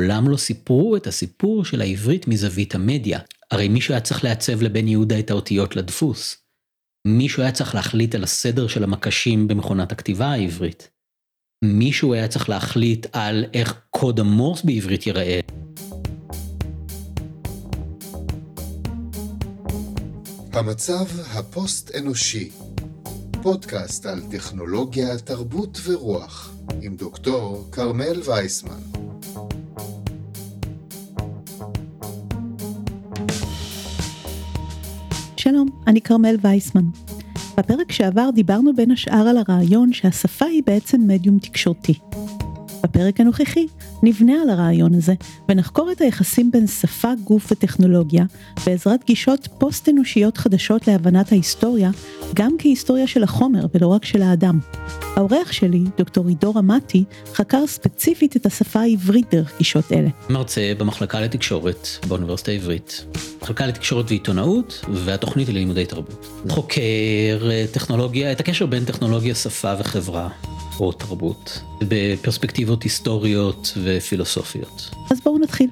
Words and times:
מעולם 0.00 0.28
לא 0.28 0.36
סיפרו 0.36 0.96
את 0.96 1.06
הסיפור 1.06 1.64
של 1.64 1.80
העברית 1.80 2.28
מזווית 2.28 2.74
המדיה. 2.74 3.18
הרי 3.50 3.68
מישהו 3.68 3.94
היה 3.94 4.00
צריך 4.00 4.24
לעצב 4.24 4.62
לבן 4.62 4.88
יהודה 4.88 5.18
את 5.18 5.30
האותיות 5.30 5.76
לדפוס. 5.76 6.36
מישהו 7.06 7.42
היה 7.42 7.52
צריך 7.52 7.74
להחליט 7.74 8.14
על 8.14 8.24
הסדר 8.24 8.68
של 8.68 8.84
המקשים 8.84 9.48
במכונת 9.48 9.92
הכתיבה 9.92 10.26
העברית. 10.26 10.90
מישהו 11.64 12.14
היה 12.14 12.28
צריך 12.28 12.48
להחליט 12.48 13.06
על 13.12 13.44
איך 13.54 13.80
קוד 13.90 14.20
המורס 14.20 14.62
בעברית 14.62 15.06
ייראה. 15.06 15.40
המצב 20.52 21.06
הפוסט-אנושי, 21.32 22.50
פודקאסט 23.42 24.06
על 24.06 24.22
טכנולוגיה, 24.30 25.18
תרבות 25.18 25.78
ורוח, 25.84 26.54
עם 26.82 26.96
דוקטור 26.96 27.68
כרמל 27.72 28.20
וייסמן. 28.24 29.09
שלום, 35.40 35.68
אני 35.86 36.00
כרמל 36.00 36.36
וייסמן. 36.42 36.84
בפרק 37.58 37.92
שעבר 37.92 38.30
דיברנו 38.34 38.74
בין 38.76 38.90
השאר 38.90 39.28
על 39.28 39.36
הרעיון 39.36 39.92
שהשפה 39.92 40.44
היא 40.44 40.62
בעצם 40.66 41.00
מדיום 41.06 41.38
תקשורתי. 41.38 41.94
בפרק 42.82 43.20
הנוכחי 43.20 43.66
נבנה 44.02 44.32
על 44.42 44.50
הרעיון 44.50 44.94
הזה 44.94 45.14
ונחקור 45.48 45.92
את 45.92 46.00
היחסים 46.00 46.50
בין 46.50 46.66
שפה, 46.66 47.12
גוף 47.24 47.52
וטכנולוגיה 47.52 48.24
בעזרת 48.66 49.04
גישות 49.06 49.48
פוסט-אנושיות 49.58 50.36
חדשות 50.36 50.88
להבנת 50.88 51.32
ההיסטוריה, 51.32 51.90
גם 52.34 52.52
כהיסטוריה 52.58 53.06
של 53.06 53.22
החומר 53.22 53.66
ולא 53.74 53.86
רק 53.86 54.04
של 54.04 54.22
האדם. 54.22 54.58
האורח 55.16 55.52
שלי, 55.52 55.82
דוקטור 55.98 56.28
עידו 56.28 56.54
רמתי, 56.54 57.04
חקר 57.34 57.66
ספציפית 57.66 58.36
את 58.36 58.46
השפה 58.46 58.80
העברית 58.80 59.34
דרך 59.34 59.58
גישות 59.58 59.92
אלה. 59.92 60.08
מרצה 60.30 60.72
במחלקה 60.78 61.20
לתקשורת 61.20 61.88
באוניברסיטה 62.08 62.50
העברית, 62.50 63.04
מחלקה 63.42 63.66
לתקשורת 63.66 64.04
ועיתונאות 64.08 64.84
והתוכנית 64.94 65.48
ללימודי 65.48 65.86
תרבות. 65.86 66.26
חוקר 66.48 67.48
אה, 67.50 67.64
טכנולוגיה, 67.72 68.32
את 68.32 68.40
הקשר 68.40 68.66
בין 68.66 68.84
טכנולוגיה, 68.84 69.34
שפה 69.34 69.72
וחברה. 69.78 70.28
או 70.80 70.92
תרבות, 70.92 71.62
בפרספקטיבות 71.88 72.82
היסטוריות 72.82 73.78
ופילוסופיות. 73.84 74.90
אז 75.10 75.20
בואו 75.20 75.38
נתחיל. 75.38 75.70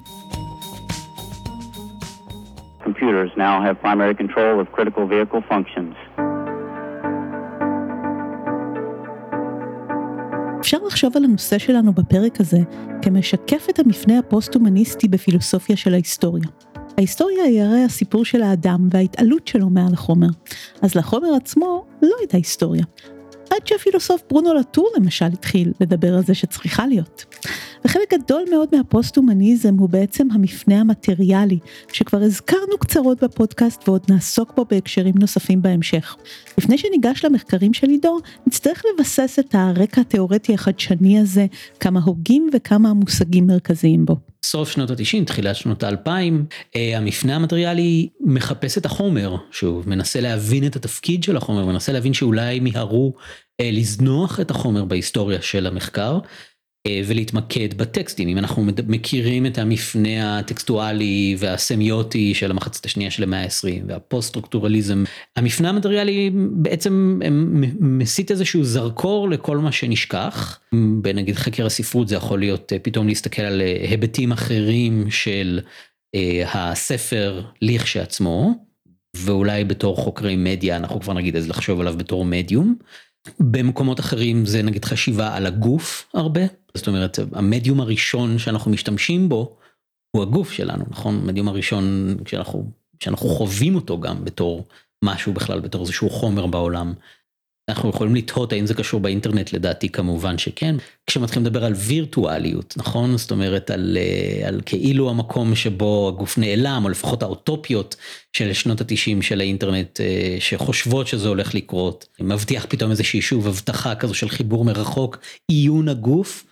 Computers 2.83 3.37
now 3.37 3.55
have 3.65 3.85
primary 3.85 4.15
control 4.21 4.55
of 4.61 4.77
critical 4.77 5.05
vehicle 5.11 5.51
functions. 5.51 6.19
אפשר 10.59 10.77
לחשוב 10.87 11.17
על 11.17 11.23
הנושא 11.23 11.57
שלנו 11.57 11.93
בפרק 11.93 12.39
הזה 12.39 12.57
כמשקף 13.01 13.67
את 13.69 13.79
המפנה 13.79 14.19
הפוסט-הומניסטי 14.19 15.07
בפילוסופיה 15.07 15.77
של 15.77 15.93
ההיסטוריה. 15.93 16.43
ההיסטוריה 16.97 17.43
היא 17.43 17.61
הרי 17.61 17.83
הסיפור 17.83 18.25
של 18.25 18.41
האדם 18.41 18.87
וההתעלות 18.91 19.47
שלו 19.47 19.69
מעל 19.69 19.93
החומר, 19.93 20.27
אז 20.81 20.95
לחומר 20.95 21.35
עצמו 21.35 21.85
לא 22.01 22.15
הייתה 22.19 22.37
היסטוריה, 22.37 22.83
עד 23.49 23.67
שהפילוסוף 23.67 24.21
ברונו 24.29 24.53
לטור 24.53 24.89
למשל 24.97 25.25
התחיל 25.25 25.73
לדבר 25.81 26.15
על 26.15 26.23
זה 26.23 26.33
שצריכה 26.33 26.87
להיות. 26.87 27.25
וחלק 27.85 28.13
גדול 28.13 28.43
מאוד 28.51 28.69
מהפוסט-הומניזם 28.75 29.77
הוא 29.77 29.89
בעצם 29.89 30.27
המפנה 30.31 30.79
המטריאלי, 30.79 31.59
שכבר 31.93 32.21
הזכרנו 32.21 32.77
קצרות 32.79 33.23
בפודקאסט 33.23 33.89
ועוד 33.89 34.01
נעסוק 34.09 34.53
בו 34.55 34.65
בהקשרים 34.69 35.13
נוספים 35.19 35.61
בהמשך. 35.61 36.15
לפני 36.57 36.77
שניגש 36.77 37.25
למחקרים 37.25 37.73
של 37.73 37.89
עידו, 37.89 38.17
נצטרך 38.47 38.83
לבסס 38.93 39.39
את 39.39 39.55
הרקע 39.55 40.01
התיאורטי 40.01 40.53
החדשני 40.53 41.19
הזה, 41.19 41.45
כמה 41.79 41.99
הוגים 41.99 42.49
וכמה 42.53 42.93
מושגים 42.93 43.47
מרכזיים 43.47 44.05
בו. 44.05 44.28
סוף 44.45 44.71
שנות 44.71 44.89
ה-90, 44.89 45.25
תחילת 45.25 45.55
שנות 45.55 45.83
ה-2000, 45.83 46.09
אה, 46.75 46.97
המפנה 46.97 47.35
המטריאלי 47.35 48.09
מחפש 48.21 48.77
את 48.77 48.85
החומר, 48.85 49.35
שוב, 49.51 49.89
מנסה 49.89 50.21
להבין 50.21 50.65
את 50.65 50.75
התפקיד 50.75 51.23
של 51.23 51.37
החומר, 51.37 51.65
מנסה 51.65 51.91
להבין 51.91 52.13
שאולי 52.13 52.59
מיהרו 52.59 53.13
אה, 53.59 53.69
לזנוח 53.73 54.39
את 54.39 54.51
החומר 54.51 54.85
בהיסטוריה 54.85 55.41
של 55.41 55.67
המחקר. 55.67 56.19
אה, 56.87 57.01
ולהתמקד 57.07 57.73
בטקסטים 57.77 58.27
אם 58.27 58.37
אנחנו 58.37 58.63
מכירים 58.87 59.45
את 59.45 59.57
המפנה 59.57 60.39
הטקסטואלי 60.39 61.35
והסמיוטי 61.39 62.33
של 62.33 62.51
המחצית 62.51 62.85
השנייה 62.85 63.11
של 63.11 63.23
המאה 63.23 63.43
ה-20 63.43 63.83
והפוסט 63.87 64.29
סטרוקטורליזם 64.29 65.03
המפנה 65.35 65.69
המטריאלי 65.69 66.31
בעצם 66.33 67.19
מסית 67.79 68.31
איזשהו 68.31 68.63
זרקור 68.63 69.29
לכל 69.29 69.57
מה 69.57 69.71
שנשכח 69.71 70.59
בנגיד 71.01 71.35
חקר 71.35 71.65
הספרות 71.65 72.07
זה 72.07 72.15
יכול 72.15 72.39
להיות 72.39 72.73
אה, 72.73 72.79
פתאום 72.79 73.07
להסתכל 73.07 73.41
על 73.41 73.61
אה, 73.61 73.87
היבטים 73.89 74.31
אחרים 74.31 75.11
של 75.11 75.59
הספר 76.45 77.41
לכשעצמו 77.61 78.53
ואולי 79.17 79.63
בתור 79.63 79.97
חוקרי 79.97 80.35
מדיה 80.35 80.77
אנחנו 80.77 81.01
כבר 81.01 81.13
נגיד 81.13 81.35
אז 81.35 81.49
לחשוב 81.49 81.81
עליו 81.81 81.93
בתור 81.97 82.25
מדיום. 82.25 82.75
במקומות 83.39 83.99
אחרים 83.99 84.45
זה 84.45 84.61
נגיד 84.63 84.85
חשיבה 84.85 85.35
על 85.35 85.45
הגוף 85.45 86.09
הרבה, 86.13 86.41
זאת 86.73 86.87
אומרת 86.87 87.19
המדיום 87.33 87.81
הראשון 87.81 88.37
שאנחנו 88.37 88.71
משתמשים 88.71 89.29
בו 89.29 89.57
הוא 90.11 90.23
הגוף 90.23 90.51
שלנו, 90.51 90.85
נכון? 90.89 91.15
המדיום 91.15 91.47
הראשון 91.47 92.15
כשאנחנו, 92.25 92.71
כשאנחנו 92.99 93.29
חווים 93.29 93.75
אותו 93.75 93.99
גם 93.99 94.25
בתור 94.25 94.67
משהו 95.03 95.33
בכלל, 95.33 95.59
בתור 95.59 95.81
איזשהו 95.81 96.09
חומר 96.09 96.47
בעולם. 96.47 96.93
אנחנו 97.69 97.89
יכולים 97.89 98.15
לתהות 98.15 98.53
האם 98.53 98.65
זה 98.65 98.73
קשור 98.73 98.99
באינטרנט 98.99 99.53
לדעתי 99.53 99.89
כמובן 99.89 100.37
שכן. 100.37 100.75
כשמתחילים 101.07 101.45
לדבר 101.45 101.65
על 101.65 101.73
וירטואליות 101.73 102.73
נכון 102.77 103.17
זאת 103.17 103.31
אומרת 103.31 103.71
על, 103.71 103.97
אה, 104.01 104.47
על 104.47 104.61
כאילו 104.65 105.09
המקום 105.09 105.55
שבו 105.55 106.07
הגוף 106.07 106.37
נעלם 106.37 106.81
או 106.83 106.89
לפחות 106.89 107.23
האוטופיות 107.23 107.95
של 108.33 108.53
שנות 108.53 108.81
התשעים 108.81 109.21
של 109.21 109.41
האינטרנט 109.41 110.01
אה, 110.01 110.37
שחושבות 110.39 111.07
שזה 111.07 111.27
הולך 111.27 111.55
לקרות 111.55 112.07
מבטיח 112.19 112.65
פתאום 112.69 112.91
איזושהי 112.91 113.21
שוב 113.21 113.47
הבטחה 113.47 113.95
כזו 113.95 114.13
של 114.13 114.29
חיבור 114.29 114.65
מרחוק 114.65 115.17
עיון 115.47 115.89
הגוף. 115.89 116.45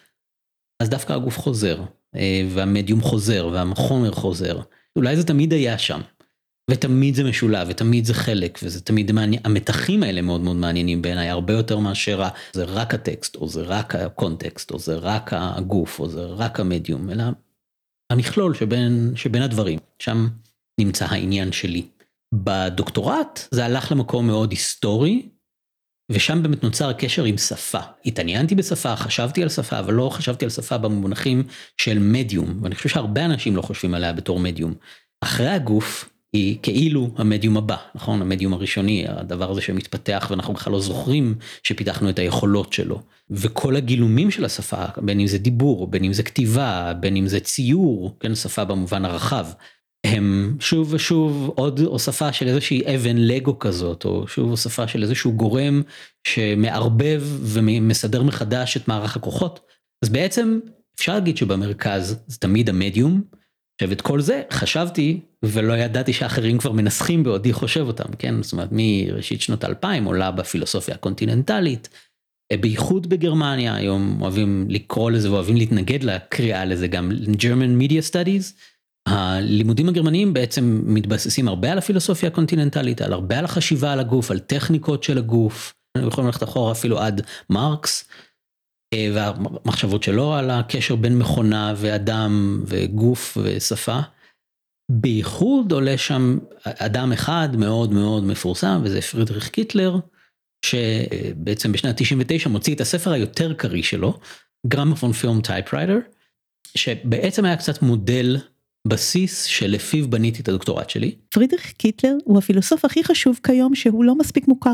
אז 0.83 0.89
דווקא 0.89 1.13
הגוף 1.13 1.39
חוזר 1.39 1.81
אה, 2.15 2.45
והמדיום 2.49 3.01
חוזר 3.01 3.49
והחומר 3.53 4.11
חוזר 4.11 4.59
אולי 4.95 5.15
זה 5.15 5.23
תמיד 5.23 5.53
היה 5.53 5.77
שם. 5.77 6.01
ותמיד 6.71 7.15
זה 7.15 7.23
משולב 7.23 7.67
ותמיד 7.71 8.05
זה 8.05 8.13
חלק 8.13 8.59
וזה 8.63 8.81
תמיד 8.81 9.11
מעניין 9.11 9.41
המתחים 9.45 10.03
האלה 10.03 10.21
מאוד 10.21 10.41
מאוד 10.41 10.55
מעניינים 10.55 11.01
בעיניי 11.01 11.29
הרבה 11.29 11.53
יותר 11.53 11.79
מאשר 11.79 12.23
זה 12.53 12.63
רק 12.63 12.93
הטקסט 12.93 13.35
או 13.35 13.47
זה 13.47 13.61
רק 13.61 13.95
הקונטקסט 13.95 14.71
או 14.71 14.79
זה 14.79 14.95
רק 14.95 15.29
הגוף 15.33 15.99
או 15.99 16.09
זה 16.09 16.25
רק 16.25 16.59
המדיום 16.59 17.09
אלא 17.09 17.23
המכלול 18.11 18.53
שבין 18.53 19.13
שבין 19.15 19.41
הדברים 19.41 19.79
שם 19.99 20.27
נמצא 20.79 21.05
העניין 21.05 21.51
שלי. 21.51 21.87
בדוקטורט 22.33 23.47
זה 23.51 23.65
הלך 23.65 23.91
למקום 23.91 24.27
מאוד 24.27 24.51
היסטורי 24.51 25.29
ושם 26.11 26.43
באמת 26.43 26.63
נוצר 26.63 26.89
הקשר 26.89 27.23
עם 27.23 27.37
שפה. 27.37 27.79
התעניינתי 28.05 28.55
בשפה, 28.55 28.95
חשבתי 28.95 29.43
על 29.43 29.49
שפה, 29.49 29.79
אבל 29.79 29.93
לא 29.93 30.09
חשבתי 30.09 30.45
על 30.45 30.51
שפה 30.51 30.77
במונחים 30.77 31.43
של 31.77 31.99
מדיום, 31.99 32.59
ואני 32.63 32.75
חושב 32.75 32.89
שהרבה 32.89 33.25
אנשים 33.25 33.55
לא 33.55 33.61
חושבים 33.61 33.93
עליה 33.93 34.13
בתור 34.13 34.39
מדיום. 34.39 34.73
אחרי 35.23 35.47
הגוף, 35.47 36.09
היא 36.33 36.57
כאילו 36.61 37.11
המדיום 37.15 37.57
הבא, 37.57 37.77
נכון? 37.95 38.21
המדיום 38.21 38.53
הראשוני, 38.53 39.05
הדבר 39.07 39.51
הזה 39.51 39.61
שמתפתח 39.61 40.27
ואנחנו 40.31 40.53
בכלל 40.53 40.73
לא 40.73 40.79
זוכרים 40.79 41.35
שפיתחנו 41.63 42.09
את 42.09 42.19
היכולות 42.19 42.73
שלו. 42.73 43.01
וכל 43.31 43.75
הגילומים 43.75 44.31
של 44.31 44.45
השפה, 44.45 44.85
בין 44.97 45.19
אם 45.19 45.27
זה 45.27 45.37
דיבור, 45.37 45.87
בין 45.87 46.03
אם 46.03 46.13
זה 46.13 46.23
כתיבה, 46.23 46.93
בין 46.99 47.15
אם 47.15 47.27
זה 47.27 47.39
ציור, 47.39 48.17
כן, 48.19 48.35
שפה 48.35 48.65
במובן 48.65 49.05
הרחב. 49.05 49.47
הם 50.03 50.57
שוב 50.59 50.93
ושוב 50.93 51.51
עוד 51.55 51.79
הוספה 51.79 52.33
של 52.33 52.47
איזושהי 52.47 52.95
אבן 52.95 53.17
לגו 53.17 53.59
כזאת, 53.59 54.05
או 54.05 54.27
שוב 54.27 54.49
הוספה 54.49 54.87
של 54.87 55.03
איזשהו 55.03 55.33
גורם 55.33 55.81
שמערבב 56.27 57.23
ומסדר 57.41 58.23
מחדש 58.23 58.77
את 58.77 58.87
מערך 58.87 59.15
הכוחות. 59.15 59.59
אז 60.03 60.09
בעצם 60.09 60.59
אפשר 60.95 61.13
להגיד 61.13 61.37
שבמרכז 61.37 62.17
זה 62.27 62.37
תמיד 62.37 62.69
המדיום, 62.69 63.21
עכשיו 63.81 63.91
את 63.91 64.01
כל 64.01 64.21
זה 64.21 64.41
חשבתי 64.51 65.19
ולא 65.43 65.73
ידעתי 65.73 66.13
שאחרים 66.13 66.57
כבר 66.57 66.71
מנסחים 66.71 67.23
בעודי 67.23 67.53
חושב 67.53 67.87
אותם, 67.87 68.15
כן? 68.19 68.43
זאת 68.43 68.53
אומרת 68.53 68.69
מראשית 68.71 69.41
שנות 69.41 69.65
2000 69.65 70.05
עולה 70.05 70.31
בפילוסופיה 70.31 70.95
הקונטיננטלית, 70.95 71.89
בייחוד 72.61 73.09
בגרמניה, 73.09 73.75
היום 73.75 74.21
אוהבים 74.21 74.65
לקרוא 74.69 75.11
לזה 75.11 75.31
ואוהבים 75.31 75.55
להתנגד 75.55 76.03
לקריאה 76.03 76.65
לזה 76.65 76.87
גם 76.87 77.11
German 77.37 77.81
Media 77.81 78.11
Studies. 78.11 78.53
הלימודים 79.07 79.89
הגרמניים 79.89 80.33
בעצם 80.33 80.81
מתבססים 80.85 81.47
הרבה 81.47 81.71
על 81.71 81.77
הפילוסופיה 81.77 82.29
הקונטיננטלית, 82.29 83.01
על 83.01 83.13
הרבה 83.13 83.39
על 83.39 83.45
החשיבה 83.45 83.93
על 83.93 83.99
הגוף, 83.99 84.31
על 84.31 84.39
טכניקות 84.39 85.03
של 85.03 85.17
הגוף, 85.17 85.73
יכולים 85.97 86.25
ללכת 86.25 86.43
אחורה 86.43 86.71
אפילו 86.71 86.99
עד 86.99 87.21
מרקס. 87.49 88.09
אה, 88.93 89.09
והמחשבות 89.13 90.03
שלו 90.03 90.33
על 90.33 90.49
הקשר 90.49 90.95
בין 90.95 91.17
מכונה 91.17 91.73
ואדם 91.77 92.63
וגוף 92.67 93.37
ושפה. 93.43 93.99
בייחוד 94.91 95.71
עולה 95.71 95.97
שם 95.97 96.37
אדם 96.63 97.11
אחד 97.11 97.49
מאוד 97.57 97.91
מאוד 97.91 98.23
מפורסם 98.23 98.81
וזה 98.83 99.01
פרידריך 99.01 99.49
קיטלר 99.49 99.95
שבעצם 100.65 101.71
בשנת 101.71 102.01
99 102.01 102.49
מוציא 102.49 102.75
את 102.75 102.81
הספר 102.81 103.11
היותר 103.11 103.53
קריא 103.53 103.83
שלו 103.83 104.19
גרמופון 104.67 105.13
פילם 105.13 105.41
טייפרייטר 105.41 105.97
שבעצם 106.75 107.45
היה 107.45 107.57
קצת 107.57 107.81
מודל 107.81 108.37
בסיס 108.87 109.43
שלפיו 109.43 110.09
בניתי 110.09 110.41
את 110.41 110.49
הדוקטורט 110.49 110.89
שלי. 110.89 111.15
פרידריך 111.29 111.71
קיטלר 111.71 112.15
הוא 112.23 112.37
הפילוסוף 112.37 112.85
הכי 112.85 113.03
חשוב 113.03 113.39
כיום 113.43 113.75
שהוא 113.75 114.03
לא 114.03 114.15
מספיק 114.15 114.47
מוכר. 114.47 114.73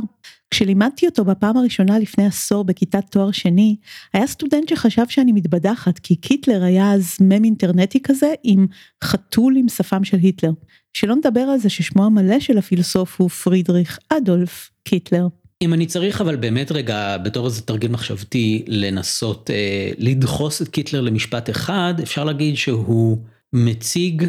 כשלימדתי 0.51 1.05
אותו 1.05 1.25
בפעם 1.25 1.57
הראשונה 1.57 2.00
לפני 2.00 2.25
עשור 2.25 2.63
בכיתת 2.63 3.03
תואר 3.11 3.31
שני, 3.31 3.75
היה 4.13 4.27
סטודנט 4.27 4.69
שחשב 4.69 5.03
שאני 5.09 5.31
מתבדחת 5.31 6.00
כי 6.00 6.15
קיטלר 6.15 6.63
היה 6.63 6.94
אז 6.94 7.17
מם 7.21 7.44
אינטרנטי 7.44 8.00
כזה 8.03 8.33
עם 8.44 8.67
חתול 9.03 9.57
עם 9.57 9.69
שפם 9.69 10.03
של 10.03 10.17
היטלר. 10.17 10.51
שלא 10.94 11.15
נדבר 11.15 11.39
על 11.39 11.59
זה 11.59 11.69
ששמו 11.69 12.06
המלא 12.06 12.39
של 12.39 12.57
הפילוסוף 12.57 13.21
הוא 13.21 13.29
פרידריך 13.29 13.99
אדולף 14.09 14.71
קיטלר. 14.83 15.27
אם 15.61 15.73
אני 15.73 15.85
צריך 15.85 16.21
אבל 16.21 16.35
באמת 16.35 16.71
רגע 16.71 17.17
בתור 17.17 17.45
איזה 17.45 17.61
תרגיל 17.61 17.91
מחשבתי 17.91 18.65
לנסות 18.67 19.49
אה, 19.49 19.91
לדחוס 19.97 20.61
את 20.61 20.67
קיטלר 20.67 21.01
למשפט 21.01 21.49
אחד 21.49 21.94
אפשר 22.03 22.23
להגיד 22.23 22.57
שהוא 22.57 23.17
מציג 23.53 24.27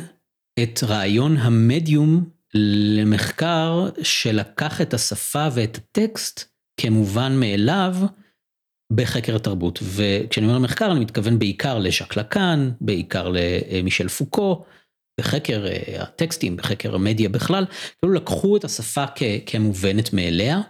את 0.62 0.80
רעיון 0.82 1.36
המדיום 1.36 2.24
למחקר 2.54 3.88
שלקח 4.02 4.80
את 4.80 4.94
השפה 4.94 5.48
ואת 5.54 5.76
הטקסט 5.76 6.44
כמובן 6.80 7.36
מאליו 7.40 7.96
בחקר 8.92 9.36
התרבות 9.36 9.78
וכשאני 9.82 10.46
אומר 10.46 10.58
מחקר 10.58 10.92
אני 10.92 11.00
מתכוון 11.00 11.38
בעיקר 11.38 11.78
לז'ק 11.78 12.16
לקאן 12.16 12.70
בעיקר 12.80 13.32
למישל 13.32 14.08
פוקו 14.08 14.64
בחקר 15.20 15.66
אה, 15.66 16.02
הטקסטים 16.02 16.56
בחקר 16.56 16.94
המדיה 16.94 17.28
בכלל 17.28 17.64
כאילו 18.00 18.14
לקחו 18.14 18.56
את 18.56 18.64
השפה 18.64 19.04
כמובנת 19.46 20.12
מאליה 20.12 20.60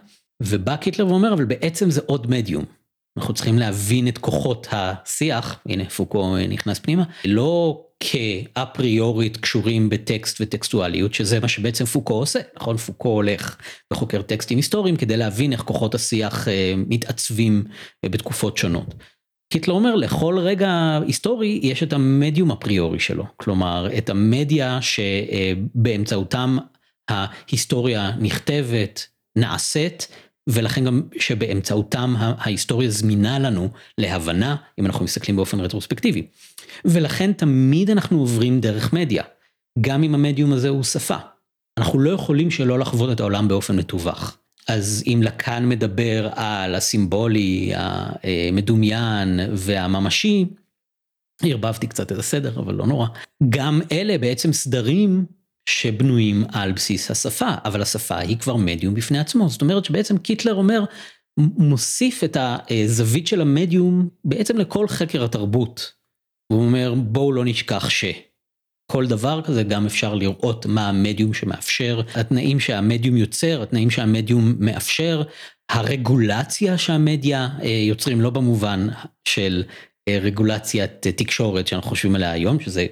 ובא 0.43 0.75
קיטלר 0.75 1.07
ואומר 1.07 1.33
אבל 1.33 1.45
בעצם 1.45 1.91
זה 1.91 2.01
עוד 2.05 2.29
מדיום. 2.29 2.65
אנחנו 3.17 3.33
צריכים 3.33 3.59
להבין 3.59 4.07
את 4.07 4.17
כוחות 4.17 4.67
השיח. 4.71 5.59
הנה 5.65 5.89
פוקו 5.89 6.37
נכנס 6.49 6.79
פנימה. 6.79 7.03
לא 7.25 7.81
כאפריורית 7.99 9.37
קשורים 9.37 9.89
בטקסט 9.89 10.41
וטקסטואליות 10.41 11.13
שזה 11.13 11.39
מה 11.39 11.47
שבעצם 11.47 11.85
פוקו 11.85 12.13
עושה 12.13 12.39
נכון? 12.55 12.77
פוקו 12.77 13.09
הולך 13.09 13.57
וחוקר 13.93 14.21
טקסטים 14.21 14.57
היסטוריים 14.57 14.95
כדי 14.95 15.17
להבין 15.17 15.51
איך 15.51 15.61
כוחות 15.61 15.95
השיח 15.95 16.47
אה, 16.47 16.73
מתעצבים 16.77 17.63
בתקופות 18.05 18.57
שונות. 18.57 18.95
קיטלר 19.53 19.73
אומר 19.73 19.95
לכל 19.95 20.39
רגע 20.39 20.99
היסטורי 21.07 21.59
יש 21.63 21.83
את 21.83 21.93
המדיום 21.93 22.51
אפריורי 22.51 22.99
שלו. 22.99 23.25
כלומר 23.37 23.89
את 23.97 24.09
המדיה 24.09 24.79
שבאמצעותם 24.81 26.57
ההיסטוריה 27.09 28.11
נכתבת 28.19 29.07
נעשית 29.35 30.07
ולכן 30.47 30.85
גם 30.85 31.01
שבאמצעותם 31.19 32.13
ההיסטוריה 32.17 32.89
זמינה 32.89 33.39
לנו 33.39 33.69
להבנה 33.97 34.55
אם 34.79 34.85
אנחנו 34.85 35.05
מסתכלים 35.05 35.35
באופן 35.35 35.59
רטרוספקטיבי. 35.59 36.27
ולכן 36.85 37.33
תמיד 37.33 37.89
אנחנו 37.89 38.19
עוברים 38.19 38.59
דרך 38.59 38.93
מדיה, 38.93 39.23
גם 39.81 40.03
אם 40.03 40.15
המדיום 40.15 40.53
הזה 40.53 40.69
הוא 40.69 40.83
שפה. 40.83 41.17
אנחנו 41.77 41.99
לא 41.99 42.09
יכולים 42.09 42.51
שלא 42.51 42.79
לחוות 42.79 43.11
את 43.11 43.19
העולם 43.19 43.47
באופן 43.47 43.75
מתווך. 43.75 44.37
אז 44.67 45.03
אם 45.07 45.19
לקאן 45.23 45.69
מדבר 45.69 46.29
על 46.35 46.75
הסימבולי, 46.75 47.71
המדומיין 47.75 49.39
והממשי, 49.53 50.45
ערבבתי 51.43 51.87
קצת 51.87 52.11
את 52.11 52.17
הסדר 52.17 52.59
אבל 52.59 52.75
לא 52.75 52.87
נורא, 52.87 53.07
גם 53.49 53.81
אלה 53.91 54.17
בעצם 54.17 54.53
סדרים 54.53 55.25
שבנויים 55.69 56.43
על 56.53 56.71
בסיס 56.71 57.11
השפה, 57.11 57.49
אבל 57.65 57.81
השפה 57.81 58.17
היא 58.17 58.37
כבר 58.37 58.55
מדיום 58.55 58.93
בפני 58.93 59.19
עצמו, 59.19 59.49
זאת 59.49 59.61
אומרת 59.61 59.85
שבעצם 59.85 60.17
קיטלר 60.17 60.53
אומר, 60.53 60.83
מוסיף 61.39 62.23
את 62.23 62.37
הזווית 62.39 63.27
של 63.27 63.41
המדיום 63.41 64.09
בעצם 64.25 64.57
לכל 64.57 64.87
חקר 64.87 65.23
התרבות. 65.23 65.91
הוא 66.51 66.61
אומר 66.61 66.93
בואו 66.97 67.31
לא 67.31 67.45
נשכח 67.45 67.89
שכל 67.89 69.07
דבר 69.07 69.41
כזה 69.41 69.63
גם 69.63 69.85
אפשר 69.85 70.13
לראות 70.13 70.65
מה 70.65 70.89
המדיום 70.89 71.33
שמאפשר, 71.33 72.01
התנאים 72.15 72.59
שהמדיום 72.59 73.17
יוצר, 73.17 73.61
התנאים 73.61 73.89
שהמדיום 73.89 74.55
מאפשר, 74.59 75.23
הרגולציה 75.71 76.77
שהמדיה 76.77 77.49
אה, 77.61 77.67
יוצרים 77.67 78.21
לא 78.21 78.29
במובן 78.29 78.87
של 79.27 79.63
אה, 80.07 80.17
רגולציית 80.21 81.07
תקשורת 81.07 81.67
שאנחנו 81.67 81.89
חושבים 81.89 82.15
עליה 82.15 82.31
היום 82.31 82.59
שזה 82.59 82.85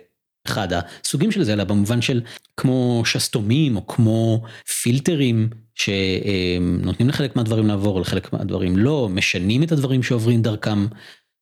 אחד 0.48 0.68
הסוגים 0.74 1.32
של 1.32 1.44
זה 1.44 1.54
אלא 1.54 1.64
במובן 1.64 2.02
של 2.02 2.22
כמו 2.58 3.04
שסתומים 3.06 3.76
או 3.76 3.88
כמו 3.88 4.44
פילטרים 4.82 5.50
שנותנים 5.76 7.10
לחלק 7.10 7.36
מהדברים 7.36 7.68
לעבור 7.68 8.02
לחלק 8.02 8.34
מהדברים 8.34 8.78
לא 8.78 9.10
משנים 9.12 9.64
את 9.64 9.72
הדברים 9.72 10.04
שעוברים 10.04 10.42
דרכם. 10.42 10.86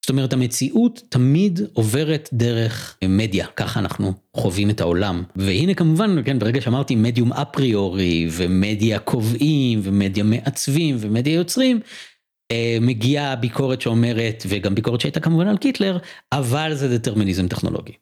זאת 0.01 0.09
אומרת 0.09 0.33
המציאות 0.33 1.01
תמיד 1.09 1.59
עוברת 1.73 2.29
דרך 2.33 2.97
מדיה 3.03 3.47
ככה 3.47 3.79
אנחנו 3.79 4.13
חווים 4.37 4.69
את 4.69 4.81
העולם 4.81 5.23
והנה 5.35 5.73
כמובן 5.73 6.15
כן 6.25 6.39
ברגע 6.39 6.61
שאמרתי 6.61 6.95
מדיום 6.95 7.33
אפריורי 7.33 8.27
ומדיה 8.31 8.99
קובעים 8.99 9.79
ומדיה 9.83 10.23
מעצבים 10.23 10.95
ומדיה 10.99 11.33
יוצרים 11.33 11.79
אה, 12.51 12.77
מגיעה 12.81 13.35
ביקורת 13.35 13.81
שאומרת 13.81 14.43
וגם 14.47 14.75
ביקורת 14.75 15.01
שהייתה 15.01 15.19
כמובן 15.19 15.47
על 15.47 15.57
קיטלר 15.57 15.97
אבל 16.31 16.73
זה 16.73 16.97
דטרמיניזם 16.97 17.47
טכנולוגי. 17.47 17.93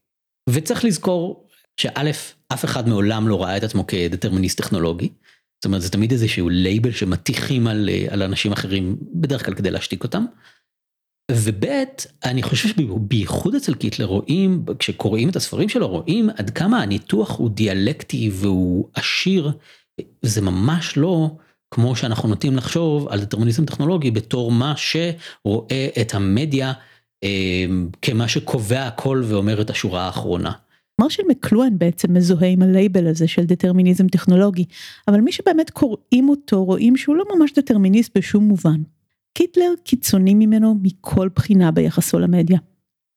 וצריך 0.53 0.85
לזכור 0.85 1.47
שא', 1.77 2.11
אף 2.53 2.65
אחד 2.65 2.89
מעולם 2.89 3.27
לא 3.27 3.43
ראה 3.43 3.57
את 3.57 3.63
עצמו 3.63 3.87
כדטרמיניסט 3.87 4.57
טכנולוגי. 4.57 5.09
זאת 5.59 5.65
אומרת 5.65 5.81
זה 5.81 5.89
תמיד 5.89 6.11
איזשהו 6.11 6.49
לייבל 6.49 6.91
שמטיחים 6.91 7.67
על, 7.67 7.89
אה, 7.89 8.05
על 8.09 8.23
אנשים 8.23 8.51
אחרים 8.51 8.97
בדרך 9.13 9.45
כלל 9.45 9.53
כדי 9.53 9.71
להשתיק 9.71 10.03
אותם. 10.03 10.25
וב' 11.31 11.65
אני 12.23 12.43
חושב 12.43 12.69
שבייחוד 12.69 13.55
אצל 13.55 13.73
קיטלר 13.73 14.05
רואים 14.05 14.65
כשקוראים 14.79 15.29
את 15.29 15.35
הספרים 15.35 15.69
שלו 15.69 15.87
רואים 15.87 16.29
עד 16.37 16.49
כמה 16.49 16.81
הניתוח 16.81 17.37
הוא 17.37 17.49
דיאלקטי 17.49 18.29
והוא 18.33 18.89
עשיר 18.93 19.51
זה 20.21 20.41
ממש 20.41 20.97
לא 20.97 21.29
כמו 21.71 21.95
שאנחנו 21.95 22.29
נוטים 22.29 22.55
לחשוב 22.55 23.07
על 23.07 23.21
דטרמיניזם 23.21 23.65
טכנולוגי 23.65 24.11
בתור 24.11 24.51
מה 24.51 24.73
שרואה 24.77 25.87
את 26.01 26.13
המדיה 26.13 26.73
כמה 28.01 28.27
שקובע 28.27 28.87
הכל 28.87 29.23
ואומר 29.25 29.61
את 29.61 29.69
השורה 29.69 30.05
האחרונה. 30.05 30.51
מרשל 31.01 31.23
מקלוהן 31.29 31.77
בעצם 31.77 32.13
מזוהה 32.13 32.47
עם 32.47 32.61
הלייבל 32.61 33.07
הזה 33.07 33.27
של 33.27 33.45
דטרמיניזם 33.45 34.07
טכנולוגי, 34.07 34.65
אבל 35.07 35.21
מי 35.21 35.31
שבאמת 35.31 35.69
קוראים 35.69 36.29
אותו 36.29 36.65
רואים 36.65 36.97
שהוא 36.97 37.15
לא 37.15 37.23
ממש 37.35 37.53
דטרמיניסט 37.53 38.17
בשום 38.17 38.43
מובן. 38.43 38.81
קיטלר 39.33 39.73
קיצוני 39.83 40.33
ממנו 40.33 40.75
מכל 40.81 41.29
בחינה 41.35 41.71
ביחסו 41.71 42.19
למדיה. 42.19 42.59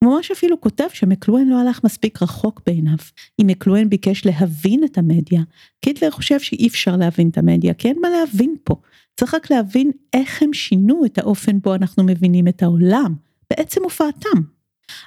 הוא 0.05 0.15
ממש 0.15 0.31
אפילו 0.31 0.61
כותב 0.61 0.85
שמקלוהן 0.93 1.49
לא 1.49 1.61
הלך 1.61 1.85
מספיק 1.85 2.23
רחוק 2.23 2.61
בעיניו. 2.67 2.97
אם 3.41 3.47
מקלואן 3.47 3.89
ביקש 3.89 4.27
להבין 4.27 4.85
את 4.85 4.99
המדיה, 4.99 5.43
קיטלר 5.81 6.11
חושב 6.11 6.41
שאי 6.41 6.69
אפשר 6.69 6.97
להבין 6.97 7.29
את 7.29 7.39
המדיה, 7.39 7.75
כי 7.75 7.89
אין 7.89 7.99
מה 8.01 8.09
להבין 8.11 8.57
פה. 8.65 8.75
צריך 9.21 9.35
רק 9.35 9.51
להבין 9.51 9.91
איך 10.13 10.43
הם 10.43 10.53
שינו 10.53 11.05
את 11.05 11.19
האופן 11.19 11.59
בו 11.61 11.75
אנחנו 11.75 12.05
מבינים 12.05 12.49
את 12.49 12.63
העולם, 12.63 13.15
בעצם 13.57 13.83
הופעתם. 13.83 14.39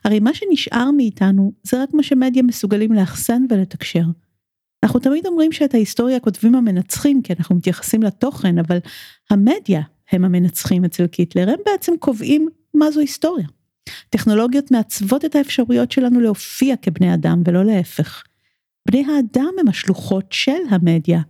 הרי 0.05 0.19
מה 0.19 0.33
שנשאר 0.33 0.91
מאיתנו 0.91 1.53
זה 1.63 1.83
רק 1.83 1.93
מה 1.93 2.03
שמדיה 2.03 2.43
מסוגלים 2.43 2.93
לאחסן 2.93 3.45
ולתקשר. 3.49 4.03
אנחנו 4.83 4.99
תמיד 4.99 5.25
אומרים 5.25 5.51
שאת 5.51 5.73
ההיסטוריה 5.73 6.19
כותבים 6.19 6.55
המנצחים 6.55 7.21
כי 7.21 7.33
אנחנו 7.39 7.55
מתייחסים 7.55 8.03
לתוכן 8.03 8.57
אבל 8.59 8.77
המדיה 9.29 9.81
הם 10.11 10.25
המנצחים 10.25 10.85
אצל 10.85 11.07
קיטלר 11.07 11.49
הם 11.49 11.59
בעצם 11.65 11.93
קובעים 11.99 12.49
מה 12.73 12.91
זו 12.91 12.99
היסטוריה. 12.99 13.47
טכנולוגיות 14.09 14.71
מעצבות 14.71 15.25
את 15.25 15.35
האפשרויות 15.35 15.91
שלנו 15.91 16.19
להופיע 16.19 16.75
כבני 16.81 17.13
אדם 17.13 17.41
ולא 17.45 17.65
להפך. 17.65 18.23
בני 18.87 19.05
האדם 19.05 19.53
הם 19.59 19.67
השלוחות 19.67 20.25
של 20.31 20.61
המדיה 20.69 21.21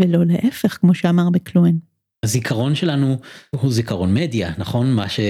ולא 0.00 0.24
להפך 0.26 0.78
כמו 0.80 0.94
שאמר 0.94 1.30
מקלואן. 1.30 1.76
הזיכרון 2.22 2.74
שלנו 2.74 3.16
הוא 3.50 3.72
זיכרון 3.72 4.14
מדיה 4.14 4.52
נכון 4.58 4.92
מה 4.92 5.08
ש... 5.08 5.20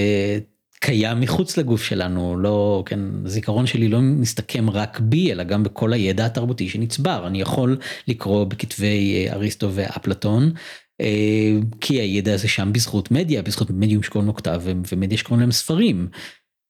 קיים 0.85 1.21
מחוץ 1.21 1.57
לגוף 1.57 1.83
שלנו 1.83 2.37
לא 2.37 2.83
כן 2.87 3.00
זיכרון 3.26 3.67
שלי 3.67 3.88
לא 3.88 4.00
מסתכם 4.00 4.71
רק 4.71 5.00
בי 5.00 5.33
אלא 5.33 5.45
גם 5.45 5.62
בכל 5.62 5.93
הידע 5.93 6.26
התרבותי 6.26 6.69
שנצבר 6.69 7.26
אני 7.26 7.41
יכול 7.41 7.79
לקרוא 8.09 8.45
בכתבי 8.45 9.26
אה, 9.26 9.33
אריסטו 9.33 9.71
ואפלטון 9.73 10.53
אה, 11.00 11.50
כי 11.81 12.00
הידע 12.00 12.35
הזה 12.35 12.49
שם 12.49 12.73
בזכות 12.73 13.11
מדיה 13.11 13.43
בזכות 13.43 13.71
מדיום 13.71 14.03
שקוראים 14.03 14.26
לו 14.26 14.35
כתב 14.35 14.62
ומדיה 14.64 15.19
שקוראים 15.19 15.41
להם 15.41 15.53
ספרים. 15.53 16.09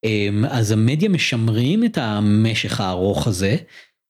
אה, 0.05 0.29
אז 0.49 0.71
המדיה 0.71 1.09
משמרים 1.09 1.85
את 1.85 1.99
המשך 1.99 2.81
הארוך 2.81 3.27
הזה 3.27 3.57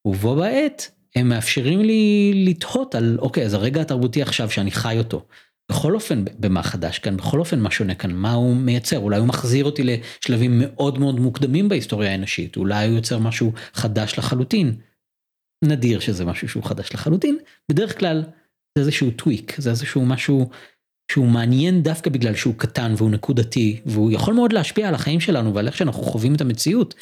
ובו 0.05 0.37
בעת 0.37 0.91
הם 1.17 1.29
מאפשרים 1.29 1.81
לי 1.81 2.33
לתהות 2.47 2.95
על 2.95 3.19
אוקיי 3.19 3.45
אז 3.45 3.55
הרגע 3.55 3.81
התרבותי 3.81 4.23
עכשיו 4.23 4.51
שאני 4.51 4.71
חי 4.71 4.99
אותו. 4.99 5.27
בכל 5.71 5.95
אופן 5.95 6.25
במה 6.39 6.63
חדש 6.63 6.99
כאן? 6.99 7.17
בכל 7.17 7.39
אופן 7.39 7.61
מה 7.61 7.71
שונה 7.71 7.95
כאן? 7.95 8.13
מה 8.13 8.33
הוא 8.33 8.57
מייצר? 8.57 8.99
אולי 8.99 9.19
הוא 9.19 9.27
מחזיר 9.27 9.65
אותי 9.65 9.83
לשלבים 9.85 10.63
מאוד 10.65 10.99
מאוד 10.99 11.21
מוקדמים 11.21 11.69
בהיסטוריה 11.69 12.11
האנושית. 12.11 12.57
אולי 12.57 12.87
הוא 12.87 12.97
יוצר 12.97 13.19
משהו 13.19 13.53
חדש 13.73 14.19
לחלוטין. 14.19 14.77
נדיר 15.65 16.01
שזה 16.01 16.25
משהו 16.25 16.49
שהוא 16.49 16.65
חדש 16.65 16.95
לחלוטין. 16.95 17.39
בדרך 17.73 17.99
כלל 17.99 18.25
זה 18.79 18.81
איזשהו 18.81 19.11
טוויק 19.11 19.55
זה 19.59 19.71
איזשהו 19.71 20.07
משהו 20.07 20.49
שהוא 21.13 21.27
מעניין 21.27 21.83
דווקא 21.83 22.11
בגלל 22.11 22.35
שהוא 22.35 22.55
קטן 22.55 22.95
והוא 22.97 23.11
נקודתי 23.11 23.81
והוא 23.87 24.13
יכול 24.13 24.35
מאוד 24.35 24.53
להשפיע 24.53 24.89
על 24.89 24.95
החיים 24.95 25.21
שלנו 25.21 25.55
ועל 25.55 25.67
איך 25.67 25.77
שאנחנו 25.77 26.03
חווים 26.03 26.35
את 26.35 26.41
המציאות. 26.41 26.95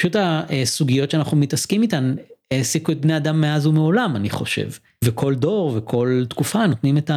פשוט 0.00 0.16
הסוגיות 0.18 1.10
שאנחנו 1.10 1.36
מתעסקים 1.36 1.82
איתן 1.82 2.14
העסיקו 2.50 2.92
את 2.92 3.00
בני 3.00 3.16
אדם 3.16 3.40
מאז 3.40 3.66
ומעולם 3.66 4.16
אני 4.16 4.30
חושב. 4.30 4.70
וכל 5.04 5.34
דור 5.34 5.72
וכל 5.76 6.24
תקופה 6.28 6.66
נותנים 6.66 6.98
את 6.98 7.10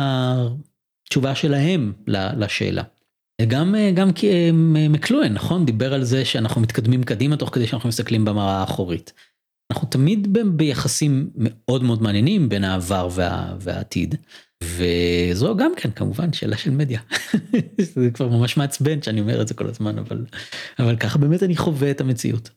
התשובה 1.11 1.35
שלהם 1.35 1.93
לשאלה. 2.07 2.83
גם 3.47 3.75
גם 3.95 4.09
מקלואן 4.89 5.33
נכון 5.33 5.65
דיבר 5.65 5.93
על 5.93 6.03
זה 6.03 6.25
שאנחנו 6.25 6.61
מתקדמים 6.61 7.03
קדימה 7.03 7.37
תוך 7.37 7.49
כדי 7.53 7.67
שאנחנו 7.67 7.89
מסתכלים 7.89 8.25
במראה 8.25 8.59
האחורית. 8.59 9.13
אנחנו 9.71 9.87
תמיד 9.87 10.37
ביחסים 10.57 11.29
מאוד 11.35 11.83
מאוד 11.83 12.01
מעניינים 12.01 12.49
בין 12.49 12.63
העבר 12.63 13.09
וה, 13.11 13.55
והעתיד. 13.59 14.15
וזו 14.63 15.55
גם 15.57 15.71
כן 15.77 15.91
כמובן 15.91 16.33
שאלה 16.33 16.57
של 16.57 16.71
מדיה. 16.71 17.01
זה 17.93 18.09
כבר 18.13 18.27
ממש 18.27 18.57
מעצבן 18.57 19.01
שאני 19.01 19.21
אומר 19.21 19.41
את 19.41 19.47
זה 19.47 19.53
כל 19.53 19.67
הזמן 19.67 19.97
אבל 19.99 20.25
אבל 20.79 20.97
ככה 20.97 21.17
באמת 21.17 21.43
אני 21.43 21.57
חווה 21.57 21.91
את 21.91 22.01
המציאות. 22.01 22.49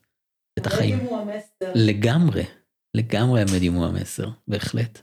את 0.59 0.67
החיים. 0.67 0.99
לגמרי 1.75 2.43
לגמרי 2.97 3.41
המדיום 3.41 3.75
הוא 3.75 3.85
המסר 3.85 4.29
בהחלט. 4.47 5.01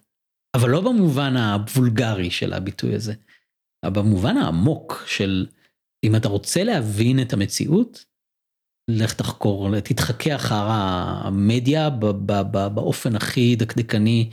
אבל 0.55 0.71
לא 0.71 0.81
במובן 0.81 1.37
הוולגרי 1.37 2.31
של 2.31 2.53
הביטוי 2.53 2.95
הזה. 2.95 3.15
אבל 3.85 3.93
במובן 3.93 4.37
העמוק 4.37 5.05
של 5.07 5.47
אם 6.05 6.17
אתה 6.17 6.29
רוצה 6.29 6.65
להבין 6.65 7.23
את 7.23 7.33
המציאות 7.33 8.05
לך 8.91 9.15
תחקור 9.15 9.81
תתחכה 9.81 10.35
אחר 10.35 10.67
המדיה 10.69 11.91
באופן 12.75 13.17
הכי 13.17 13.57
דקדקני 13.57 14.31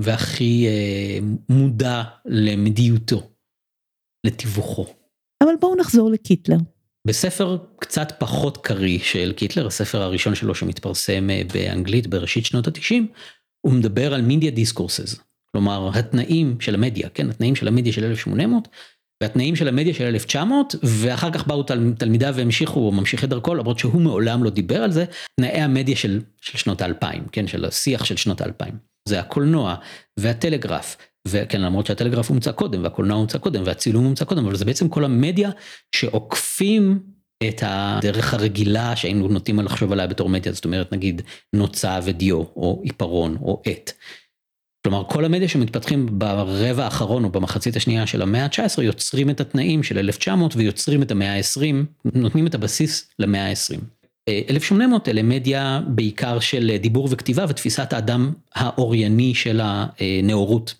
והכי 0.00 0.66
אה, 0.66 1.18
מודע 1.48 2.02
למדיותו, 2.26 3.30
לתיווכו. 4.26 4.86
אבל 5.42 5.52
בואו 5.60 5.76
נחזור 5.76 6.10
לקיטלר. 6.10 6.56
בספר 7.06 7.58
קצת 7.80 8.12
פחות 8.18 8.56
קריא 8.56 8.98
של 8.98 9.32
קיטלר, 9.36 9.66
הספר 9.66 10.02
הראשון 10.02 10.34
שלו 10.34 10.54
שמתפרסם 10.54 11.30
אה, 11.30 11.42
באנגלית 11.54 12.06
בראשית 12.06 12.46
שנות 12.46 12.66
התשעים, 12.66 13.08
הוא 13.60 13.72
מדבר 13.72 14.14
על 14.14 14.22
מדיה 14.22 14.50
דיסקורסס, 14.50 15.20
כלומר 15.52 15.90
התנאים 15.94 16.60
של 16.60 16.74
המדיה, 16.74 17.08
כן, 17.08 17.30
התנאים 17.30 17.56
של 17.56 17.68
המדיה 17.68 17.92
של 17.92 18.04
1800 18.04 18.68
והתנאים 19.22 19.56
של 19.56 19.68
המדיה 19.68 19.94
של 19.94 20.04
1900 20.04 20.74
ואחר 20.82 21.30
כך 21.30 21.46
באו 21.46 21.62
תל, 21.62 21.92
תלמידיו 21.98 22.34
והמשיכו 22.36 22.80
או 22.80 22.92
ממשיכי 22.92 23.26
דרכו 23.26 23.54
למרות 23.54 23.78
שהוא 23.78 24.00
מעולם 24.00 24.44
לא 24.44 24.50
דיבר 24.50 24.82
על 24.82 24.90
זה, 24.90 25.04
תנאי 25.40 25.60
המדיה 25.60 25.96
של, 25.96 26.20
של 26.40 26.58
שנות 26.58 26.82
האלפיים, 26.82 27.24
כן, 27.32 27.46
של 27.46 27.64
השיח 27.64 28.04
של 28.04 28.16
שנות 28.16 28.40
האלפיים. 28.40 28.74
זה 29.08 29.20
הקולנוע 29.20 29.74
והטלגרף, 30.20 30.96
וכן 31.28 31.60
למרות 31.60 31.86
שהטלגרף 31.86 32.28
הומצא 32.28 32.52
קודם 32.52 32.82
והקולנוע 32.82 33.16
הומצא 33.16 33.38
קודם 33.38 33.62
והצילום 33.64 34.04
הומצא 34.04 34.24
קודם, 34.24 34.46
אבל 34.46 34.56
זה 34.56 34.64
בעצם 34.64 34.88
כל 34.88 35.04
המדיה 35.04 35.50
שעוקפים 35.96 37.00
את 37.48 37.62
הדרך 37.66 38.34
הרגילה 38.34 38.96
שהיינו 38.96 39.28
נוטים 39.28 39.60
לחשוב 39.60 39.92
עליה 39.92 40.06
בתור 40.06 40.28
מדיה, 40.28 40.52
זאת 40.52 40.64
אומרת 40.64 40.92
נגיד 40.92 41.22
נוצה 41.52 42.00
ודיו 42.04 42.36
או 42.36 42.80
עיפרון 42.84 43.36
או 43.42 43.62
עט. 43.66 43.92
כלומר 44.88 45.04
כל 45.08 45.24
המדיה 45.24 45.48
שמתפתחים 45.48 46.06
ברבע 46.18 46.84
האחרון 46.84 47.24
או 47.24 47.30
במחצית 47.30 47.76
השנייה 47.76 48.06
של 48.06 48.22
המאה 48.22 48.44
ה-19 48.44 48.82
יוצרים 48.82 49.30
את 49.30 49.40
התנאים 49.40 49.82
של 49.82 49.98
1900 49.98 50.56
ויוצרים 50.56 51.02
את 51.02 51.10
המאה 51.10 51.36
ה-20, 51.36 51.74
נותנים 52.14 52.46
את 52.46 52.54
הבסיס 52.54 53.10
למאה 53.18 53.48
ה-20. 53.50 53.80
1800 54.50 55.08
אלה 55.08 55.22
מדיה 55.22 55.80
בעיקר 55.86 56.38
של 56.38 56.76
דיבור 56.80 57.08
וכתיבה 57.10 57.44
ותפיסת 57.48 57.92
האדם 57.92 58.32
האורייני 58.54 59.34
של 59.34 59.60
הנאורות. 59.62 60.74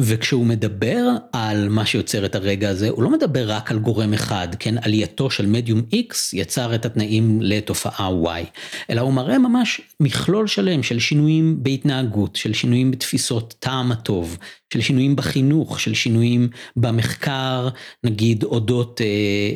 וכשהוא 0.00 0.46
מדבר 0.46 1.08
על 1.32 1.68
מה 1.68 1.86
שיוצר 1.86 2.26
את 2.26 2.34
הרגע 2.34 2.68
הזה, 2.68 2.88
הוא 2.88 3.02
לא 3.02 3.10
מדבר 3.10 3.50
רק 3.50 3.70
על 3.70 3.78
גורם 3.78 4.12
אחד, 4.12 4.48
כן, 4.58 4.74
עלייתו 4.82 5.30
של 5.30 5.46
מדיום 5.46 5.80
X 5.92 6.14
יצר 6.32 6.74
את 6.74 6.86
התנאים 6.86 7.38
לתופעה 7.42 8.10
Y, 8.24 8.58
אלא 8.90 9.00
הוא 9.00 9.12
מראה 9.12 9.38
ממש 9.38 9.80
מכלול 10.00 10.46
שלם 10.46 10.82
של 10.82 10.98
שינויים 10.98 11.62
בהתנהגות, 11.62 12.36
של 12.36 12.52
שינויים 12.52 12.90
בתפיסות 12.90 13.54
טעם 13.58 13.92
הטוב, 13.92 14.38
של 14.72 14.80
שינויים 14.80 15.16
בחינוך, 15.16 15.80
של 15.80 15.94
שינויים 15.94 16.48
במחקר, 16.76 17.68
נגיד 18.04 18.44
אודות 18.44 19.00
אה, 19.00 19.06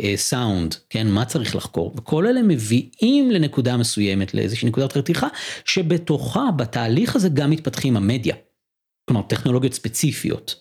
אה, 0.09 0.16
סאונד, 0.16 0.75
כן, 0.90 1.06
מה 1.06 1.25
צריך 1.25 1.56
לחקור, 1.56 1.94
וכל 1.97 2.26
אלה 2.26 2.42
מביאים 2.42 3.30
לנקודה 3.30 3.76
מסוימת, 3.76 4.35
לאיזושהי 4.35 4.68
נקודת 4.68 4.97
רתיחה, 4.97 5.26
שבתוכה, 5.64 6.50
בתהליך 6.56 7.16
הזה 7.16 7.28
גם 7.28 7.50
מתפתחים 7.50 7.97
המדיה. 7.97 8.35
כלומר 9.11 9.23
טכנולוגיות 9.23 9.75
ספציפיות. 9.75 10.55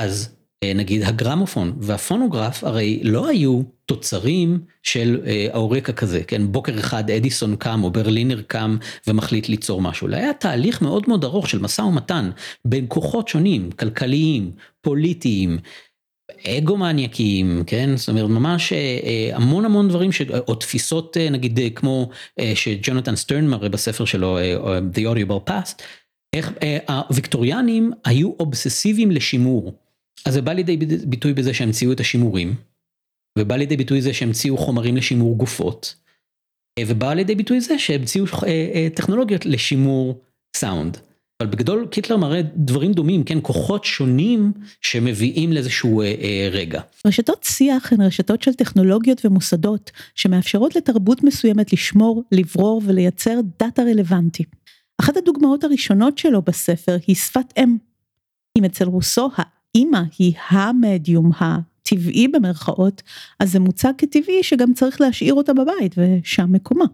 אז 0.00 0.36
אה, 0.64 0.72
נגיד 0.74 1.02
הגרמופון 1.02 1.76
והפונוגרף 1.80 2.64
הרי 2.64 3.00
לא 3.02 3.28
היו 3.28 3.62
תוצרים 3.86 4.60
של 4.82 5.20
אה, 5.26 5.46
האורקה 5.52 5.92
כזה, 5.92 6.24
כן, 6.24 6.52
בוקר 6.52 6.78
אחד 6.78 7.10
אדיסון 7.10 7.56
קם 7.56 7.84
או 7.84 7.90
ברלינר 7.90 8.42
קם 8.42 8.76
ומחליט 9.06 9.48
ליצור 9.48 9.82
משהו, 9.82 10.08
אלא 10.08 10.16
היה 10.16 10.32
תהליך 10.32 10.82
מאוד 10.82 11.04
מאוד 11.08 11.24
ארוך 11.24 11.48
של 11.48 11.58
משא 11.58 11.82
ומתן 11.82 12.30
בין 12.64 12.84
כוחות 12.88 13.28
שונים, 13.28 13.72
כלכליים, 13.72 14.52
פוליטיים, 14.80 15.58
אגו-מניאקים, 16.46 17.62
כן, 17.66 17.96
זאת 17.96 18.08
אומרת 18.08 18.30
ממש 18.30 18.72
אה, 18.72 19.30
המון 19.32 19.64
המון 19.64 19.88
דברים, 19.88 20.12
ש... 20.12 20.22
או 20.48 20.54
תפיסות 20.54 21.16
נגיד 21.16 21.58
כמו 21.74 22.10
שג'ונתן 22.54 23.16
סטרן 23.16 23.46
מראה 23.46 23.68
בספר 23.68 24.04
שלו, 24.04 24.38
The 24.94 24.98
Audible 24.98 25.50
Past, 25.50 25.82
איך 26.32 26.52
אה, 26.62 26.78
הוויקטוריאנים 27.08 27.92
היו 28.04 28.32
אובססיביים 28.40 29.10
לשימור. 29.10 29.74
אז 30.26 30.34
זה 30.34 30.42
בא 30.42 30.52
לידי 30.52 30.76
ביטוי 31.06 31.34
בזה 31.34 31.54
שהמציאו 31.54 31.92
את 31.92 32.00
השימורים, 32.00 32.54
ובא 33.38 33.56
לידי 33.56 33.76
ביטוי 33.76 34.02
זה 34.02 34.14
שהמציאו 34.14 34.56
חומרים 34.56 34.96
לשימור 34.96 35.36
גופות, 35.36 35.94
אה, 36.78 36.84
ובא 36.86 37.14
לידי 37.14 37.34
ביטוי 37.34 37.60
זה 37.60 37.78
שהמציאו 37.78 38.26
אה, 38.46 38.88
טכנולוגיות 38.94 39.46
לשימור 39.46 40.20
סאונד. 40.56 40.98
אבל 41.40 41.50
בגדול 41.50 41.86
קיטלר 41.90 42.16
מראה 42.16 42.40
דברים 42.56 42.92
דומים, 42.92 43.24
כן, 43.24 43.38
כוחות 43.42 43.84
שונים 43.84 44.52
שמביאים 44.80 45.52
לאיזשהו 45.52 46.00
אה, 46.00 46.06
אה, 46.06 46.48
רגע. 46.52 46.80
רשתות 47.06 47.44
שיח 47.44 47.92
הן 47.92 48.00
רשתות 48.00 48.42
של 48.42 48.54
טכנולוגיות 48.54 49.24
ומוסדות 49.24 49.90
שמאפשרות 50.14 50.76
לתרבות 50.76 51.24
מסוימת 51.24 51.72
לשמור, 51.72 52.22
לברור 52.32 52.82
ולייצר 52.84 53.40
דאטה 53.60 53.82
רלוונטי. 53.82 54.44
אחת 55.00 55.16
הדוגמאות 55.16 55.64
הראשונות 55.64 56.18
שלו 56.18 56.42
בספר 56.42 56.96
היא 57.06 57.16
שפת 57.16 57.52
אם. 57.58 57.76
אם 58.58 58.64
אצל 58.64 58.84
רוסו 58.84 59.30
האימא 59.36 60.00
היא 60.18 60.34
המדיום 60.48 61.30
הטבעי 61.40 62.28
במרכאות, 62.28 63.02
אז 63.40 63.52
זה 63.52 63.60
מוצג 63.60 63.92
כטבעי 63.98 64.42
שגם 64.42 64.74
צריך 64.74 65.00
להשאיר 65.00 65.34
אותה 65.34 65.52
בבית 65.54 65.94
ושם 65.96 66.52
מקומה. 66.52 66.84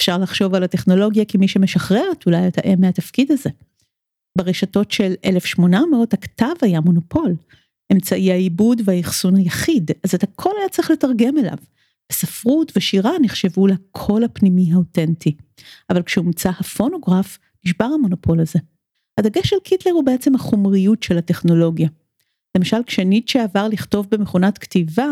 אפשר 0.00 0.18
לחשוב 0.18 0.54
על 0.54 0.62
הטכנולוגיה 0.62 1.24
כמי 1.24 1.48
שמשחררת 1.48 2.26
אולי 2.26 2.48
את 2.48 2.58
האם 2.58 2.80
מהתפקיד 2.80 3.32
הזה. 3.32 3.50
ברשתות 4.38 4.90
של 4.90 5.14
1800 5.24 6.12
הכתב 6.12 6.54
היה 6.62 6.80
מונופול, 6.80 7.34
אמצעי 7.92 8.32
העיבוד 8.32 8.82
והאחסון 8.84 9.36
היחיד, 9.36 9.90
אז 10.04 10.14
את 10.14 10.22
הכל 10.22 10.50
היה 10.58 10.68
צריך 10.68 10.90
לתרגם 10.90 11.38
אליו. 11.38 11.58
ספרות 12.12 12.72
ושירה 12.76 13.12
נחשבו 13.22 13.66
לקול 13.66 14.24
הפנימי 14.24 14.72
האותנטי. 14.72 15.36
אבל 15.90 16.02
כשהומצא 16.02 16.50
הפונוגרף, 16.60 17.38
נשבר 17.64 17.84
המונופול 17.84 18.40
הזה. 18.40 18.58
הדגש 19.18 19.48
של 19.48 19.56
קיטלר 19.64 19.92
הוא 19.92 20.04
בעצם 20.04 20.34
החומריות 20.34 21.02
של 21.02 21.18
הטכנולוגיה. 21.18 21.88
למשל 22.56 22.82
כשניטשה 22.86 23.44
עבר 23.44 23.68
לכתוב 23.68 24.06
במכונת 24.10 24.58
כתיבה, 24.58 25.08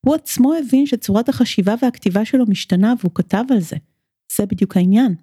הוא 0.00 0.14
עצמו 0.14 0.54
הבין 0.54 0.86
שצורת 0.86 1.28
החשיבה 1.28 1.74
והכתיבה 1.82 2.24
שלו 2.24 2.44
משתנה 2.48 2.94
והוא 3.00 3.12
כתב 3.14 3.44
על 3.50 3.60
זה. 3.60 3.76
זה 4.36 4.46
בדיוק 4.46 4.76
העניין. 4.76 5.14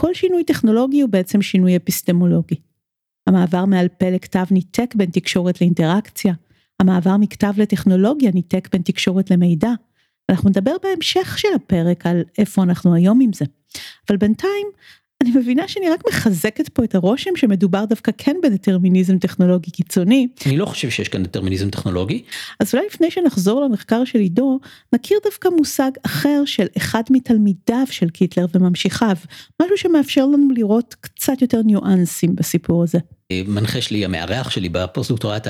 כל 0.00 0.14
שינוי 0.14 0.44
טכנולוגי 0.44 1.00
הוא 1.00 1.10
בעצם 1.10 1.42
שינוי 1.42 1.76
אפיסטמולוגי. 1.76 2.56
המעבר 3.26 3.64
מעל 3.64 3.88
פה 3.88 4.10
לכתב 4.10 4.44
ניתק 4.50 4.94
בין 4.94 5.10
תקשורת 5.10 5.60
לאינטראקציה, 5.60 6.34
המעבר 6.80 7.16
מכתב 7.16 7.52
לטכנולוגיה 7.56 8.30
ניתק 8.30 8.68
בין 8.72 8.82
תקשורת 8.82 9.30
למידע. 9.30 9.70
אנחנו 10.30 10.50
נדבר 10.50 10.76
בהמשך 10.82 11.38
של 11.38 11.48
הפרק 11.54 12.06
על 12.06 12.22
איפה 12.38 12.62
אנחנו 12.62 12.94
היום 12.94 13.20
עם 13.20 13.32
זה. 13.32 13.44
אבל 14.08 14.16
בינתיים 14.16 14.66
אני 15.22 15.30
מבינה 15.30 15.68
שאני 15.68 15.90
רק 15.90 16.00
מחזקת 16.08 16.68
פה 16.68 16.84
את 16.84 16.94
הרושם 16.94 17.30
שמדובר 17.36 17.84
דווקא 17.84 18.12
כן 18.18 18.36
בדטרמיניזם 18.42 19.18
טכנולוגי 19.18 19.70
קיצוני. 19.70 20.28
אני 20.46 20.56
לא 20.56 20.66
חושב 20.66 20.90
שיש 20.90 21.08
כאן 21.08 21.22
דטרמיניזם 21.22 21.70
טכנולוגי. 21.70 22.22
אז 22.60 22.74
אולי 22.74 22.86
לפני 22.86 23.10
שנחזור 23.10 23.60
למחקר 23.60 24.04
של 24.04 24.18
עידו, 24.18 24.58
נכיר 24.94 25.18
דווקא 25.24 25.48
מושג 25.48 25.90
אחר 26.06 26.42
של 26.46 26.66
אחד 26.76 27.02
מתלמידיו 27.10 27.86
של 27.90 28.10
קיטלר 28.10 28.46
וממשיכיו, 28.54 29.16
משהו 29.62 29.76
שמאפשר 29.76 30.26
לנו 30.26 30.48
לראות 30.56 30.94
קצת 31.00 31.42
יותר 31.42 31.62
ניואנסים 31.62 32.36
בסיפור 32.36 32.82
הזה. 32.82 32.98
מנחה 33.32 33.80
שלי, 33.80 34.04
המארח 34.04 34.50
שלי 34.50 34.68
בפוסט 34.68 35.10
דוקטורט 35.10 35.46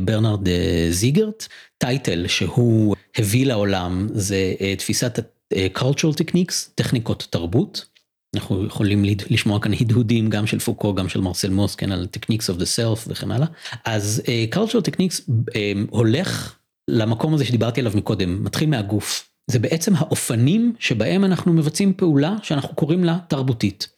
ברנרד 0.00 0.48
אה, 0.48 0.86
זיגרט, 0.90 1.46
טייטל 1.78 2.26
שהוא 2.28 2.96
הביא 3.18 3.46
לעולם 3.46 4.08
זה 4.14 4.54
אה, 4.60 4.76
תפיסת 4.76 5.18
אה, 5.52 5.66
cultural 5.76 6.14
techniques, 6.22 6.70
טכניקות 6.74 7.26
תרבות. 7.30 7.97
אנחנו 8.38 8.66
יכולים 8.66 9.04
לשמוע 9.30 9.60
כאן 9.60 9.72
הדהודים 9.80 10.30
גם 10.30 10.46
של 10.46 10.58
פוקו 10.58 10.94
גם 10.94 11.08
של 11.08 11.20
מרסל 11.20 11.50
מוס 11.50 11.74
כן 11.74 11.92
על 11.92 12.06
techniques 12.16 12.54
of 12.54 12.58
the 12.58 12.76
self 12.76 13.08
וכן 13.08 13.30
הלאה 13.30 13.46
אז 13.84 14.22
uh, 14.24 14.54
cultural 14.54 14.90
techniques 14.90 15.20
um, 15.28 15.54
הולך 15.90 16.56
למקום 16.90 17.34
הזה 17.34 17.44
שדיברתי 17.44 17.80
עליו 17.80 17.92
מקודם 17.96 18.44
מתחיל 18.44 18.68
מהגוף 18.68 19.28
זה 19.50 19.58
בעצם 19.58 19.92
האופנים 19.96 20.74
שבהם 20.78 21.24
אנחנו 21.24 21.52
מבצעים 21.52 21.94
פעולה 21.94 22.36
שאנחנו 22.42 22.74
קוראים 22.74 23.04
לה 23.04 23.18
תרבותית. 23.28 23.88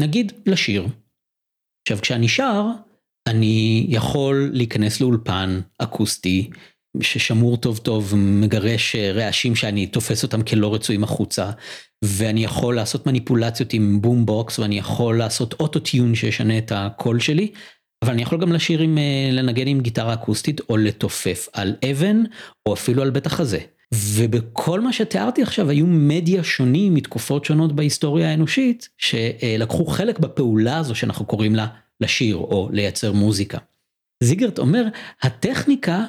נגיד 0.00 0.32
לשיר. 0.46 0.86
עכשיו 1.82 1.98
כשאני 2.02 2.28
שר, 2.28 2.66
אני 3.26 3.86
יכול 3.88 4.50
להיכנס 4.52 5.00
לאולפן 5.00 5.60
אקוסטי 5.78 6.50
ששמור 7.00 7.56
טוב 7.56 7.78
טוב, 7.78 8.14
מגרש 8.16 8.96
רעשים 8.96 9.56
שאני 9.56 9.86
תופס 9.86 10.22
אותם 10.22 10.42
כלא 10.42 10.74
רצויים 10.74 11.04
החוצה, 11.04 11.50
ואני 12.04 12.44
יכול 12.44 12.76
לעשות 12.76 13.06
מניפולציות 13.06 13.72
עם 13.72 14.00
בום 14.00 14.26
בוקס, 14.26 14.58
ואני 14.58 14.78
יכול 14.78 15.18
לעשות 15.18 15.54
אוטו 15.60 15.80
טיון 15.80 16.14
שישנה 16.14 16.58
את 16.58 16.72
הקול 16.74 17.20
שלי, 17.20 17.52
אבל 18.04 18.12
אני 18.12 18.22
יכול 18.22 18.40
גם 18.40 18.52
לשיר 18.52 18.80
עם, 18.80 18.98
לנגן 19.32 19.66
עם 19.66 19.80
גיטרה 19.80 20.14
אקוסטית, 20.14 20.60
או 20.68 20.76
לתופף 20.76 21.48
על 21.52 21.74
אבן, 21.90 22.22
או 22.66 22.74
אפילו 22.74 23.02
על 23.02 23.10
בית 23.10 23.26
החזה. 23.26 23.58
ובכל 23.94 24.80
מה 24.80 24.92
שתיארתי 24.92 25.42
עכשיו 25.42 25.70
היו 25.70 25.86
מדיה 25.86 26.44
שונים 26.44 26.94
מתקופות 26.94 27.44
שונות 27.44 27.72
בהיסטוריה 27.72 28.30
האנושית, 28.30 28.88
שלקחו 28.98 29.86
חלק 29.86 30.18
בפעולה 30.18 30.78
הזו 30.78 30.94
שאנחנו 30.94 31.24
קוראים 31.24 31.54
לה 31.54 31.66
לשיר 32.00 32.36
או 32.36 32.68
לייצר 32.72 33.12
מוזיקה. 33.12 33.58
זיגרט 34.22 34.58
אומר, 34.58 34.84
הטכניקה 35.22 36.04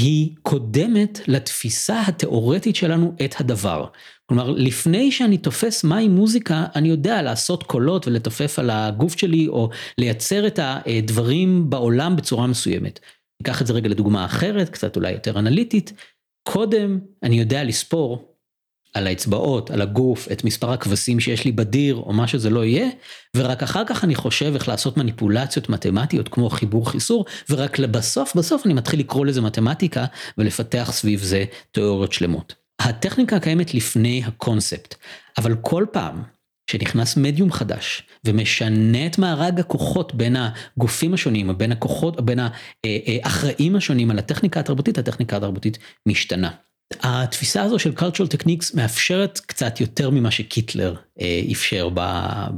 היא 0.00 0.30
קודמת 0.42 1.20
לתפיסה 1.26 2.02
התיאורטית 2.06 2.76
שלנו 2.76 3.14
את 3.24 3.40
הדבר. 3.40 3.86
כלומר, 4.26 4.50
לפני 4.50 5.12
שאני 5.12 5.38
תופס 5.38 5.84
מהי 5.84 6.08
מוזיקה, 6.08 6.66
אני 6.74 6.88
יודע 6.88 7.22
לעשות 7.22 7.62
קולות 7.62 8.06
ולתופף 8.06 8.58
על 8.58 8.70
הגוף 8.70 9.18
שלי, 9.18 9.48
או 9.48 9.70
לייצר 9.98 10.46
את 10.46 10.58
הדברים 10.62 11.70
בעולם 11.70 12.16
בצורה 12.16 12.46
מסוימת. 12.46 13.00
ניקח 13.40 13.62
את 13.62 13.66
זה 13.66 13.72
רגע 13.72 13.88
לדוגמה 13.88 14.24
אחרת, 14.24 14.68
קצת 14.68 14.96
אולי 14.96 15.12
יותר 15.12 15.38
אנליטית. 15.38 15.92
קודם 16.48 16.98
אני 17.22 17.38
יודע 17.38 17.64
לספור 17.64 18.34
על 18.94 19.06
האצבעות, 19.06 19.70
על 19.70 19.82
הגוף, 19.82 20.32
את 20.32 20.44
מספר 20.44 20.72
הכבשים 20.72 21.20
שיש 21.20 21.44
לי 21.44 21.52
בדיר, 21.52 21.94
או 21.96 22.12
מה 22.12 22.28
שזה 22.28 22.50
לא 22.50 22.64
יהיה, 22.64 22.88
ורק 23.36 23.62
אחר 23.62 23.82
כך 23.86 24.04
אני 24.04 24.14
חושב 24.14 24.52
איך 24.54 24.68
לעשות 24.68 24.96
מניפולציות 24.96 25.68
מתמטיות 25.68 26.28
כמו 26.28 26.50
חיבור 26.50 26.90
חיסור, 26.90 27.24
ורק 27.50 27.78
לבסוף 27.78 28.36
בסוף 28.36 28.66
אני 28.66 28.74
מתחיל 28.74 29.00
לקרוא 29.00 29.26
לזה 29.26 29.40
מתמטיקה, 29.40 30.04
ולפתח 30.38 30.90
סביב 30.92 31.20
זה 31.20 31.44
תיאוריות 31.72 32.12
שלמות. 32.12 32.63
הטכניקה 32.84 33.40
קיימת 33.40 33.74
לפני 33.74 34.22
הקונספט, 34.26 34.94
אבל 35.38 35.56
כל 35.60 35.86
פעם 35.92 36.22
שנכנס 36.70 37.16
מדיום 37.16 37.52
חדש 37.52 38.02
ומשנה 38.24 39.06
את 39.06 39.18
מארג 39.18 39.60
הכוחות 39.60 40.14
בין 40.14 40.36
הגופים 40.36 41.14
השונים, 41.14 41.58
בין 41.58 41.72
הכוחות, 41.72 42.20
בין 42.20 42.38
האחראים 42.84 43.76
השונים 43.76 44.10
על 44.10 44.18
הטכניקה 44.18 44.60
התרבותית, 44.60 44.98
הטכניקה 44.98 45.36
התרבותית 45.36 45.78
משתנה. 46.06 46.50
התפיסה 47.02 47.62
הזו 47.62 47.78
של 47.78 47.92
cultural 47.98 48.36
techniques 48.36 48.76
מאפשרת 48.76 49.40
קצת 49.46 49.80
יותר 49.80 50.10
ממה 50.10 50.30
שקיטלר 50.30 50.94
אה, 51.20 51.42
אפשר 51.52 51.88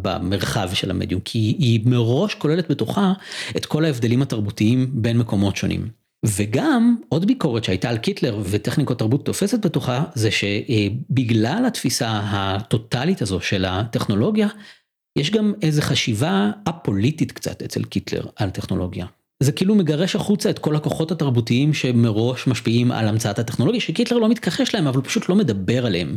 במרחב 0.02 0.70
של 0.74 0.90
המדיום, 0.90 1.20
כי 1.20 1.38
היא 1.38 1.80
מראש 1.84 2.34
כוללת 2.34 2.70
בתוכה 2.70 3.12
את 3.56 3.66
כל 3.66 3.84
ההבדלים 3.84 4.22
התרבותיים 4.22 4.90
בין 4.92 5.18
מקומות 5.18 5.56
שונים. 5.56 6.05
וגם 6.36 6.96
עוד 7.08 7.26
ביקורת 7.26 7.64
שהייתה 7.64 7.90
על 7.90 7.98
קיטלר 7.98 8.40
וטכניקות 8.44 8.98
תרבות 8.98 9.24
תופסת 9.24 9.66
בתוכה, 9.66 10.04
זה 10.14 10.30
שבגלל 10.30 11.64
התפיסה 11.66 12.20
הטוטלית 12.24 13.22
הזו 13.22 13.40
של 13.40 13.64
הטכנולוגיה, 13.64 14.48
יש 15.18 15.30
גם 15.30 15.52
איזה 15.62 15.82
חשיבה 15.82 16.50
א-פוליטית 16.64 17.32
קצת 17.32 17.62
אצל 17.62 17.84
קיטלר 17.84 18.26
על 18.36 18.50
טכנולוגיה. 18.50 19.06
זה 19.42 19.52
כאילו 19.52 19.74
מגרש 19.74 20.16
החוצה 20.16 20.50
את 20.50 20.58
כל 20.58 20.76
הכוחות 20.76 21.12
התרבותיים 21.12 21.74
שמראש 21.74 22.46
משפיעים 22.46 22.92
על 22.92 23.08
המצאת 23.08 23.38
הטכנולוגיה, 23.38 23.80
שקיטלר 23.80 24.18
לא 24.18 24.28
מתכחש 24.28 24.74
להם, 24.74 24.86
אבל 24.86 25.00
פשוט 25.00 25.28
לא 25.28 25.36
מדבר 25.36 25.86
עליהם. 25.86 26.16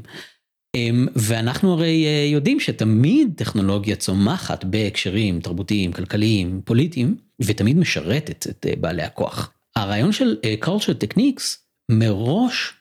אמ, 0.76 1.08
ואנחנו 1.16 1.74
הרי 1.74 2.06
אה, 2.06 2.30
יודעים 2.32 2.60
שתמיד 2.60 3.34
טכנולוגיה 3.36 3.96
צומחת 3.96 4.64
בהקשרים 4.64 5.40
תרבותיים, 5.40 5.92
כלכליים, 5.92 6.62
פוליטיים, 6.66 7.18
ותמיד 7.42 7.78
משרתת 7.78 8.48
את 8.50 8.66
אה, 8.70 8.74
בעלי 8.82 9.04
הכוח. 9.04 9.52
הרעיון 9.82 10.12
של 10.12 10.38
אה, 10.46 10.56
culture 10.64 11.06
techniques 11.06 11.44
מראש 11.92 12.74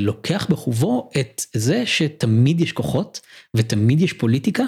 לוקח 0.00 0.46
בחובו 0.50 1.10
את 1.20 1.42
זה 1.52 1.86
שתמיד 1.86 2.60
יש 2.60 2.72
כוחות 2.72 3.20
ותמיד 3.56 4.00
יש 4.00 4.12
פוליטיקה 4.12 4.64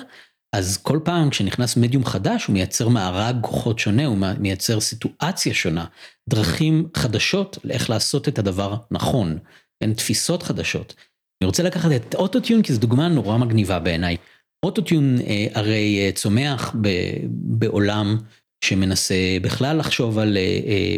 אז 0.53 0.77
כל 0.77 1.01
פעם 1.05 1.31
כשנכנס 1.31 1.77
מדיום 1.77 2.05
חדש 2.05 2.45
הוא 2.45 2.53
מייצר 2.53 2.88
מארג 2.88 3.37
כוחות 3.40 3.79
שונה, 3.79 4.07
הוא 4.07 4.19
מייצר 4.38 4.81
סיטואציה 4.81 5.55
שונה, 5.55 5.85
דרכים 6.29 6.88
חדשות 6.97 7.59
לאיך 7.64 7.90
לעשות 7.90 8.29
את 8.29 8.38
הדבר 8.38 8.77
נכון, 8.90 9.38
אין 9.81 9.95
תפיסות 9.95 10.43
חדשות. 10.43 10.95
אני 11.43 11.47
רוצה 11.47 11.62
לקחת 11.62 11.90
את 11.97 12.14
אוטוטיון 12.14 12.62
כי 12.62 12.73
זו 12.73 12.81
דוגמה 12.81 13.09
נורא 13.09 13.38
מגניבה 13.38 13.79
בעיניי. 13.79 14.16
אוטוטיון 14.64 15.21
אה, 15.21 15.47
הרי 15.55 16.12
צומח 16.14 16.75
ב, 16.81 16.88
בעולם 17.31 18.19
שמנסה 18.64 19.14
בכלל 19.42 19.79
לחשוב 19.79 20.18
על 20.18 20.37
אה, 20.37 20.42
אה, 20.42 20.96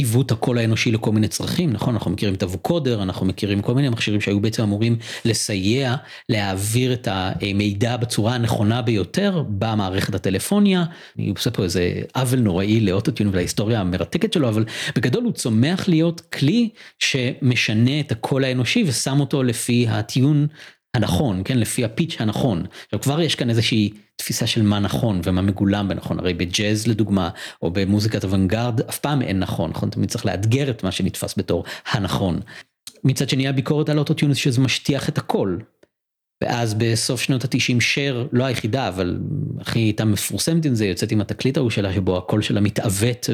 עיוות 0.00 0.32
הקול 0.32 0.58
האנושי 0.58 0.92
לכל 0.92 1.12
מיני 1.12 1.28
צרכים, 1.28 1.72
נכון? 1.72 1.94
אנחנו 1.94 2.10
מכירים 2.10 2.34
את 2.34 2.42
הווקודר, 2.42 3.02
אנחנו 3.02 3.26
מכירים 3.26 3.62
כל 3.62 3.74
מיני 3.74 3.88
מכשירים 3.88 4.20
שהיו 4.20 4.40
בעצם 4.40 4.62
אמורים 4.62 4.96
לסייע 5.24 5.94
להעביר 6.28 6.92
את 6.92 7.08
המידע 7.10 7.96
בצורה 7.96 8.34
הנכונה 8.34 8.82
ביותר 8.82 9.44
במערכת 9.48 10.14
הטלפוניה. 10.14 10.84
אני 11.18 11.30
עושה 11.36 11.50
פה 11.50 11.62
איזה 11.62 11.92
עוול 12.14 12.40
נוראי 12.40 12.80
לאוטוטיון 12.80 13.28
ולהיסטוריה 13.32 13.80
המרתקת 13.80 14.32
שלו, 14.32 14.48
אבל 14.48 14.64
בגדול 14.96 15.24
הוא 15.24 15.32
צומח 15.32 15.88
להיות 15.88 16.20
כלי 16.20 16.68
שמשנה 16.98 18.00
את 18.00 18.12
הקול 18.12 18.44
האנושי 18.44 18.84
ושם 18.86 19.20
אותו 19.20 19.42
לפי 19.42 19.86
הטיון 19.88 20.46
הנכון, 20.94 21.42
כן, 21.44 21.58
לפי 21.58 21.84
הפיץ' 21.84 22.16
הנכון. 22.18 22.66
עכשיו 22.84 23.00
כבר 23.00 23.20
יש 23.20 23.34
כאן 23.34 23.50
איזושהי 23.50 23.90
תפיסה 24.16 24.46
של 24.46 24.62
מה 24.62 24.78
נכון 24.78 25.20
ומה 25.24 25.42
מגולם 25.42 25.88
בנכון, 25.88 26.18
הרי 26.18 26.34
בג'אז 26.34 26.86
לדוגמה, 26.86 27.30
או 27.62 27.70
במוזיקת 27.70 28.24
אוונגרד, 28.24 28.80
אף 28.88 28.98
פעם 28.98 29.22
אין 29.22 29.38
נכון, 29.38 29.70
נכון? 29.70 29.90
תמיד 29.90 30.10
צריך 30.10 30.26
לאתגר 30.26 30.70
את 30.70 30.84
מה 30.84 30.92
שנתפס 30.92 31.34
בתור 31.38 31.64
הנכון. 31.90 32.40
מצד 33.04 33.28
שני 33.28 33.48
הביקורת 33.48 33.88
על 33.88 33.98
אוטוטיונס 33.98 34.36
שזה 34.36 34.60
משטיח 34.60 35.08
את 35.08 35.18
הכל, 35.18 35.56
ואז 36.44 36.74
בסוף 36.74 37.20
שנות 37.20 37.44
התשעים 37.44 37.80
שר, 37.80 38.26
לא 38.32 38.44
היחידה, 38.44 38.88
אבל 38.88 39.18
הכי 39.60 39.78
הייתה 39.78 40.04
מפורסמת 40.04 40.64
עם 40.64 40.74
זה, 40.74 40.86
יוצאת 40.86 41.12
עם 41.12 41.20
התקליט 41.20 41.56
ההוא 41.56 41.70
שלה, 41.70 41.92
שבו 41.92 42.18
הקול 42.18 42.42
שלה 42.42 42.60
מתעוות, 42.60 43.30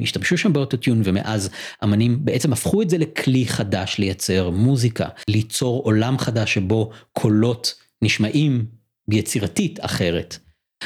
והשתמשו 0.00 0.36
שם 0.36 0.52
באוטוטיון, 0.52 1.02
ומאז 1.04 1.50
אמנים 1.84 2.24
בעצם 2.24 2.52
הפכו 2.52 2.82
את 2.82 2.90
זה 2.90 2.98
לכלי 2.98 3.46
חדש 3.46 3.98
לייצר 3.98 4.50
מוזיקה, 4.50 5.08
ליצור 5.28 5.82
עולם 5.82 6.18
חדש 6.18 6.54
שבו 6.54 6.90
קולות 7.12 7.74
נשמעים 8.02 8.66
יצירתית 9.10 9.78
אחרת. 9.84 10.38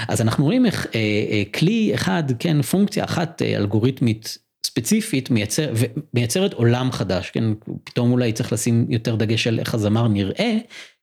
אז 0.09 0.21
אנחנו 0.21 0.45
רואים 0.45 0.67
איך 0.67 0.87
אה, 0.87 1.01
אה, 1.31 1.43
כלי 1.55 1.95
אחד, 1.95 2.25
כן, 2.39 2.63
פונקציה 2.63 3.05
אחת 3.05 3.43
אה, 3.43 3.57
אלגוריתמית 3.57 4.39
ספציפית 4.67 5.31
מייצר, 5.31 5.73
מייצרת 6.15 6.53
עולם 6.53 6.93
חדש, 6.93 7.31
כן, 7.31 7.45
פתאום 7.85 8.13
אולי 8.13 8.33
צריך 8.33 8.53
לשים 8.53 8.87
יותר 8.89 9.17
דגש 9.17 9.47
על 9.47 9.59
איך 9.59 9.75
הזמר 9.75 10.09
נראה. 10.09 10.59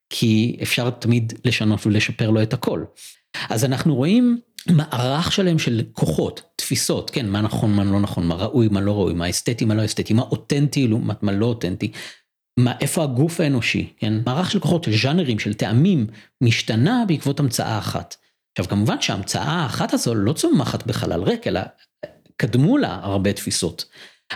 כי 0.10 0.58
אפשר 0.62 0.89
תמיד 0.89 1.34
לשנות 1.46 1.86
ולשפר 1.86 2.30
לו 2.30 2.44
את 2.44 2.54
הכל. 2.54 2.84
אז 3.50 3.66
אנחנו 3.66 3.96
רואים 3.96 4.39
מערך 4.70 5.32
שלם 5.32 5.60
של 5.60 5.82
כוחות, 5.94 6.42
תפיסות, 6.56 7.10
כן, 7.10 7.30
מה 7.30 7.42
נכון, 7.42 7.74
מה 7.74 7.84
לא 7.84 8.00
נכון, 8.00 8.28
מה 8.28 8.36
ראוי, 8.36 8.68
מה 8.68 8.82
לא 8.82 8.92
ראוי, 8.92 9.13
מה 9.13 9.30
אסתטי, 9.30 9.66
מה 9.66 9.76
לא 9.76 9.86
אסתטי, 9.86 10.13
מה 10.13 10.22
אותנטי 10.22 10.88
לעומת 10.88 11.24
מה 11.24 11.32
לא 11.32 11.46
אותנטי, 11.46 11.92
מה, 12.60 12.74
איפה 12.82 13.04
הגוף 13.04 13.39
האנושי, 13.39 13.94
כן, 13.98 14.13
מערך 14.26 14.52
של 14.52 14.60
כוחות, 14.60 14.84
של 14.84 14.92
ז'אנרים, 14.92 15.39
של 15.39 15.54
טעמים, 15.54 16.08
משתנה 16.42 17.04
בעקבות 17.08 17.39
המצאה 17.39 17.78
אחת. 17.78 18.16
עכשיו 18.52 18.70
כמובן 18.70 19.02
שההמצאה 19.02 19.52
האחת 19.52 19.94
הזו 19.94 20.16
לא 20.16 20.34
צומחת 20.34 20.88
בחלל 20.88 21.24
ריק, 21.24 21.48
אלא 21.48 21.62
קדמו 22.38 22.78
לה 22.78 23.00
הרבה 23.04 23.34
תפיסות. 23.34 23.86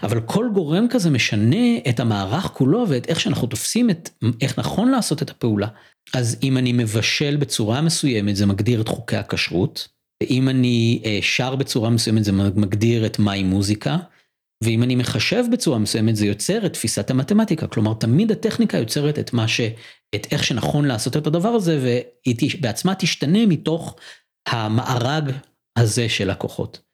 אבל 0.04 0.22
כל 0.22 0.50
גורם 0.54 0.88
כזה 0.90 1.10
משנה 1.10 1.78
את 1.90 2.00
המערך 2.00 2.44
כולו 2.44 2.86
ואת 2.90 3.08
איך 3.08 3.20
שאנחנו 3.20 3.48
תופסים 3.48 3.90
את 3.90 4.10
איך 4.42 4.60
נכון 4.60 4.90
לעשות 4.92 5.22
את 5.22 5.30
הפעולה. 5.30 5.68
אז 6.14 6.38
אם 6.44 6.58
אני 6.58 6.74
מבשל 6.74 7.36
בצורה 7.36 7.82
מסוימת 7.82 8.36
זה 8.36 8.46
מגדיר 8.46 8.82
את 8.82 8.88
חוקי 8.88 9.16
הכשרות, 9.16 9.88
ואם 10.24 10.50
אני 10.50 11.02
אה, 11.06 11.20
שר 11.22 11.56
בצורה 11.56 11.90
מסוימת 11.90 12.24
זה 12.24 12.32
מגדיר 12.32 13.06
את 13.06 13.20
מהי 13.20 13.44
מוזיקה, 13.44 13.98
ואם 14.64 14.84
אני 14.84 14.96
מחשב 14.96 15.44
בצורה 15.52 15.80
מסוימת 15.80 16.16
זה 16.16 16.26
יוצר 16.26 16.66
את 16.66 16.74
תפיסת 16.74 17.10
המתמטיקה, 17.10 17.68
כלומר 17.68 17.94
תמיד 17.94 18.32
הטכניקה 18.32 18.78
יוצרת 18.78 19.20
את 19.20 19.34
מה 19.34 19.48
ש... 19.48 19.62
את 20.16 20.28
איך 20.32 20.44
שנכון 20.44 20.86
לעשות 20.86 21.18
את 21.18 21.28
הדבר 21.28 21.50
הזה 21.50 21.80
והיא 21.82 22.62
בעצמה 22.62 22.96
תשתנה 22.96 23.46
מתוך 23.46 23.96
המארג 24.48 25.32
הזה 25.78 26.10
של 26.10 26.30
הכוחות. 26.30 26.87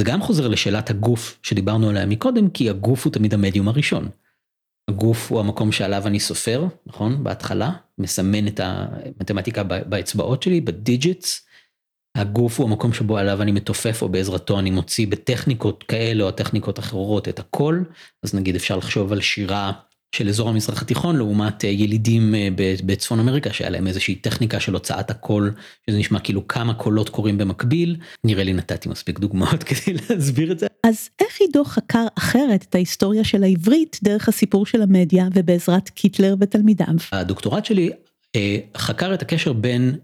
זה 0.00 0.04
גם 0.04 0.22
חוזר 0.22 0.48
לשאלת 0.48 0.90
הגוף 0.90 1.38
שדיברנו 1.42 1.88
עליה 1.88 2.06
מקודם, 2.06 2.50
כי 2.50 2.70
הגוף 2.70 3.04
הוא 3.04 3.12
תמיד 3.12 3.34
המדיום 3.34 3.68
הראשון. 3.68 4.08
הגוף 4.90 5.32
הוא 5.32 5.40
המקום 5.40 5.72
שעליו 5.72 6.06
אני 6.06 6.20
סופר, 6.20 6.64
נכון? 6.86 7.24
בהתחלה, 7.24 7.72
מסמן 7.98 8.46
את 8.46 8.60
המתמטיקה 8.60 9.62
באצבעות 9.62 10.42
שלי, 10.42 10.60
ב-digits. 10.60 11.46
הגוף 12.16 12.60
הוא 12.60 12.68
המקום 12.68 12.92
שבו 12.92 13.18
עליו 13.18 13.42
אני 13.42 13.52
מתופף 13.52 14.02
או 14.02 14.08
בעזרתו 14.08 14.58
אני 14.58 14.70
מוציא 14.70 15.06
בטכניקות 15.06 15.82
כאלה 15.82 16.24
או 16.24 16.30
טכניקות 16.30 16.78
אחרות 16.78 17.28
את 17.28 17.38
הכל. 17.38 17.82
אז 18.22 18.34
נגיד 18.34 18.56
אפשר 18.56 18.76
לחשוב 18.76 19.12
על 19.12 19.20
שירה 19.20 19.72
של 20.16 20.28
אזור 20.28 20.48
המזרח 20.48 20.82
התיכון 20.82 21.16
לעומת 21.16 21.64
אה, 21.64 21.70
ילידים 21.70 22.34
אה, 22.34 22.48
בצפון 22.86 23.20
אמריקה 23.20 23.52
שהיה 23.52 23.70
להם 23.70 23.86
איזושהי 23.86 24.14
טכניקה 24.14 24.60
של 24.60 24.74
הוצאת 24.74 25.10
הקול 25.10 25.54
שזה 25.86 25.98
נשמע 25.98 26.18
כאילו 26.18 26.48
כמה 26.48 26.74
קולות 26.74 27.08
קורים 27.08 27.38
במקביל 27.38 27.96
נראה 28.24 28.44
לי 28.44 28.52
נתתי 28.52 28.88
מספיק 28.88 29.18
דוגמאות 29.18 29.64
כדי 29.68 29.96
להסביר 30.10 30.52
את 30.52 30.58
זה. 30.58 30.66
אז 30.84 31.08
איך 31.20 31.40
עידו 31.40 31.64
חקר 31.64 32.06
אחרת 32.18 32.64
את 32.68 32.74
ההיסטוריה 32.74 33.24
של 33.24 33.42
העברית 33.42 33.98
דרך 34.02 34.28
הסיפור 34.28 34.66
של 34.66 34.82
המדיה 34.82 35.28
ובעזרת 35.34 35.88
קיטלר 35.88 36.34
ותלמידיו? 36.40 36.86
הדוקטורט 37.12 37.64
שלי 37.64 37.90
אה, 38.36 38.58
חקר 38.76 39.14
את 39.14 39.22
הקשר 39.22 39.52
בין 39.52 39.96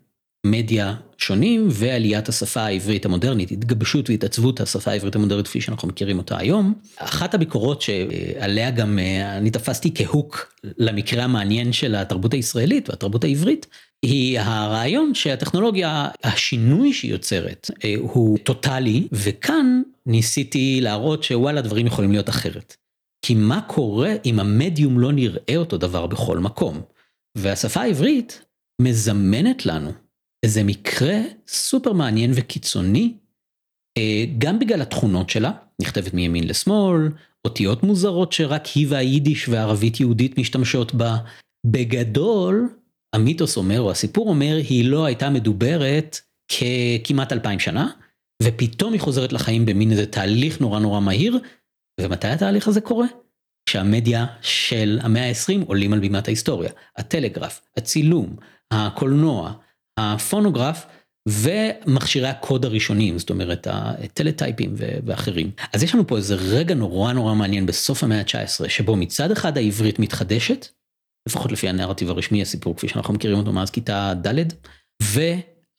מדיה 0.46 0.94
שונים 1.22 1.68
ועליית 1.70 2.28
השפה 2.28 2.60
העברית 2.60 3.04
המודרנית, 3.04 3.50
התגבשות 3.50 4.10
והתעצבות 4.10 4.60
השפה 4.60 4.90
העברית 4.90 5.14
המודרנית 5.14 5.46
כפי 5.46 5.60
שאנחנו 5.60 5.88
מכירים 5.88 6.18
אותה 6.18 6.38
היום. 6.38 6.74
אחת 6.96 7.34
הביקורות 7.34 7.82
שעליה 7.82 8.70
גם 8.70 8.98
אה, 8.98 9.36
אני 9.36 9.50
תפסתי 9.50 9.90
כהוק 9.94 10.54
למקרה 10.78 11.24
המעניין 11.24 11.72
של 11.72 11.94
התרבות 11.94 12.34
הישראלית 12.34 12.88
והתרבות 12.88 13.24
העברית, 13.24 13.66
היא 14.02 14.40
הרעיון 14.40 15.14
שהטכנולוגיה, 15.14 16.08
השינוי 16.24 16.92
שהיא 16.92 17.10
יוצרת 17.12 17.70
אה, 17.84 17.94
הוא 17.98 18.38
טוטאלי, 18.38 19.08
וכאן 19.12 19.82
ניסיתי 20.06 20.80
להראות 20.80 21.22
שוואלה 21.22 21.60
דברים 21.60 21.86
יכולים 21.86 22.12
להיות 22.12 22.28
אחרת. 22.28 22.76
כי 23.24 23.34
מה 23.34 23.60
קורה 23.60 24.12
אם 24.24 24.40
המדיום 24.40 24.98
לא 24.98 25.12
נראה 25.12 25.56
אותו 25.56 25.78
דבר 25.78 26.06
בכל 26.06 26.38
מקום? 26.38 26.80
והשפה 27.38 27.80
העברית 27.80 28.42
מזמנת 28.82 29.66
לנו 29.66 29.92
איזה 30.42 30.62
מקרה 30.64 31.18
סופר 31.48 31.92
מעניין 31.92 32.30
וקיצוני, 32.34 33.14
אה, 33.98 34.24
גם 34.38 34.58
בגלל 34.58 34.82
התכונות 34.82 35.30
שלה, 35.30 35.52
נכתבת 35.82 36.14
מימין 36.14 36.48
לשמאל, 36.48 37.08
אותיות 37.44 37.82
מוזרות 37.82 38.32
שרק 38.32 38.66
היא 38.66 38.86
והיידיש 38.90 39.48
והערבית 39.48 40.00
יהודית 40.00 40.38
משתמשות 40.38 40.94
בה. 40.94 41.16
בגדול, 41.66 42.68
המיתוס 43.12 43.56
אומר, 43.56 43.80
או 43.80 43.90
הסיפור 43.90 44.28
אומר, 44.28 44.56
היא 44.68 44.84
לא 44.84 45.04
הייתה 45.04 45.30
מדוברת 45.30 46.20
ככמעט 46.48 47.32
אלפיים 47.32 47.58
שנה, 47.58 47.90
ופתאום 48.42 48.92
היא 48.92 49.00
חוזרת 49.00 49.32
לחיים 49.32 49.66
במין 49.66 49.90
איזה 49.90 50.06
תהליך 50.06 50.60
נורא 50.60 50.80
נורא 50.80 51.00
מהיר, 51.00 51.38
ומתי 52.00 52.28
התהליך 52.28 52.68
הזה 52.68 52.80
קורה? 52.80 53.06
כשהמדיה 53.66 54.26
של 54.42 54.98
המאה 55.02 55.28
ה-20 55.28 55.66
עולים 55.66 55.92
על 55.92 56.00
בימת 56.00 56.28
ההיסטוריה. 56.28 56.70
הטלגרף, 56.96 57.60
הצילום, 57.76 58.36
הקולנוע, 58.70 59.52
הפונוגרף 59.98 60.86
ומכשירי 61.28 62.28
הקוד 62.28 62.64
הראשונים, 62.64 63.18
זאת 63.18 63.30
אומרת 63.30 63.66
הטלטייפים 63.70 64.74
ואחרים. 64.76 65.50
אז 65.72 65.82
יש 65.82 65.94
לנו 65.94 66.06
פה 66.06 66.16
איזה 66.16 66.34
רגע 66.34 66.74
נורא 66.74 67.12
נורא 67.12 67.34
מעניין 67.34 67.66
בסוף 67.66 68.04
המאה 68.04 68.18
ה-19, 68.18 68.68
שבו 68.68 68.96
מצד 68.96 69.30
אחד 69.30 69.58
העברית 69.58 69.98
מתחדשת, 69.98 70.66
לפחות 71.28 71.52
לפי 71.52 71.68
הנרטיב 71.68 72.10
הרשמי, 72.10 72.42
הסיפור 72.42 72.76
כפי 72.76 72.88
שאנחנו 72.88 73.14
מכירים 73.14 73.38
אותו 73.38 73.52
מאז 73.52 73.70
כיתה 73.70 74.12
ד', 74.26 74.44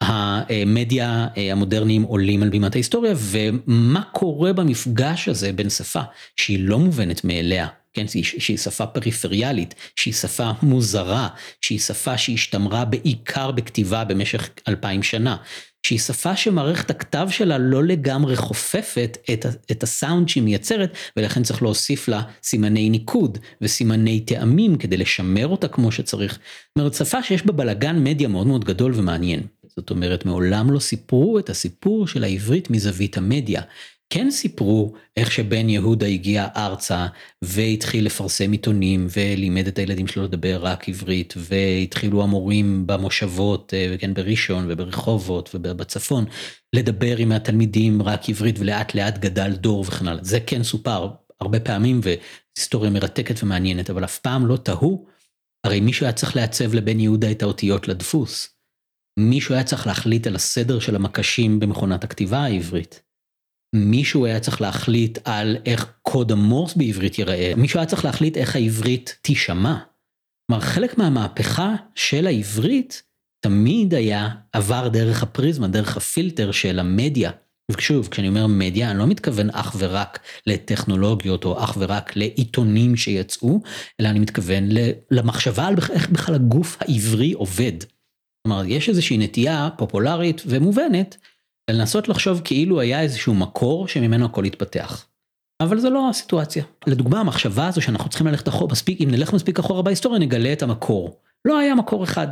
והמדיה 0.02 1.26
המודרניים 1.36 2.02
עולים 2.02 2.42
על 2.42 2.48
בימת 2.48 2.74
ההיסטוריה, 2.74 3.14
ומה 3.16 4.02
קורה 4.12 4.52
במפגש 4.52 5.28
הזה 5.28 5.52
בין 5.52 5.70
שפה 5.70 6.02
שהיא 6.36 6.68
לא 6.68 6.78
מובנת 6.78 7.24
מאליה, 7.24 7.68
כן, 7.94 8.06
שהיא 8.08 8.58
שפה 8.58 8.86
פריפריאלית, 8.86 9.74
שהיא 9.96 10.14
שפה 10.14 10.50
מוזרה, 10.62 11.28
שהיא 11.60 11.78
שפה 11.78 12.18
שהשתמרה 12.18 12.84
בעיקר 12.84 13.50
בכתיבה 13.50 14.04
במשך 14.04 14.50
אלפיים 14.68 15.02
שנה, 15.02 15.36
שהיא 15.86 15.98
שפה 15.98 16.36
שמערכת 16.36 16.90
הכתב 16.90 17.28
שלה 17.30 17.58
לא 17.58 17.84
לגמרי 17.84 18.36
חופפת 18.36 19.18
את, 19.32 19.46
את 19.70 19.82
הסאונד 19.82 20.28
שהיא 20.28 20.42
מייצרת, 20.42 20.92
ולכן 21.16 21.42
צריך 21.42 21.62
להוסיף 21.62 22.08
לה 22.08 22.22
סימני 22.42 22.90
ניקוד 22.90 23.38
וסימני 23.60 24.20
טעמים 24.20 24.76
כדי 24.76 24.96
לשמר 24.96 25.46
אותה 25.46 25.68
כמו 25.68 25.92
שצריך. 25.92 26.32
זאת 26.32 26.78
אומרת, 26.78 26.94
שפה 26.94 27.22
שיש 27.22 27.46
בה 27.46 27.52
בלאגן 27.52 28.04
מדיה 28.04 28.28
מאוד 28.28 28.46
מאוד 28.46 28.64
גדול 28.64 28.92
ומעניין. 28.94 29.40
זאת 29.76 29.90
אומרת, 29.90 30.24
מעולם 30.24 30.70
לא 30.70 30.78
סיפרו 30.78 31.38
את 31.38 31.50
הסיפור 31.50 32.06
של 32.06 32.24
העברית 32.24 32.70
מזווית 32.70 33.16
המדיה. 33.16 33.62
כן 34.10 34.30
סיפרו 34.30 34.94
איך 35.16 35.32
שבן 35.32 35.68
יהודה 35.68 36.06
הגיע 36.06 36.46
ארצה 36.56 37.06
והתחיל 37.42 38.06
לפרסם 38.06 38.52
עיתונים 38.52 39.06
ולימד 39.16 39.66
את 39.66 39.78
הילדים 39.78 40.06
שלו 40.06 40.24
לדבר 40.24 40.58
רק 40.62 40.88
עברית 40.88 41.34
והתחילו 41.36 42.22
המורים 42.22 42.86
במושבות, 42.86 43.74
אה, 43.74 43.94
כן, 43.98 44.14
בראשון 44.14 44.66
וברחובות 44.68 45.50
ובצפון, 45.54 46.24
לדבר 46.72 47.16
עם 47.16 47.32
התלמידים 47.32 48.02
רק 48.02 48.28
עברית 48.28 48.58
ולאט 48.58 48.94
לאט 48.94 49.18
גדל 49.18 49.50
דור 49.50 49.80
וכן 49.80 50.08
הלאה. 50.08 50.24
זה 50.24 50.40
כן 50.40 50.62
סופר 50.62 51.08
הרבה 51.40 51.60
פעמים 51.60 52.00
והיסטוריה 52.02 52.90
מרתקת 52.90 53.42
ומעניינת, 53.42 53.90
אבל 53.90 54.04
אף 54.04 54.18
פעם 54.18 54.46
לא 54.46 54.56
תהו, 54.56 55.06
הרי 55.64 55.80
מישהו 55.80 56.06
היה 56.06 56.12
צריך 56.12 56.36
לעצב 56.36 56.74
לבן 56.74 57.00
יהודה 57.00 57.30
את 57.30 57.42
האותיות 57.42 57.88
לדפוס. 57.88 58.48
מישהו 59.18 59.54
היה 59.54 59.64
צריך 59.64 59.86
להחליט 59.86 60.26
על 60.26 60.34
הסדר 60.34 60.78
של 60.78 60.96
המקשים 60.96 61.60
במכונת 61.60 62.04
הכתיבה 62.04 62.38
העברית. 62.38 63.03
מישהו 63.74 64.26
היה 64.26 64.40
צריך 64.40 64.60
להחליט 64.60 65.18
על 65.24 65.56
איך 65.66 65.92
קוד 66.02 66.32
המורס 66.32 66.74
בעברית 66.74 67.18
ייראה, 67.18 67.52
מישהו 67.56 67.78
היה 67.78 67.86
צריך 67.86 68.04
להחליט 68.04 68.36
איך 68.36 68.56
העברית 68.56 69.18
תישמע. 69.22 69.76
כלומר, 70.46 70.62
חלק 70.64 70.98
מהמהפכה 70.98 71.74
של 71.94 72.26
העברית 72.26 73.02
תמיד 73.40 73.94
היה 73.94 74.28
עבר 74.52 74.88
דרך 74.88 75.22
הפריזמה, 75.22 75.68
דרך 75.68 75.96
הפילטר 75.96 76.52
של 76.52 76.78
המדיה. 76.78 77.30
ושוב, 77.70 78.08
כשאני 78.08 78.28
אומר 78.28 78.46
מדיה, 78.46 78.90
אני 78.90 78.98
לא 78.98 79.06
מתכוון 79.06 79.50
אך 79.50 79.76
ורק 79.78 80.18
לטכנולוגיות 80.46 81.44
או 81.44 81.64
אך 81.64 81.76
ורק 81.78 82.16
לעיתונים 82.16 82.96
שיצאו, 82.96 83.60
אלא 84.00 84.08
אני 84.08 84.18
מתכוון 84.18 84.68
למחשבה 85.10 85.66
על 85.66 85.74
איך 85.90 86.10
בכלל 86.10 86.34
הגוף 86.34 86.76
העברי 86.80 87.32
עובד. 87.32 87.72
כלומר, 88.46 88.64
יש 88.66 88.88
איזושהי 88.88 89.18
נטייה 89.18 89.68
פופולרית 89.76 90.42
ומובנת 90.46 91.16
לנסות 91.70 92.08
לחשוב 92.08 92.40
כאילו 92.44 92.80
היה 92.80 93.00
איזשהו 93.02 93.34
מקור 93.34 93.88
שממנו 93.88 94.24
הכל 94.24 94.44
התפתח. 94.44 95.06
אבל 95.62 95.80
זו 95.80 95.90
לא 95.90 96.08
הסיטואציה. 96.08 96.64
לדוגמה 96.86 97.20
המחשבה 97.20 97.68
הזו 97.68 97.82
שאנחנו 97.82 98.10
צריכים 98.10 98.26
ללכת 98.26 98.48
אחורה 98.48 98.72
מספיק, 98.72 99.00
אם 99.00 99.10
נלך 99.10 99.32
מספיק 99.32 99.58
אחורה 99.58 99.82
בהיסטוריה 99.82 100.18
נגלה 100.20 100.52
את 100.52 100.62
המקור. 100.62 101.20
לא 101.44 101.58
היה 101.58 101.74
מקור 101.74 102.04
אחד. 102.04 102.28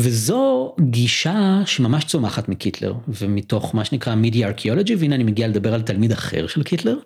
וזו 0.00 0.74
גישה 0.80 1.60
שממש 1.66 2.04
צומחת 2.04 2.48
מקיטלר 2.48 2.94
ומתוך 3.08 3.74
מה 3.74 3.84
שנקרא 3.84 4.14
מידי 4.14 4.44
ארכיאולוגי 4.44 4.94
והנה 4.94 5.14
אני 5.14 5.24
מגיע 5.24 5.48
לדבר 5.48 5.74
על 5.74 5.82
תלמיד 5.82 6.12
אחר 6.12 6.46
של 6.46 6.62
קיטלר, 6.62 6.98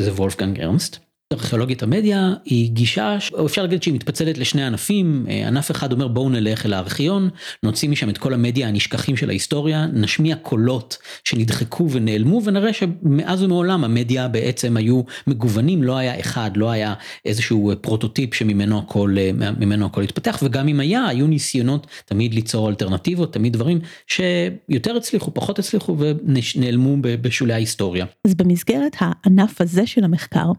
שזה 0.00 0.12
וולפגנג 0.12 0.60
ארנסט. 0.60 1.11
ארכיאולוגית 1.32 1.82
המדיה 1.82 2.34
היא 2.44 2.70
גישה, 2.70 3.18
אפשר 3.44 3.62
להגיד 3.62 3.82
שהיא 3.82 3.94
מתפצלת 3.94 4.38
לשני 4.38 4.64
ענפים, 4.64 5.26
אה, 5.28 5.48
ענף 5.48 5.70
אחד 5.70 5.92
אומר 5.92 6.08
בואו 6.08 6.28
נלך 6.28 6.66
אל 6.66 6.72
הארכיון, 6.72 7.30
נוציא 7.62 7.88
משם 7.88 8.10
את 8.10 8.18
כל 8.18 8.34
המדיה 8.34 8.68
הנשכחים 8.68 9.16
של 9.16 9.28
ההיסטוריה, 9.28 9.86
נשמיע 9.86 10.36
קולות 10.36 10.98
שנדחקו 11.24 11.90
ונעלמו 11.90 12.40
ונראה 12.44 12.72
שמאז 12.72 13.42
ומעולם 13.42 13.84
המדיה 13.84 14.28
בעצם 14.28 14.76
היו 14.76 15.02
מגוונים, 15.26 15.82
לא 15.82 15.96
היה 15.96 16.20
אחד, 16.20 16.50
לא 16.56 16.70
היה 16.70 16.94
איזשהו 17.24 17.72
פרוטוטיפ 17.80 18.34
שממנו 18.34 18.78
הכל, 18.78 19.14
אה, 19.18 19.50
ממנו 19.60 19.86
הכל 19.86 20.02
התפתח, 20.02 20.38
וגם 20.42 20.68
אם 20.68 20.80
היה, 20.80 21.06
היו 21.06 21.26
ניסיונות 21.26 21.86
תמיד 22.04 22.34
ליצור 22.34 22.68
אלטרנטיבות, 22.68 23.32
תמיד 23.32 23.52
דברים 23.52 23.80
שיותר 24.06 24.96
הצליחו, 24.96 25.34
פחות 25.34 25.58
הצליחו 25.58 25.96
ונעלמו 25.98 26.96
בשולי 27.00 27.52
ההיסטוריה. 27.52 28.06
אז 28.26 28.34
במסגרת 28.34 28.96
הענף 28.98 29.60
הזה 29.60 29.86
של 29.86 30.04
המחקר, 30.04 30.52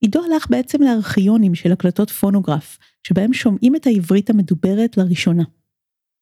עידו 0.00 0.24
הלך 0.24 0.46
בעצם 0.50 0.82
לארכיונים 0.82 1.54
של 1.54 1.72
הקלטות 1.72 2.10
פונוגרף, 2.10 2.78
שבהם 3.06 3.32
שומעים 3.32 3.76
את 3.76 3.86
העברית 3.86 4.30
המדוברת 4.30 4.96
לראשונה. 4.96 5.44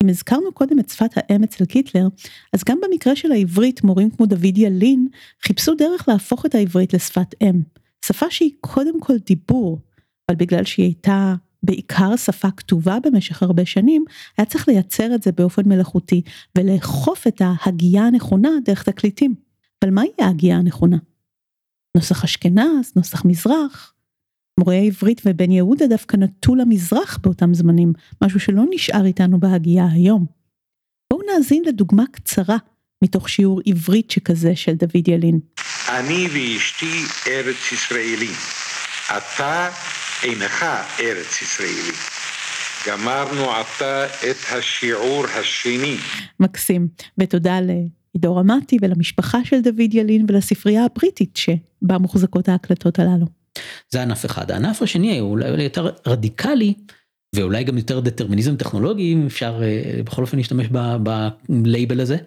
אם 0.03 0.09
הזכרנו 0.09 0.51
קודם 0.53 0.79
את 0.79 0.89
שפת 0.89 1.11
האם 1.15 1.43
אצל 1.43 1.65
קיטלר, 1.65 2.07
אז 2.53 2.63
גם 2.63 2.79
במקרה 2.83 3.15
של 3.15 3.31
העברית 3.31 3.83
מורים 3.83 4.09
כמו 4.09 4.25
דוד 4.25 4.57
ילין 4.57 5.07
חיפשו 5.43 5.75
דרך 5.75 6.09
להפוך 6.09 6.45
את 6.45 6.55
העברית 6.55 6.93
לשפת 6.93 7.35
אם. 7.41 7.61
שפה 8.05 8.25
שהיא 8.29 8.51
קודם 8.61 9.01
כל 9.01 9.17
דיבור, 9.17 9.79
אבל 10.29 10.37
בגלל 10.37 10.63
שהיא 10.63 10.85
הייתה 10.85 11.35
בעיקר 11.63 12.15
שפה 12.15 12.51
כתובה 12.51 12.97
במשך 13.03 13.43
הרבה 13.43 13.65
שנים, 13.65 14.05
היה 14.37 14.45
צריך 14.45 14.67
לייצר 14.67 15.15
את 15.15 15.23
זה 15.23 15.31
באופן 15.31 15.69
מלאכותי 15.69 16.21
ולאכוף 16.57 17.27
את 17.27 17.41
ההגייה 17.41 18.03
הנכונה 18.03 18.49
דרך 18.65 18.83
תקליטים. 18.83 19.35
אבל 19.83 19.91
מהי 19.93 20.09
ההגייה 20.19 20.57
הנכונה? 20.57 20.97
נוסח 21.97 22.23
אשכנז, 22.23 22.93
נוסח 22.95 23.25
מזרח. 23.25 23.93
מורי 24.59 24.77
העברית 24.77 25.21
ובן 25.25 25.51
יהודה 25.51 25.87
דווקא 25.87 26.17
נטו 26.17 26.55
למזרח 26.55 27.17
באותם 27.17 27.53
זמנים, 27.53 27.93
משהו 28.23 28.39
שלא 28.39 28.63
נשאר 28.69 29.05
איתנו 29.05 29.39
בהגייה 29.39 29.85
היום. 29.91 30.25
בואו 31.13 31.21
נאזין 31.33 31.63
לדוגמה 31.65 32.03
קצרה 32.11 32.57
מתוך 33.03 33.29
שיעור 33.29 33.61
עברית 33.65 34.11
שכזה 34.11 34.55
של 34.55 34.73
דוד 34.73 35.07
ילין. 35.07 35.39
אני 35.89 36.27
ואשתי 36.33 37.03
ארץ 37.27 37.71
ישראלי, 37.71 38.31
אתה 39.17 39.69
אינך 40.23 40.65
ארץ 40.99 41.41
ישראלי. 41.41 41.97
גמרנו 42.87 43.51
עתה 43.51 44.05
את 44.05 44.37
השיעור 44.51 45.25
השני. 45.27 45.97
מקסים, 46.39 46.87
ותודה 47.17 47.61
ל... 47.61 47.69
עידו 48.13 48.35
רמתי 48.35 48.77
ולמשפחה 48.81 49.45
של 49.45 49.61
דוד 49.61 49.93
ילין 49.93 50.25
ולספרייה 50.29 50.85
הבריטית 50.85 51.37
שבה 51.83 51.97
מוחזקות 51.97 52.49
ההקלטות 52.49 52.99
הללו. 52.99 53.25
זה 53.89 54.01
ענף 54.01 54.25
אחד. 54.25 54.51
הענף 54.51 54.81
השני 54.81 55.19
הוא 55.19 55.29
אולי 55.29 55.63
יותר 55.63 55.89
רדיקלי, 56.07 56.73
ואולי 57.35 57.63
גם 57.63 57.77
יותר 57.77 57.99
דטרמיניזם 57.99 58.55
טכנולוגי, 58.55 59.13
אם 59.13 59.25
אפשר 59.25 59.61
אה, 59.63 60.03
בכל 60.03 60.21
אופן 60.21 60.37
להשתמש 60.37 60.67
בלייבל 61.49 61.99
הזה, 61.99 62.17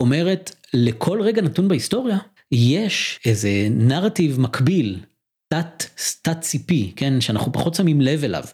אומרת 0.00 0.56
לכל 0.74 1.22
רגע 1.22 1.42
נתון 1.42 1.68
בהיסטוריה 1.68 2.18
יש 2.52 3.20
איזה 3.26 3.48
נרטיב 3.70 4.40
מקביל, 4.40 5.00
תת, 5.48 5.84
תת 6.22 6.40
ציפי, 6.40 6.92
כן, 6.96 7.20
שאנחנו 7.20 7.52
פחות 7.52 7.74
שמים 7.74 8.00
לב 8.00 8.24
אליו. 8.24 8.44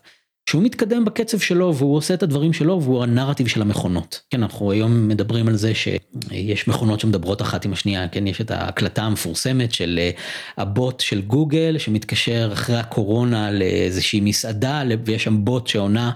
שהוא 0.51 0.63
מתקדם 0.63 1.05
בקצב 1.05 1.39
שלו 1.39 1.75
והוא 1.75 1.97
עושה 1.97 2.15
את 2.15 2.23
הדברים 2.23 2.53
שלו 2.53 2.83
והוא 2.83 3.03
הנרטיב 3.03 3.47
של 3.47 3.63
המכונות. 3.63 4.21
כן, 4.31 4.43
אנחנו 4.43 4.73
היום 4.73 5.09
מדברים 5.09 5.49
על 5.49 5.57
זה 5.57 5.75
שיש 5.75 6.69
מכונות 6.69 7.01
שמדברות 7.01 7.43
אחת 7.43 7.65
עם 7.65 7.73
השנייה, 7.73 8.09
כן, 8.09 8.27
יש 8.27 8.41
את 8.41 8.51
ההקלטה 8.51 9.03
המפורסמת 9.03 9.73
של 9.73 9.99
אה, 10.03 10.11
הבוט 10.57 11.01
של 11.01 11.21
גוגל 11.21 11.79
שמתקשר 11.79 12.51
אחרי 12.53 12.77
הקורונה 12.77 13.51
לאיזושהי 13.51 14.21
מסעדה 14.21 14.83
ויש 15.05 15.25
שם 15.25 15.45
בוט 15.45 15.67
שעונה 15.67 16.11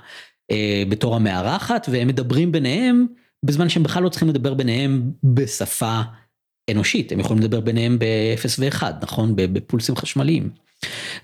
אה, 0.51 0.83
בתור 0.89 1.17
המארחת 1.17 1.87
והם 1.91 2.09
מדברים 2.09 2.53
ביניהם 2.53 3.07
בזמן 3.45 3.69
שהם 3.69 3.83
בכלל 3.83 4.03
לא 4.03 4.09
צריכים 4.09 4.29
לדבר 4.29 4.55
ביניהם 4.55 5.11
בשפה 5.25 6.01
אנושית, 6.71 7.13
הם 7.13 7.21
יכולים 7.21 7.43
לדבר 7.43 7.61
ביניהם 7.61 7.99
ב-0 7.99 8.49
ו-1, 8.59 8.83
נכון? 9.03 9.33
בפולסים 9.37 9.97
חשמליים. 9.97 10.64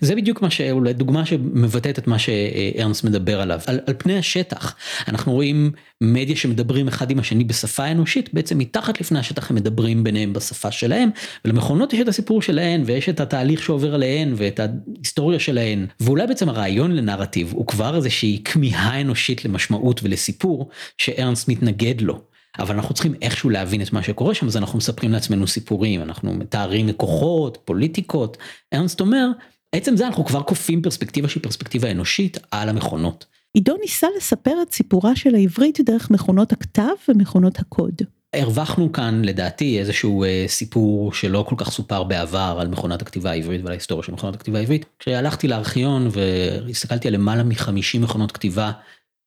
זה 0.01 0.15
בדיוק 0.15 0.43
מה 0.43 0.51
שאולי 0.51 0.93
דוגמה 0.93 1.27
שמבטאת 1.27 1.99
את 1.99 2.07
מה 2.07 2.19
שארנס 2.19 3.05
מדבר 3.05 3.41
עליו 3.41 3.61
על, 3.67 3.81
על 3.87 3.95
פני 3.99 4.19
השטח 4.19 4.77
אנחנו 5.09 5.33
רואים 5.33 5.73
מדיה 6.01 6.37
שמדברים 6.37 6.89
אחד 6.89 7.11
עם 7.11 7.19
השני 7.19 7.45
בשפה 7.45 7.87
אנושית 7.87 8.35
בעצם 8.35 8.59
מתחת 8.59 9.01
לפני 9.01 9.19
השטח 9.19 9.51
הם 9.51 9.57
מדברים 9.57 10.05
ביניהם 10.05 10.33
בשפה 10.33 10.71
שלהם 10.71 11.11
ולמכונות 11.45 11.93
יש 11.93 12.01
את 12.01 12.09
הסיפור 12.09 12.43
שלהן 12.43 12.83
ויש 12.87 13.09
את 13.09 13.21
התהליך 13.21 13.63
שעובר 13.63 13.95
עליהן 13.95 14.33
ואת 14.37 14.61
ההיסטוריה 14.61 15.39
שלהן 15.39 15.87
ואולי 16.01 16.27
בעצם 16.27 16.49
הרעיון 16.49 16.97
לנרטיב 16.97 17.53
הוא 17.53 17.67
כבר 17.67 17.97
איזושהי 17.97 18.41
כמיהה 18.45 19.01
אנושית 19.01 19.45
למשמעות 19.45 20.01
ולסיפור 20.03 20.69
שארנס 20.99 21.49
מתנגד 21.49 22.01
לו. 22.01 22.30
אבל 22.59 22.75
אנחנו 22.75 22.95
צריכים 22.95 23.15
איכשהו 23.23 23.51
להבין 23.51 23.83
את 23.83 23.93
מה 23.93 24.03
שקורה 24.03 24.35
שם 24.35 24.47
אז 24.47 24.57
אנחנו 24.57 24.79
מספרים 24.79 25.13
לעצמנו 25.13 25.47
סיפורים 25.47 26.03
אנחנו 26.03 26.35
מתארים 26.35 26.89
לקוחות 26.89 27.59
פוליטיקות 27.65 28.37
ארנסט 28.75 29.01
אומר 29.01 29.27
עצם 29.73 29.97
זה 29.97 30.07
אנחנו 30.07 30.25
כבר 30.25 30.43
כופים 30.43 30.83
פרספקטיבה 30.83 31.29
שהיא 31.29 31.43
פרספקטיבה 31.43 31.91
אנושית 31.91 32.39
על 32.51 32.69
המכונות. 32.69 33.27
עידו 33.55 33.77
ניסה 33.81 34.07
לספר 34.17 34.63
את 34.63 34.73
סיפורה 34.73 35.17
של 35.17 35.35
העברית 35.35 35.81
דרך 35.81 36.11
מכונות 36.11 36.53
הכתב 36.53 36.93
ומכונות 37.09 37.59
הקוד. 37.59 37.95
הרווחנו 38.35 38.93
כאן 38.93 39.23
לדעתי 39.25 39.79
איזשהו 39.79 40.25
אה, 40.25 40.45
סיפור 40.49 41.13
שלא 41.13 41.45
כל 41.49 41.55
כך 41.59 41.71
סופר 41.71 42.03
בעבר 42.03 42.57
על 42.61 42.69
מכונת 42.69 43.03
הכתיבה 43.03 43.31
העברית 43.31 43.61
ועל 43.61 43.73
ההיסטוריה 43.73 44.05
של 44.05 44.13
מכונת 44.13 44.35
הכתיבה 44.35 44.59
העברית. 44.59 44.87
כשהלכתי 44.99 45.49
לארכיון 45.49 46.09
והסתכלתי 46.13 47.09
על 47.09 47.15
למעלה 47.15 47.43
מ-50 47.43 47.99
מכונות 48.01 48.33
כתיבה 48.33 48.73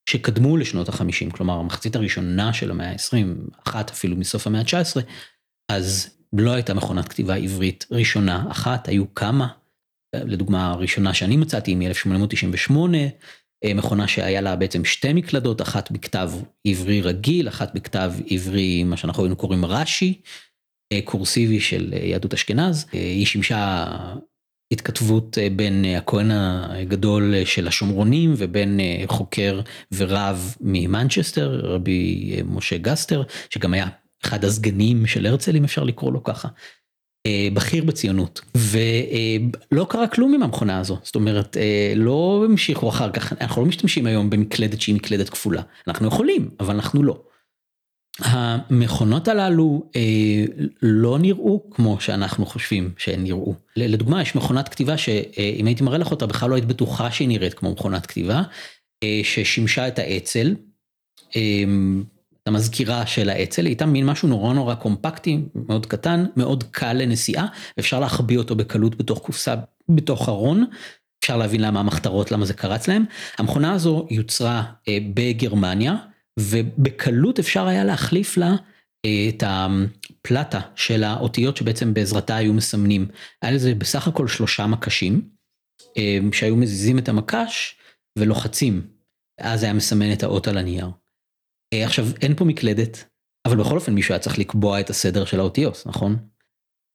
שקדמו 0.09 0.57
לשנות 0.57 0.89
החמישים, 0.89 1.31
כלומר 1.31 1.53
המחצית 1.53 1.95
הראשונה 1.95 2.53
של 2.53 2.71
המאה 2.71 2.91
ה-20, 2.91 3.51
אחת 3.67 3.89
אפילו 3.89 4.15
מסוף 4.15 4.47
המאה 4.47 4.61
ה-19, 4.61 5.01
אז 5.71 6.09
לא 6.33 6.51
הייתה 6.51 6.73
מכונת 6.73 7.07
כתיבה 7.07 7.35
עברית 7.35 7.85
ראשונה 7.91 8.45
אחת, 8.51 8.87
היו 8.87 9.13
כמה. 9.15 9.47
לדוגמה 10.15 10.71
הראשונה 10.71 11.13
שאני 11.13 11.37
מצאתי 11.37 11.71
היא 11.71 11.77
מ-1898, 11.77 12.73
אה, 13.63 13.73
מכונה 13.73 14.07
שהיה 14.07 14.41
לה 14.41 14.55
בעצם 14.55 14.85
שתי 14.85 15.13
מקלדות, 15.13 15.61
אחת 15.61 15.91
בכתב 15.91 16.31
עברי 16.67 17.01
רגיל, 17.01 17.47
אחת 17.47 17.75
בכתב 17.75 18.13
עברי, 18.29 18.83
מה 18.83 18.97
שאנחנו 18.97 19.23
היינו 19.23 19.35
קוראים 19.35 19.65
רש"י, 19.65 20.21
אה, 20.93 20.99
קורסיבי 21.03 21.59
של 21.59 21.93
אה, 21.93 22.05
יהדות 22.05 22.33
אשכנז. 22.33 22.85
היא 22.91 23.25
שימשה 23.25 23.85
התכתבות 24.71 25.37
אה, 25.37 25.47
בין 25.55 25.85
אה, 25.85 25.97
הכהן 25.97 26.31
הגדול 26.31 27.33
אה, 27.35 27.45
של 27.45 27.67
השומרונים 27.67 28.33
ובין 28.37 28.79
חוקר 29.05 29.61
ורב 29.91 30.55
ממנצ'סטר, 30.61 31.59
רבי 31.63 32.35
משה 32.45 32.77
גסטר, 32.77 33.23
שגם 33.49 33.73
היה 33.73 33.87
אחד 34.25 34.45
הסגנים 34.45 35.07
של 35.07 35.25
הרצל, 35.25 35.55
אם 35.55 35.63
אפשר 35.63 35.83
לקרוא 35.83 36.13
לו 36.13 36.23
ככה. 36.23 36.47
בכיר 37.53 37.83
בציונות 37.83 38.41
ולא 38.57 39.85
קרה 39.89 40.07
כלום 40.07 40.33
עם 40.33 40.43
המכונה 40.43 40.79
הזו 40.79 40.97
זאת 41.03 41.15
אומרת 41.15 41.57
לא 41.95 42.43
המשיכו 42.45 42.89
אחר 42.89 43.11
כך 43.11 43.33
אנחנו 43.41 43.61
לא 43.61 43.67
משתמשים 43.67 44.05
היום 44.05 44.29
במקלדת 44.29 44.81
שהיא 44.81 44.95
מקלדת 44.95 45.29
כפולה 45.29 45.61
אנחנו 45.87 46.07
יכולים 46.07 46.49
אבל 46.59 46.75
אנחנו 46.75 47.03
לא. 47.03 47.21
המכונות 48.19 49.27
הללו 49.27 49.83
אה, 49.95 50.45
לא 50.81 51.19
נראו 51.19 51.69
כמו 51.71 51.97
שאנחנו 51.99 52.45
חושבים 52.45 52.91
שהן 52.97 53.23
נראו. 53.23 53.55
לדוגמה 53.75 54.21
יש 54.21 54.35
מכונת 54.35 54.69
כתיבה 54.69 54.97
שאם 54.97 55.65
הייתי 55.65 55.83
מראה 55.83 55.97
לך 55.97 56.11
אותה 56.11 56.25
בכלל 56.25 56.49
לא 56.49 56.55
היית 56.55 56.65
בטוחה 56.65 57.11
שהיא 57.11 57.27
נראית 57.27 57.53
כמו 57.53 57.71
מכונת 57.71 58.05
כתיבה, 58.05 58.41
אה, 59.03 59.21
ששימשה 59.23 59.87
את 59.87 59.99
האצ"ל, 59.99 60.55
אה, 61.35 61.63
המזכירה 62.45 63.05
של 63.05 63.29
האצ"ל, 63.29 63.65
הייתה 63.65 63.85
מין 63.85 64.05
משהו 64.05 64.27
נורא 64.27 64.53
נורא 64.53 64.75
קומפקטי, 64.75 65.39
מאוד 65.55 65.85
קטן, 65.85 66.25
מאוד 66.35 66.63
קל 66.71 66.93
לנסיעה, 66.93 67.47
אפשר 67.79 67.99
להחביא 67.99 68.37
אותו 68.37 68.55
בקלות 68.55 68.95
בתוך 68.95 69.19
קופסה, 69.19 69.55
בתוך 69.89 70.29
ארון. 70.29 70.65
אפשר 71.23 71.37
להבין 71.37 71.61
למה 71.61 71.79
המחתרות, 71.79 72.31
למה 72.31 72.45
זה 72.45 72.53
קרץ 72.53 72.87
להם. 72.87 73.05
המכונה 73.37 73.73
הזו 73.73 74.07
יוצרה 74.09 74.63
אה, 74.87 74.97
בגרמניה. 75.13 75.95
ובקלות 76.39 77.39
אפשר 77.39 77.67
היה 77.67 77.83
להחליף 77.83 78.37
לה 78.37 78.55
אה, 79.05 79.29
את 79.29 79.43
הפלטה 79.47 80.59
של 80.75 81.03
האותיות 81.03 81.57
שבעצם 81.57 81.93
בעזרתה 81.93 82.35
היו 82.35 82.53
מסמנים. 82.53 83.07
היה 83.41 83.51
לזה 83.51 83.75
בסך 83.75 84.07
הכל 84.07 84.27
שלושה 84.27 84.67
מקשים, 84.67 85.29
אה, 85.97 86.17
שהיו 86.31 86.55
מזיזים 86.55 86.99
את 86.99 87.09
המקש 87.09 87.77
ולוחצים, 88.19 88.87
אז 89.39 89.63
היה 89.63 89.73
מסמן 89.73 90.13
את 90.13 90.23
האות 90.23 90.47
על 90.47 90.57
הנייר. 90.57 90.89
אה, 91.73 91.85
עכשיו 91.85 92.05
אין 92.21 92.35
פה 92.35 92.45
מקלדת, 92.45 93.09
אבל 93.47 93.57
בכל 93.57 93.75
אופן 93.75 93.93
מישהו 93.93 94.13
היה 94.13 94.19
צריך 94.19 94.39
לקבוע 94.39 94.79
את 94.79 94.89
הסדר 94.89 95.25
של 95.25 95.39
האותיות, 95.39 95.83
נכון? 95.85 96.17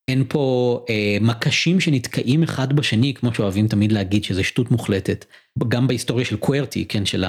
אין 0.08 0.24
פה 0.28 0.84
אה, 0.90 1.18
מקשים 1.20 1.80
שנתקעים 1.80 2.42
אחד 2.42 2.72
בשני 2.72 3.14
כמו 3.14 3.34
שאוהבים 3.34 3.68
תמיד 3.68 3.92
להגיד 3.92 4.24
שזה 4.24 4.44
שטות 4.44 4.70
מוחלטת. 4.70 5.24
גם 5.68 5.86
בהיסטוריה 5.86 6.24
של 6.24 6.36
קוורטי 6.36 6.84
כן 6.84 7.06
של 7.06 7.24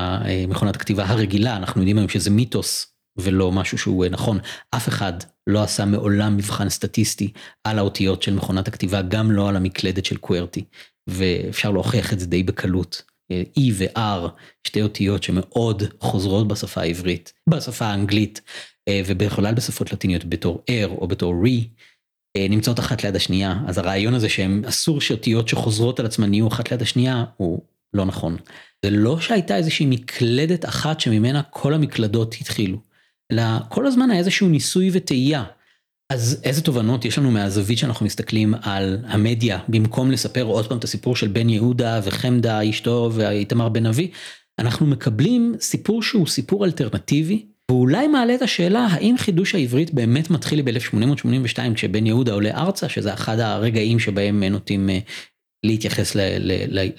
מכונת 0.47 0.75
הכתיבה 0.75 1.05
הרגילה 1.05 1.57
אנחנו 1.57 1.81
יודעים 1.81 1.97
היום 1.97 2.09
שזה 2.09 2.29
מיתוס 2.29 2.93
ולא 3.17 3.51
משהו 3.51 3.77
שהוא 3.77 4.03
אה, 4.03 4.09
נכון 4.09 4.39
אף 4.75 4.87
אחד 4.89 5.13
לא 5.47 5.63
עשה 5.63 5.85
מעולם 5.85 6.37
מבחן 6.37 6.69
סטטיסטי 6.69 7.31
על 7.63 7.79
האותיות 7.79 8.23
של 8.23 8.33
מכונת 8.33 8.67
הכתיבה 8.67 9.01
גם 9.01 9.31
לא 9.31 9.49
על 9.49 9.55
המקלדת 9.55 10.05
של 10.05 10.17
קוורטי 10.17 10.63
ואפשר 11.07 11.71
להוכיח 11.71 12.13
את 12.13 12.19
זה 12.19 12.25
די 12.25 12.43
בקלות. 12.43 13.01
אה, 13.31 13.43
E 13.59 13.63
ו-R 13.73 14.29
שתי 14.67 14.81
אותיות 14.81 15.23
שמאוד 15.23 15.83
חוזרות 15.99 16.47
בשפה 16.47 16.81
העברית 16.81 17.33
בשפה 17.49 17.85
האנגלית 17.85 18.41
אה, 18.87 19.01
ובכלל 19.05 19.53
בשפות 19.53 19.93
לטיניות 19.93 20.25
בתור 20.25 20.63
R 20.69 20.89
או 20.89 21.07
בתור 21.07 21.33
re. 21.45 21.65
אה, 22.37 22.47
נמצאות 22.49 22.79
אחת 22.79 23.03
ליד 23.03 23.15
השנייה 23.15 23.59
אז 23.67 23.77
הרעיון 23.77 24.13
הזה 24.13 24.29
שהם 24.29 24.61
אסור 24.65 25.01
שאותיות 25.01 25.47
שחוזרות 25.47 25.99
על 25.99 26.05
עצמן 26.05 26.33
יהיו 26.33 26.47
אחת 26.47 26.71
ליד 26.71 26.81
השנייה 26.81 27.23
הוא 27.37 27.61
לא 27.93 28.05
נכון. 28.05 28.37
זה 28.85 28.89
לא 28.89 29.19
שהייתה 29.19 29.57
איזושהי 29.57 29.85
מקלדת 29.85 30.65
אחת 30.65 30.99
שממנה 30.99 31.41
כל 31.43 31.73
המקלדות 31.73 32.35
התחילו, 32.41 32.77
אלא 33.31 33.43
כל 33.69 33.87
הזמן 33.87 34.11
היה 34.11 34.19
איזשהו 34.19 34.49
ניסוי 34.49 34.89
וטעייה. 34.93 35.43
אז 36.09 36.41
איזה 36.43 36.61
תובנות 36.61 37.05
יש 37.05 37.17
לנו 37.17 37.31
מהזווית 37.31 37.77
שאנחנו 37.77 38.05
מסתכלים 38.05 38.53
על 38.61 38.97
המדיה 39.07 39.59
במקום 39.67 40.11
לספר 40.11 40.43
עוד 40.43 40.67
פעם 40.67 40.77
את 40.77 40.83
הסיפור 40.83 41.15
של 41.15 41.27
בן 41.27 41.49
יהודה 41.49 41.99
וחמדה 42.03 42.69
אשתו 42.69 43.11
ואיתמר 43.13 43.69
בן 43.69 43.85
אבי, 43.85 44.11
אנחנו 44.59 44.85
מקבלים 44.85 45.55
סיפור 45.59 46.03
שהוא 46.03 46.27
סיפור 46.27 46.65
אלטרנטיבי 46.65 47.45
ואולי 47.69 48.07
מעלה 48.07 48.35
את 48.35 48.41
השאלה 48.41 48.87
האם 48.91 49.15
חידוש 49.17 49.55
העברית 49.55 49.93
באמת 49.93 50.29
מתחיל 50.29 50.61
ב-1882 50.61 51.73
כשבן 51.75 52.05
יהודה 52.05 52.33
עולה 52.33 52.51
ארצה 52.57 52.89
שזה 52.89 53.13
אחד 53.13 53.39
הרגעים 53.39 53.99
שבהם 53.99 54.43
נוטים 54.43 54.89
אה, 54.89 54.99
להתייחס 55.65 56.15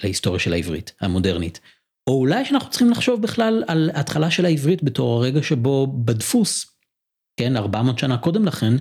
להיסטוריה 0.02 0.38
של 0.38 0.52
העברית 0.52 0.92
המודרנית. 1.00 1.60
או 2.10 2.18
אולי 2.18 2.44
שאנחנו 2.44 2.70
צריכים 2.70 2.90
לחשוב 2.90 3.22
בכלל 3.22 3.64
על 3.66 3.90
התחלה 3.94 4.30
של 4.30 4.44
העברית 4.44 4.82
בתור 4.82 5.16
הרגע 5.16 5.42
שבו 5.42 5.86
בדפוס, 6.04 6.66
כן 7.40 7.56
400 7.56 7.98
שנה 7.98 8.18
קודם 8.18 8.44
לכן, 8.44 8.74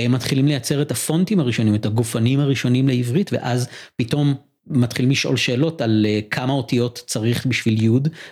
הם 0.00 0.12
מתחילים 0.12 0.46
לייצר 0.46 0.82
את 0.82 0.90
הפונטים 0.90 1.40
הראשונים 1.40 1.74
את 1.74 1.86
הגופנים 1.86 2.40
הראשונים 2.40 2.88
לעברית 2.88 3.32
ואז 3.32 3.68
פתאום 3.96 4.34
מתחילים 4.66 5.10
לשאול 5.10 5.36
שאלות 5.36 5.80
על 5.80 6.06
אה, 6.08 6.20
כמה 6.30 6.52
אותיות 6.52 7.02
צריך 7.06 7.46
בשביל 7.46 7.82
י' 7.82 7.90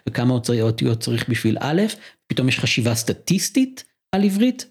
וכמה 0.09 0.35
אותיות 0.35 1.01
צריך 1.01 1.29
בשביל 1.29 1.57
א', 1.61 1.83
פתאום 2.27 2.49
יש 2.49 2.59
חשיבה 2.59 2.95
סטטיסטית 2.95 3.85
על 4.15 4.25
עברית? 4.25 4.71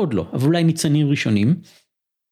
עוד 0.00 0.14
לא, 0.14 0.26
אבל 0.32 0.46
אולי 0.46 0.64
ניצנים 0.64 1.10
ראשונים. 1.10 1.56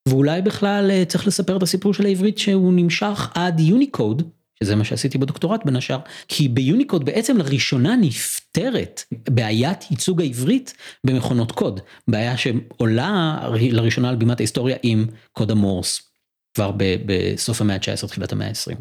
ואולי 0.08 0.42
בכלל 0.42 0.90
אה, 0.90 1.04
צריך 1.04 1.26
לספר 1.26 1.56
את 1.56 1.62
הסיפור 1.62 1.94
של 1.94 2.06
העברית 2.06 2.38
שהוא 2.38 2.72
נמשך 2.72 3.30
עד 3.34 3.60
יוניקוד, 3.60 4.22
שזה 4.62 4.76
מה 4.76 4.84
שעשיתי 4.84 5.18
בדוקטורט 5.18 5.64
בין 5.64 5.76
השאר, 5.76 5.98
כי 6.28 6.48
ביוניקוד 6.48 7.04
בעצם 7.04 7.36
לראשונה 7.36 7.96
נפתרת 7.96 9.02
בעיית 9.30 9.90
ייצוג 9.90 10.20
העברית 10.20 10.74
במכונות 11.06 11.52
קוד, 11.52 11.80
בעיה 12.08 12.36
שעולה 12.36 13.38
לראשונה 13.72 14.08
על 14.08 14.16
בימת 14.16 14.40
ההיסטוריה 14.40 14.76
עם 14.82 15.06
קוד 15.32 15.50
המורס. 15.50 16.09
כבר 16.54 16.72
בסוף 17.06 17.60
המאה 17.60 17.76
ה-19 17.76 18.06
תחילת 18.06 18.32
המאה 18.32 18.48
ה-20. 18.48 18.76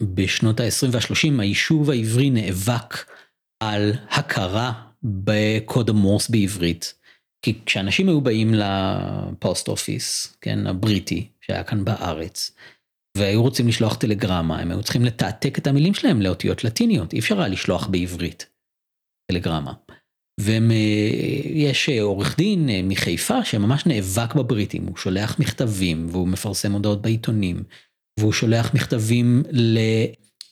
בשנות 0.00 0.60
ה-20 0.60 0.86
וה-30 0.92 1.40
היישוב 1.40 1.90
העברי 1.90 2.30
נאבק 2.30 3.04
על 3.60 3.92
הכרה 4.10 4.72
בקוד 5.02 5.90
המורס 5.90 6.28
בעברית. 6.28 6.94
כי 7.42 7.58
כשאנשים 7.66 8.08
היו 8.08 8.20
באים 8.20 8.54
לפוסט 8.54 9.68
אופיס, 9.68 10.36
כן, 10.40 10.66
הבריטי, 10.66 11.28
שהיה 11.40 11.64
כאן 11.64 11.84
בארץ, 11.84 12.50
והיו 13.16 13.42
רוצים 13.42 13.68
לשלוח 13.68 13.96
טלגרמה, 13.96 14.58
הם 14.58 14.70
היו 14.70 14.82
צריכים 14.82 15.04
לתעתק 15.04 15.58
את 15.58 15.66
המילים 15.66 15.94
שלהם 15.94 16.22
לאותיות 16.22 16.64
לטיניות, 16.64 17.12
אי 17.12 17.18
אפשר 17.18 17.38
היה 17.38 17.48
לשלוח 17.48 17.86
בעברית 17.86 18.46
טלגרמה. 19.32 19.72
ויש 20.38 21.88
עורך 21.88 22.36
דין 22.36 22.68
אה, 22.68 22.80
מחיפה 22.84 23.44
שממש 23.44 23.86
נאבק 23.86 24.34
בבריטים, 24.34 24.86
הוא 24.86 24.96
שולח 24.96 25.38
מכתבים 25.38 26.06
והוא 26.10 26.28
מפרסם 26.28 26.72
הודעות 26.72 27.02
בעיתונים, 27.02 27.62
והוא 28.20 28.32
שולח 28.32 28.74
מכתבים 28.74 29.42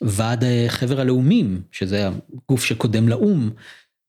לוועד 0.01 0.45
חבר 0.69 1.01
הלאומים, 1.01 1.61
שזה 1.73 2.09
הגוף 2.09 2.65
שקודם 2.65 3.09
לאו"ם, 3.09 3.51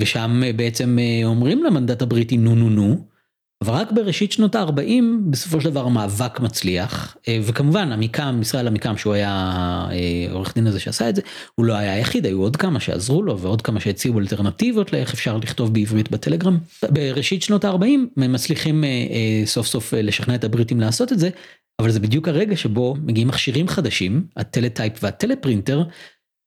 ושם 0.02 0.42
בעצם 0.56 0.98
אה, 1.00 1.22
אומרים 1.26 1.64
למנדט 1.64 2.02
הבריטי 2.02 2.38
נו 2.38 2.56
נו 2.56 2.70
נו, 2.70 3.08
אבל 3.62 3.74
רק 3.74 3.92
בראשית 3.92 4.32
שנות 4.32 4.56
ה-40 4.56 5.04
בסופו 5.30 5.62
של 5.62 5.70
דבר 5.70 5.86
המאבק 5.86 6.40
מצליח 6.40 7.18
אה, 7.28 7.40
וכמובן 7.44 7.92
עמיקם 7.92 8.40
ישראל 8.42 8.68
עמיקם 8.68 8.98
שהוא 8.98 9.14
היה 9.14 9.32
העורך 10.30 10.56
דין 10.56 10.68
הזה 10.68 10.80
שעשה 10.80 11.10
את 11.10 11.16
זה 11.16 11.22
הוא 11.56 11.66
לא 11.66 11.74
היה 11.74 11.94
היחיד 11.94 12.26
היו 12.26 12.42
עוד 12.42 12.56
כמה 12.56 12.80
שעזרו 12.80 13.24
לו 13.24 13.40
ועוד 13.40 13.62
כמה 13.62 13.80
שהציעו 13.80 14.20
אלטרנטיבות 14.20 14.94
לאיך 14.94 15.14
אפשר 15.14 15.38
לכתוב 15.38 15.74
בעברית 15.74 16.12
בטלגרם. 16.12 16.58
בראשית 16.90 17.44
שנות 17.44 17.66
ה-40 17.66 17.84
הם 18.18 18.34
מצליחים 18.34 18.84
אה, 18.84 18.90
אה, 18.90 19.46
סוף 19.46 19.68
סוף 19.68 19.94
לשכנע 19.94 20.36
את 20.36 20.44
הבריטים 20.44 20.80
לעשות 20.80 21.14
את 21.14 21.20
זה 21.20 21.30
אבל 21.82 21.92
זה 21.92 22.00
בדיוק 22.00 22.28
הרגע 22.28 22.58
שבו 22.58 22.96
מגיעים 23.04 23.28
מכשירים 23.28 23.68
חדשים 23.68 24.24
הטלטייפ 24.38 24.94
והטלפרינטר 25.04 25.84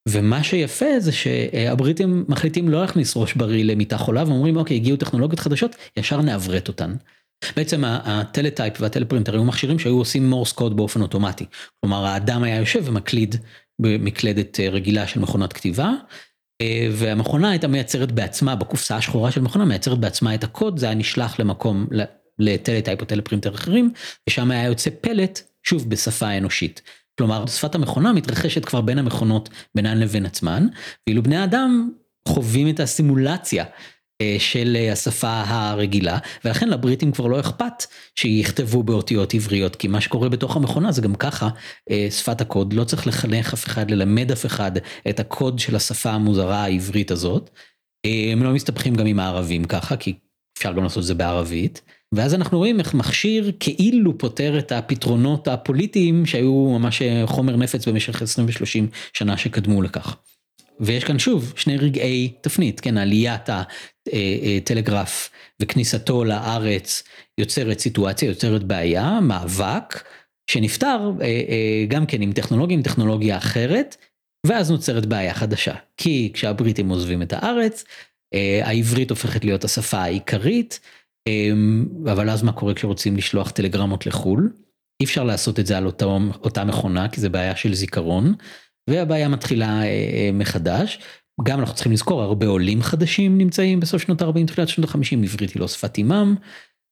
ומה 0.09 0.45
שיפה 0.45 1.01
זה 1.01 1.13
שהבריטים 1.13 2.25
מחליטים 2.29 2.69
לא 2.69 2.81
להכניס 2.81 3.17
ראש 3.17 3.35
בריא 3.35 3.65
למיטה 3.65 3.99
חולה 3.99 4.25
ואומרים 4.27 4.57
אוקיי 4.57 4.77
הגיעו 4.77 4.97
טכנולוגיות 4.97 5.41
חדשות 5.41 5.77
ישר 5.97 6.21
נעברת 6.23 6.69
אותן. 6.69 6.95
בעצם 7.57 7.85
ה-teletype 7.85 8.81
וה-teleprinter 8.81 9.33
היו 9.33 9.45
מכשירים 9.45 9.79
שהיו 9.79 9.99
עושים 9.99 10.31
Morse 10.31 10.53
code 10.53 10.77
באופן 10.77 11.03
אוטומטי. 11.03 11.45
כלומר 11.81 12.05
האדם 12.05 12.43
היה 12.43 12.57
יושב 12.57 12.83
ומקליד 12.85 13.35
במקלדת 13.79 14.61
רגילה 14.61 15.07
של 15.07 15.21
מכונת 15.21 15.53
כתיבה. 15.53 15.93
והמכונה 16.93 17.51
הייתה 17.51 17.69
מייצרת 17.69 18.13
בעצמה 18.13 18.55
בקופסה 18.55 18.97
השחורה 18.97 19.31
של 19.31 19.41
מכונה 19.41 19.65
מייצרת 19.65 19.99
בעצמה 19.99 20.35
את 20.35 20.45
הקוד 20.45 20.79
זה 20.79 20.87
היה 20.87 20.95
נשלח 20.95 21.41
למקום 21.41 21.87
ל-teletype 22.39 23.01
או 23.01 23.07
teleprinter 23.07 23.55
אחרים 23.55 23.93
ושם 24.29 24.51
היה 24.51 24.65
יוצא 24.65 24.91
פלט 25.01 25.41
שוב 25.63 25.91
בשפה 25.91 26.37
אנושית. 26.39 26.83
כלומר 27.19 27.47
שפת 27.47 27.75
המכונה 27.75 28.13
מתרחשת 28.13 28.65
כבר 28.65 28.81
בין 28.81 28.99
המכונות 28.99 29.49
בינן 29.75 29.99
לבין 29.99 30.27
עצמן, 30.27 30.67
ואילו 31.07 31.23
בני 31.23 31.45
אדם 31.45 31.91
חווים 32.29 32.69
את 32.69 32.81
הסימולציה 32.81 33.65
אה, 34.21 34.37
של 34.39 34.77
אה, 34.81 34.93
השפה 34.93 35.43
הרגילה, 35.47 36.19
ולכן 36.45 36.69
לבריטים 36.69 37.13
כבר 37.13 37.27
לא 37.27 37.41
אכפת 37.41 37.87
שיכתבו 38.15 38.83
באותיות 38.83 39.35
עבריות, 39.35 39.77
כי 39.77 39.89
מה 39.89 40.01
שקורה 40.01 40.29
בתוך 40.29 40.57
המכונה 40.57 40.93
זה 40.93 41.03
גם 41.03 41.15
ככה 41.15 41.49
אה, 41.91 42.09
שפת 42.11 42.41
הקוד, 42.41 42.73
לא 42.73 42.85
צריך 42.85 43.07
לחנך 43.07 43.53
אף 43.53 43.67
אחד, 43.67 43.91
ללמד 43.91 44.33
אף 44.33 44.47
אחד 44.47 44.73
את 45.09 45.21
הקוד 45.21 45.59
של 45.59 45.77
השפה 45.77 46.11
המוזרה 46.11 46.65
העברית 46.65 47.11
הזאת. 47.11 47.51
הם 48.33 48.43
לא 48.43 48.53
מסתבכים 48.53 48.95
גם 48.95 49.07
עם 49.07 49.21
הערבים 49.21 49.65
ככה, 49.65 49.97
כי 49.97 50.15
אפשר 50.59 50.73
גם 50.73 50.83
לעשות 50.83 51.01
את 51.01 51.07
זה 51.07 51.15
בערבית. 51.15 51.83
ואז 52.15 52.35
אנחנו 52.35 52.59
רואים 52.59 52.81
איך 52.81 52.95
מכשיר 52.95 53.53
כאילו 53.61 54.19
פותר 54.19 54.59
את 54.59 54.73
הפתרונות 54.73 55.49
הפוליטיים 55.49 56.27
שהיו 56.27 56.79
ממש 56.79 57.03
חומר 57.27 57.57
נפץ 57.57 57.89
במשך 57.89 58.23
20 58.23 58.49
ו-30 58.49 58.97
שנה 59.13 59.37
שקדמו 59.37 59.83
לכך. 59.83 60.17
ויש 60.81 61.05
כאן 61.05 61.19
שוב 61.19 61.53
שני 61.57 61.77
רגעי 61.77 62.33
תפנית, 62.41 62.81
כן, 62.81 62.99
עליית 62.99 63.49
הטלגרף 64.07 65.31
וכניסתו 65.63 66.25
לארץ 66.25 67.03
יוצרת 67.39 67.79
סיטואציה, 67.79 68.29
יוצרת 68.29 68.65
בעיה, 68.65 69.21
מאבק, 69.21 70.05
שנפתר 70.51 71.11
אה, 71.21 71.27
אה, 71.27 71.85
גם 71.89 72.07
כן 72.07 72.23
עם 72.23 72.33
טכנולוגיה, 72.33 72.77
עם 72.77 72.83
טכנולוגיה 72.83 73.37
אחרת, 73.37 73.97
ואז 74.47 74.71
נוצרת 74.71 75.07
בעיה 75.07 75.35
חדשה. 75.35 75.75
כי 75.97 76.31
כשהבריטים 76.35 76.89
עוזבים 76.89 77.23
את 77.23 77.33
הארץ, 77.33 77.85
אה, 78.35 78.61
העברית 78.65 79.11
הופכת 79.11 79.45
להיות 79.45 79.65
השפה 79.65 79.99
העיקרית, 79.99 80.81
אבל 82.13 82.31
אז 82.31 82.43
מה 82.43 82.53
קורה 82.53 82.75
כשרוצים 82.75 83.17
לשלוח 83.17 83.51
טלגרמות 83.51 84.07
לחו"ל? 84.07 84.53
אי 85.01 85.05
אפשר 85.05 85.25
לעשות 85.25 85.61
את 85.61 85.67
זה 85.67 85.79
על 85.79 85.87
אותה 86.45 86.65
מכונה 86.65 87.09
כי 87.09 87.21
זה 87.21 87.29
בעיה 87.29 87.57
של 87.57 87.75
זיכרון 87.75 88.35
והבעיה 88.91 89.29
מתחילה 89.29 89.83
אה, 89.83 89.85
אה, 89.85 90.31
מחדש. 90.33 90.99
גם 91.45 91.61
אנחנו 91.61 91.75
צריכים 91.75 91.93
לזכור 91.93 92.23
הרבה 92.23 92.47
עולים 92.47 92.83
חדשים 92.83 93.39
נמצאים 93.39 93.81
בסוף 93.81 94.03
שנות 94.03 94.23
ה-40 94.23 94.47
תחילת 94.47 94.69
שנות 94.69 94.89
ה-50 94.91 95.25
עברית 95.25 95.51
היא 95.51 95.61
לא 95.61 95.69
שפת 95.69 95.99
אימם 95.99 96.35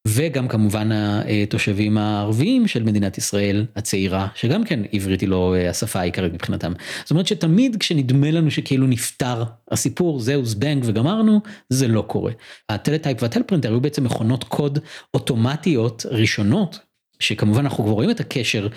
וגם 0.07 0.49
כמובן 0.49 0.89
התושבים 0.93 1.99
הערביים 1.99 2.69
של 2.69 2.83
מדינת 2.83 3.19
ישראל 3.19 3.67
הצעירה 3.77 4.29
שגם 4.35 4.65
כן 4.65 4.81
עברית 4.93 5.21
היא 5.21 5.29
לא 5.29 5.55
אה, 5.55 5.71
השפה 5.71 6.01
העיקרית 6.01 6.33
מבחינתם. 6.33 6.73
זאת 7.03 7.11
אומרת 7.11 7.27
שתמיד 7.27 7.77
כשנדמה 7.77 8.31
לנו 8.31 8.51
שכאילו 8.51 8.87
נפתר 8.87 9.45
הסיפור 9.71 10.21
זהו 10.21 10.45
זבנג 10.45 10.83
וגמרנו 10.87 11.41
זה 11.69 11.89
לא 11.89 12.05
קורה. 12.07 12.33
הטלטייפ 12.69 13.23
והטלפרינטר 13.23 13.69
היו 13.69 13.81
בעצם 13.81 14.05
מכונות 14.05 14.45
קוד 14.45 14.79
אוטומטיות 15.15 16.07
ראשונות 16.11 16.79
שכמובן 17.21 17.61
אנחנו 17.61 17.85
כבר 17.85 17.93
רואים 17.93 18.11
את 18.11 18.21
הקשר 18.21 18.69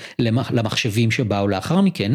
למחשבים 0.52 1.12
שבאו 1.12 1.48
לאחר 1.48 1.82
מכן 1.82 2.12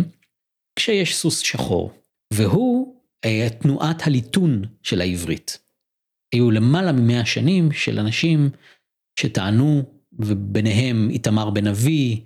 כשיש 0.76 1.16
סוס 1.16 1.38
שחור 1.38 1.92
והוא 2.32 2.94
אה, 3.24 3.48
תנועת 3.58 4.06
הליטון 4.06 4.64
של 4.82 5.00
העברית. 5.00 5.58
היו 6.34 6.50
למעלה 6.50 6.92
ממאה 6.92 7.24
שנים 7.24 7.72
של 7.72 7.98
אנשים 7.98 8.50
שטענו, 9.20 9.82
וביניהם 10.18 11.10
איתמר 11.10 11.50
בן 11.50 11.66
אבי, 11.66 12.24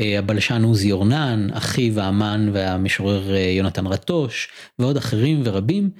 אה, 0.00 0.18
הבלשן 0.18 0.62
עוזי 0.62 0.92
אורנן, 0.92 1.48
אחיו 1.52 2.00
האמן 2.00 2.50
והמשורר 2.52 3.34
אה, 3.34 3.40
יונתן 3.40 3.86
רטוש, 3.86 4.48
ועוד 4.78 4.96
אחרים 4.96 5.42
ורבים, 5.44 5.90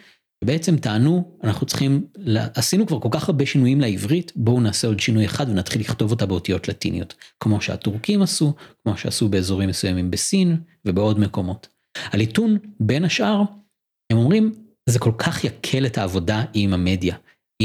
בעצם 0.44 0.76
טענו, 0.76 1.38
אנחנו 1.44 1.66
צריכים, 1.66 2.06
עשינו 2.54 2.86
כבר 2.86 3.00
כל 3.00 3.08
כך 3.10 3.28
הרבה 3.28 3.46
שינויים 3.46 3.80
לעברית, 3.80 4.32
בואו 4.36 4.60
נעשה 4.60 4.88
עוד 4.88 5.00
שינוי 5.00 5.24
אחד 5.24 5.48
ונתחיל 5.48 5.80
לכתוב 5.80 6.10
אותה 6.10 6.26
באותיות 6.26 6.68
לטיניות, 6.68 7.14
כמו 7.40 7.60
שהטורקים 7.60 8.22
עשו, 8.22 8.54
כמו 8.82 8.96
שעשו 8.96 9.28
באזורים 9.28 9.68
מסוימים 9.68 10.10
בסין 10.10 10.56
ובעוד 10.84 11.20
מקומות. 11.20 11.68
הליטון, 11.96 12.58
בין 12.80 13.04
השאר, 13.04 13.42
הם 14.12 14.18
אומרים, 14.18 14.54
זה 14.88 14.98
כל 14.98 15.12
כך 15.18 15.44
יקל 15.44 15.86
את 15.86 15.98
העבודה 15.98 16.44
עם 16.54 16.74
המדיה. 16.74 17.16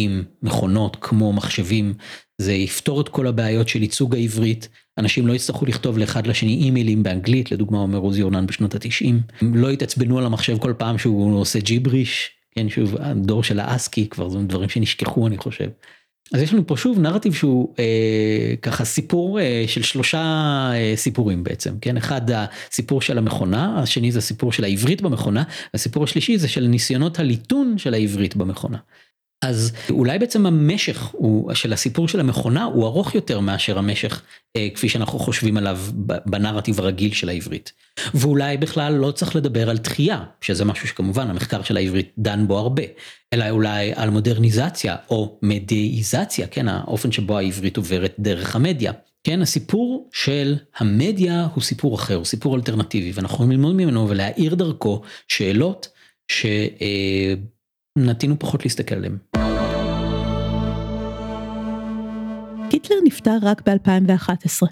עם 0.03 0.23
מכונות 0.43 0.97
כמו 1.01 1.33
מחשבים, 1.33 1.93
זה 2.41 2.53
יפתור 2.53 3.01
את 3.01 3.09
כל 3.09 3.27
הבעיות 3.27 3.67
של 3.67 3.81
ייצוג 3.81 4.15
העברית, 4.15 4.69
אנשים 4.97 5.27
לא 5.27 5.33
יצטרכו 5.33 5.65
לכתוב 5.65 5.97
לאחד 5.97 6.27
לשני 6.27 6.53
אימיילים 6.53 7.03
באנגלית, 7.03 7.51
לדוגמה 7.51 7.77
אומר 7.77 7.97
עוזי 7.97 8.21
אורנן 8.21 8.47
בשנות 8.47 8.75
התשעים, 8.75 9.21
לא 9.41 9.71
יתעצבנו 9.71 10.17
על 10.19 10.25
המחשב 10.25 10.57
כל 10.57 10.73
פעם 10.77 10.97
שהוא 10.97 11.39
עושה 11.39 11.59
ג'יבריש, 11.59 12.31
כן 12.51 12.69
שוב 12.69 12.95
הדור 12.99 13.43
של 13.43 13.59
האסקי 13.59 14.09
כבר 14.09 14.29
זה 14.29 14.39
דברים 14.39 14.69
שנשכחו 14.69 15.27
אני 15.27 15.37
חושב. 15.37 15.67
אז 16.33 16.41
יש 16.41 16.53
לנו 16.53 16.67
פה 16.67 16.77
שוב 16.77 16.99
נרטיב 16.99 17.33
שהוא 17.33 17.73
אה, 17.79 18.55
ככה 18.61 18.85
סיפור 18.85 19.39
אה, 19.39 19.63
של 19.67 19.83
שלושה 19.83 20.19
אה, 20.73 20.93
סיפורים 20.95 21.43
בעצם, 21.43 21.73
כן? 21.81 21.97
אחד 21.97 22.21
הסיפור 22.31 23.01
של 23.01 23.17
המכונה, 23.17 23.79
השני 23.79 24.11
זה 24.11 24.19
הסיפור 24.19 24.51
של 24.51 24.63
העברית 24.63 25.01
במכונה, 25.01 25.43
הסיפור 25.73 26.03
השלישי 26.03 26.37
זה 26.37 26.47
של 26.47 26.67
ניסיונות 26.67 27.19
הליטון 27.19 27.77
של 27.77 27.93
העברית 27.93 28.35
במכונה. 28.35 28.77
אז 29.41 29.71
אולי 29.89 30.19
בעצם 30.19 30.45
המשך 30.45 31.09
הוא, 31.11 31.53
של 31.53 31.73
הסיפור 31.73 32.07
של 32.07 32.19
המכונה 32.19 32.63
הוא 32.63 32.85
ארוך 32.85 33.15
יותר 33.15 33.39
מאשר 33.39 33.77
המשך 33.77 34.21
אה, 34.55 34.67
כפי 34.75 34.89
שאנחנו 34.89 35.19
חושבים 35.19 35.57
עליו 35.57 35.79
בנרטיב 36.25 36.79
הרגיל 36.79 37.13
של 37.13 37.29
העברית. 37.29 37.71
ואולי 38.13 38.57
בכלל 38.57 38.93
לא 38.93 39.11
צריך 39.11 39.35
לדבר 39.35 39.69
על 39.69 39.77
תחייה, 39.77 40.23
שזה 40.41 40.65
משהו 40.65 40.87
שכמובן 40.87 41.29
המחקר 41.29 41.63
של 41.63 41.77
העברית 41.77 42.11
דן 42.17 42.47
בו 42.47 42.57
הרבה, 42.57 42.83
אלא 43.33 43.49
אולי 43.49 43.93
על 43.95 44.09
מודרניזציה 44.09 44.95
או 45.09 45.39
מדאיזציה, 45.41 46.47
כן, 46.47 46.67
האופן 46.67 47.11
שבו 47.11 47.37
העברית 47.37 47.77
עוברת 47.77 48.15
דרך 48.19 48.55
המדיה. 48.55 48.91
כן, 49.23 49.41
הסיפור 49.41 50.09
של 50.13 50.55
המדיה 50.77 51.47
הוא 51.53 51.63
סיפור 51.63 51.95
אחר, 51.95 52.15
הוא 52.15 52.25
סיפור 52.25 52.55
אלטרנטיבי, 52.55 53.11
ואנחנו 53.11 53.35
יכולים 53.35 53.51
ללמוד 53.51 53.75
ממנו 53.75 54.09
ולהאיר 54.09 54.55
דרכו 54.55 55.01
שאלות 55.27 55.87
ש... 56.27 56.45
נטינו 57.97 58.39
פחות 58.39 58.63
להסתכל 58.65 58.95
עליהם. 58.95 59.17
היטלר 62.71 62.97
נפטר 63.03 63.37
רק 63.41 63.69
ב-2011, 63.69 64.67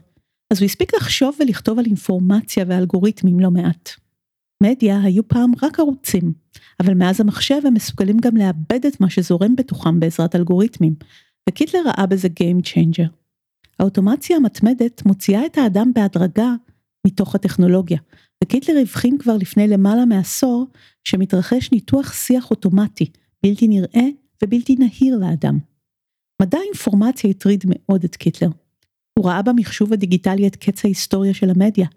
אז 0.53 0.59
הוא 0.59 0.65
הספיק 0.65 0.95
לחשוב 0.95 1.35
ולכתוב 1.39 1.79
על 1.79 1.85
אינפורמציה 1.85 2.65
ואלגוריתמים 2.67 3.39
לא 3.39 3.51
מעט. 3.51 3.89
מדיה 4.63 5.01
היו 5.01 5.27
פעם 5.27 5.51
רק 5.61 5.79
ערוצים, 5.79 6.33
אבל 6.79 6.93
מאז 6.93 7.21
המחשב 7.21 7.61
הם 7.65 7.73
מסוגלים 7.73 8.17
גם 8.17 8.37
לעבד 8.37 8.85
את 8.87 8.99
מה 8.99 9.09
שזורם 9.09 9.55
בתוכם 9.55 9.99
בעזרת 9.99 10.35
אלגוריתמים, 10.35 10.95
וקיטלר 11.49 11.81
ראה 11.85 12.05
בזה 12.05 12.27
Game 12.27 12.67
Changer. 12.67 13.09
האוטומציה 13.79 14.37
המתמדת 14.37 15.05
מוציאה 15.05 15.45
את 15.45 15.57
האדם 15.57 15.91
בהדרגה 15.95 16.49
מתוך 17.07 17.35
הטכנולוגיה, 17.35 17.99
וקיטלר 18.45 18.77
הבחין 18.81 19.17
כבר 19.17 19.37
לפני 19.37 19.67
למעלה 19.67 20.05
מעשור 20.05 20.67
שמתרחש 21.03 21.71
ניתוח 21.71 22.13
שיח 22.13 22.51
אוטומטי, 22.51 23.05
בלתי 23.43 23.67
נראה 23.67 24.07
ובלתי 24.43 24.75
נהיר 24.75 25.17
לאדם. 25.17 25.59
מדע 26.41 26.57
האינפורמציה 26.57 27.29
הטריד 27.29 27.63
מאוד 27.67 28.03
את 28.03 28.15
קיטלר. 28.15 28.49
הוא 29.19 29.25
ראה 29.25 29.41
במחשוב 29.41 29.93
הדיגיטלי 29.93 30.47
את 30.47 30.55
קץ 30.55 30.85
ההיסטוריה 30.85 31.33
של 31.33 31.49
המדיה, 31.49 31.87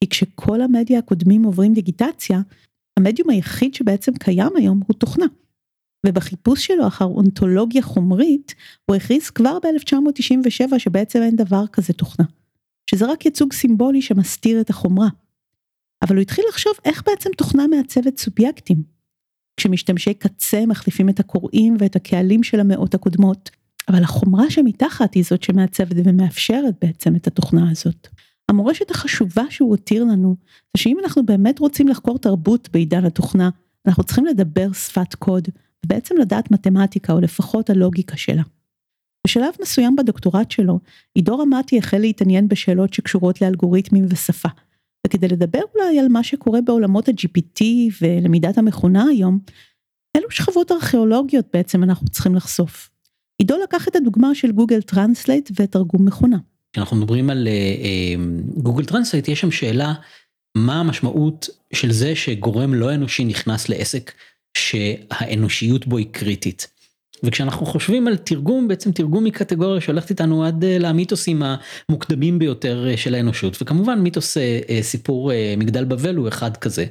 כי 0.00 0.08
כשכל 0.08 0.60
המדיה 0.60 0.98
הקודמים 0.98 1.42
עוברים 1.42 1.72
דיגיטציה, 1.74 2.40
המדיום 2.98 3.30
היחיד 3.30 3.74
שבעצם 3.74 4.12
קיים 4.12 4.52
היום 4.56 4.80
הוא 4.86 4.94
תוכנה. 4.94 5.26
ובחיפוש 6.06 6.66
שלו 6.66 6.86
אחר 6.86 7.04
אונתולוגיה 7.04 7.82
חומרית, 7.82 8.54
הוא 8.86 8.96
הכריז 8.96 9.30
כבר 9.30 9.58
ב-1997 9.58 10.78
שבעצם 10.78 11.22
אין 11.22 11.36
דבר 11.36 11.66
כזה 11.66 11.92
תוכנה. 11.92 12.26
שזה 12.90 13.12
רק 13.12 13.24
ייצוג 13.24 13.52
סימבולי 13.52 14.02
שמסתיר 14.02 14.60
את 14.60 14.70
החומרה. 14.70 15.08
אבל 16.02 16.16
הוא 16.16 16.22
התחיל 16.22 16.44
לחשוב 16.48 16.72
איך 16.84 17.02
בעצם 17.06 17.30
תוכנה 17.36 17.66
מעצבת 17.66 18.18
סובייקטים. 18.18 18.82
כשמשתמשי 19.56 20.14
קצה 20.14 20.66
מחליפים 20.66 21.08
את 21.08 21.20
הקוראים 21.20 21.76
ואת 21.78 21.96
הקהלים 21.96 22.42
של 22.42 22.60
המאות 22.60 22.94
הקודמות, 22.94 23.50
אבל 23.88 24.02
החומרה 24.02 24.50
שמתחת 24.50 25.14
היא 25.14 25.24
זאת 25.24 25.42
שמעצבת 25.42 25.96
ומאפשרת 26.04 26.74
בעצם 26.80 27.16
את 27.16 27.26
התוכנה 27.26 27.70
הזאת. 27.70 28.08
המורשת 28.48 28.90
החשובה 28.90 29.42
שהוא 29.50 29.70
הותיר 29.70 30.04
לנו, 30.04 30.36
זה 30.76 30.82
שאם 30.82 30.96
אנחנו 31.02 31.26
באמת 31.26 31.58
רוצים 31.58 31.88
לחקור 31.88 32.18
תרבות 32.18 32.68
בעידן 32.72 33.04
התוכנה, 33.04 33.50
אנחנו 33.86 34.04
צריכים 34.04 34.26
לדבר 34.26 34.72
שפת 34.72 35.14
קוד, 35.14 35.48
ובעצם 35.86 36.14
לדעת 36.20 36.50
מתמטיקה 36.50 37.12
או 37.12 37.20
לפחות 37.20 37.70
הלוגיקה 37.70 38.16
שלה. 38.16 38.42
בשלב 39.26 39.54
מסוים 39.62 39.96
בדוקטורט 39.96 40.50
שלו, 40.50 40.80
עידו 41.14 41.38
רמתי 41.38 41.78
החל 41.78 41.98
להתעניין 41.98 42.48
בשאלות 42.48 42.94
שקשורות 42.94 43.42
לאלגוריתמים 43.42 44.04
ושפה. 44.08 44.48
וכדי 45.06 45.28
לדבר 45.28 45.60
אולי 45.74 45.98
על 45.98 46.08
מה 46.08 46.22
שקורה 46.22 46.60
בעולמות 46.60 47.08
ה-GPT 47.08 47.64
ולמידת 48.02 48.58
המכונה 48.58 49.04
היום, 49.10 49.38
אילו 50.16 50.30
שכבות 50.30 50.72
ארכיאולוגיות 50.72 51.46
בעצם 51.52 51.82
אנחנו 51.82 52.08
צריכים 52.08 52.34
לחשוף. 52.34 52.90
עידו 53.38 53.54
לקח 53.62 53.88
את 53.88 53.96
הדוגמה 53.96 54.34
של 54.34 54.52
גוגל 54.52 54.82
טרנסלייט 54.82 55.50
ותרגום 55.60 56.04
מכונה. 56.04 56.38
כשאנחנו 56.72 56.96
מדברים 56.96 57.30
על 57.30 57.48
גוגל 58.56 58.84
uh, 58.84 58.86
Translate 58.86 59.28
יש 59.28 59.40
שם 59.40 59.50
שאלה 59.50 59.94
מה 60.54 60.80
המשמעות 60.80 61.48
של 61.72 61.92
זה 61.92 62.16
שגורם 62.16 62.74
לא 62.74 62.94
אנושי 62.94 63.24
נכנס 63.24 63.68
לעסק 63.68 64.12
שהאנושיות 64.56 65.86
בו 65.86 65.96
היא 65.96 66.06
קריטית. 66.12 66.77
וכשאנחנו 67.22 67.66
חושבים 67.66 68.08
על 68.08 68.16
תרגום 68.16 68.68
בעצם 68.68 68.92
תרגום 68.92 69.24
קטגוריה 69.24 69.80
שהולכת 69.80 70.10
איתנו 70.10 70.44
עד 70.44 70.64
אה, 70.64 70.78
למיתוסים 70.78 71.42
המוקדמים 71.88 72.38
ביותר 72.38 72.88
אה, 72.88 72.96
של 72.96 73.14
האנושות 73.14 73.62
וכמובן 73.62 74.00
מיתוס 74.00 74.36
אה, 74.36 74.78
סיפור 74.82 75.32
מגדל 75.56 75.84
בבל 75.84 76.16
הוא 76.16 76.28
אחד 76.28 76.56
כזה. 76.56 76.86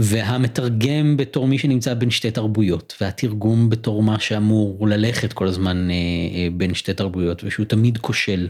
והמתרגם 0.00 1.16
בתור 1.16 1.46
מי 1.46 1.58
שנמצא 1.58 1.94
בין 1.94 2.10
שתי 2.10 2.30
תרבויות 2.30 2.94
והתרגום 3.00 3.70
בתור 3.70 4.02
מה 4.02 4.20
שאמור 4.20 4.88
ללכת 4.88 5.32
כל 5.32 5.46
הזמן 5.46 5.88
בין 6.52 6.74
שתי 6.74 6.94
תרבויות 6.94 7.44
ושהוא 7.44 7.66
תמיד 7.66 7.98
כושל. 7.98 8.48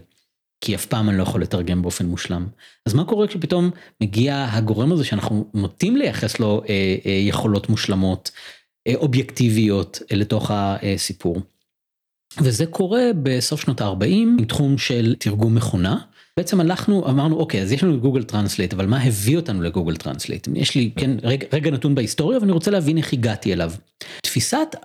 כי 0.65 0.75
אף 0.75 0.87
פעם 0.87 1.09
אני 1.09 1.19
לא 1.19 1.23
יכול 1.23 1.43
לתרגם 1.43 1.83
באופן 1.83 2.07
מושלם. 2.07 2.47
אז 2.87 2.95
מה 2.95 3.05
קורה 3.05 3.27
כשפתאום 3.27 3.71
מגיע 4.01 4.47
הגורם 4.51 4.93
הזה 4.93 5.05
שאנחנו 5.05 5.51
נוטים 5.55 5.97
לייחס 5.97 6.41
לו 6.41 6.63
יכולות 7.29 7.69
מושלמות, 7.69 8.31
אובייקטיביות 8.95 10.03
אה, 10.13 10.17
לתוך 10.17 10.51
הסיפור. 10.55 11.41
וזה 12.41 12.67
קורה 12.67 13.03
בסוף 13.23 13.61
שנות 13.61 13.81
ה-40 13.81 14.05
עם 14.07 14.45
תחום 14.45 14.79
של 14.79 15.15
תרגום 15.19 15.55
מכונה. 15.55 15.99
בעצם 16.37 16.61
הלכנו 16.61 17.09
אמרנו 17.09 17.37
אוקיי 17.37 17.63
אז 17.63 17.73
יש 17.73 17.85
לנו 17.85 18.01
גוגל 18.01 18.23
טרנסלייט 18.23 18.73
אבל 18.75 18.87
מה 18.87 19.03
הביא 19.03 19.37
אותנו 19.37 19.63
לגוגל 19.63 19.97
טרנסלייט 19.97 20.49
יש 20.55 20.75
לי 20.75 20.93
כן 20.97 21.11
רגע, 21.23 21.47
רגע 21.53 21.71
נתון 21.71 21.95
בהיסטוריה 21.95 22.39
ואני 22.39 22.53
רוצה 22.53 22.71
להבין 22.71 22.99
איך 22.99 23.13
הגעתי 23.13 23.53
אליו. 23.53 23.73
תפיסת 24.23 24.77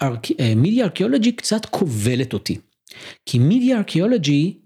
מידיה 0.56 0.86
ארכיאולוגי 0.86 1.32
קצת 1.32 1.66
כובלת 1.66 2.34
אותי. 2.34 2.58
כי 3.26 3.40
מידיה 3.40 3.78
ארכיאולוגי 3.78 4.58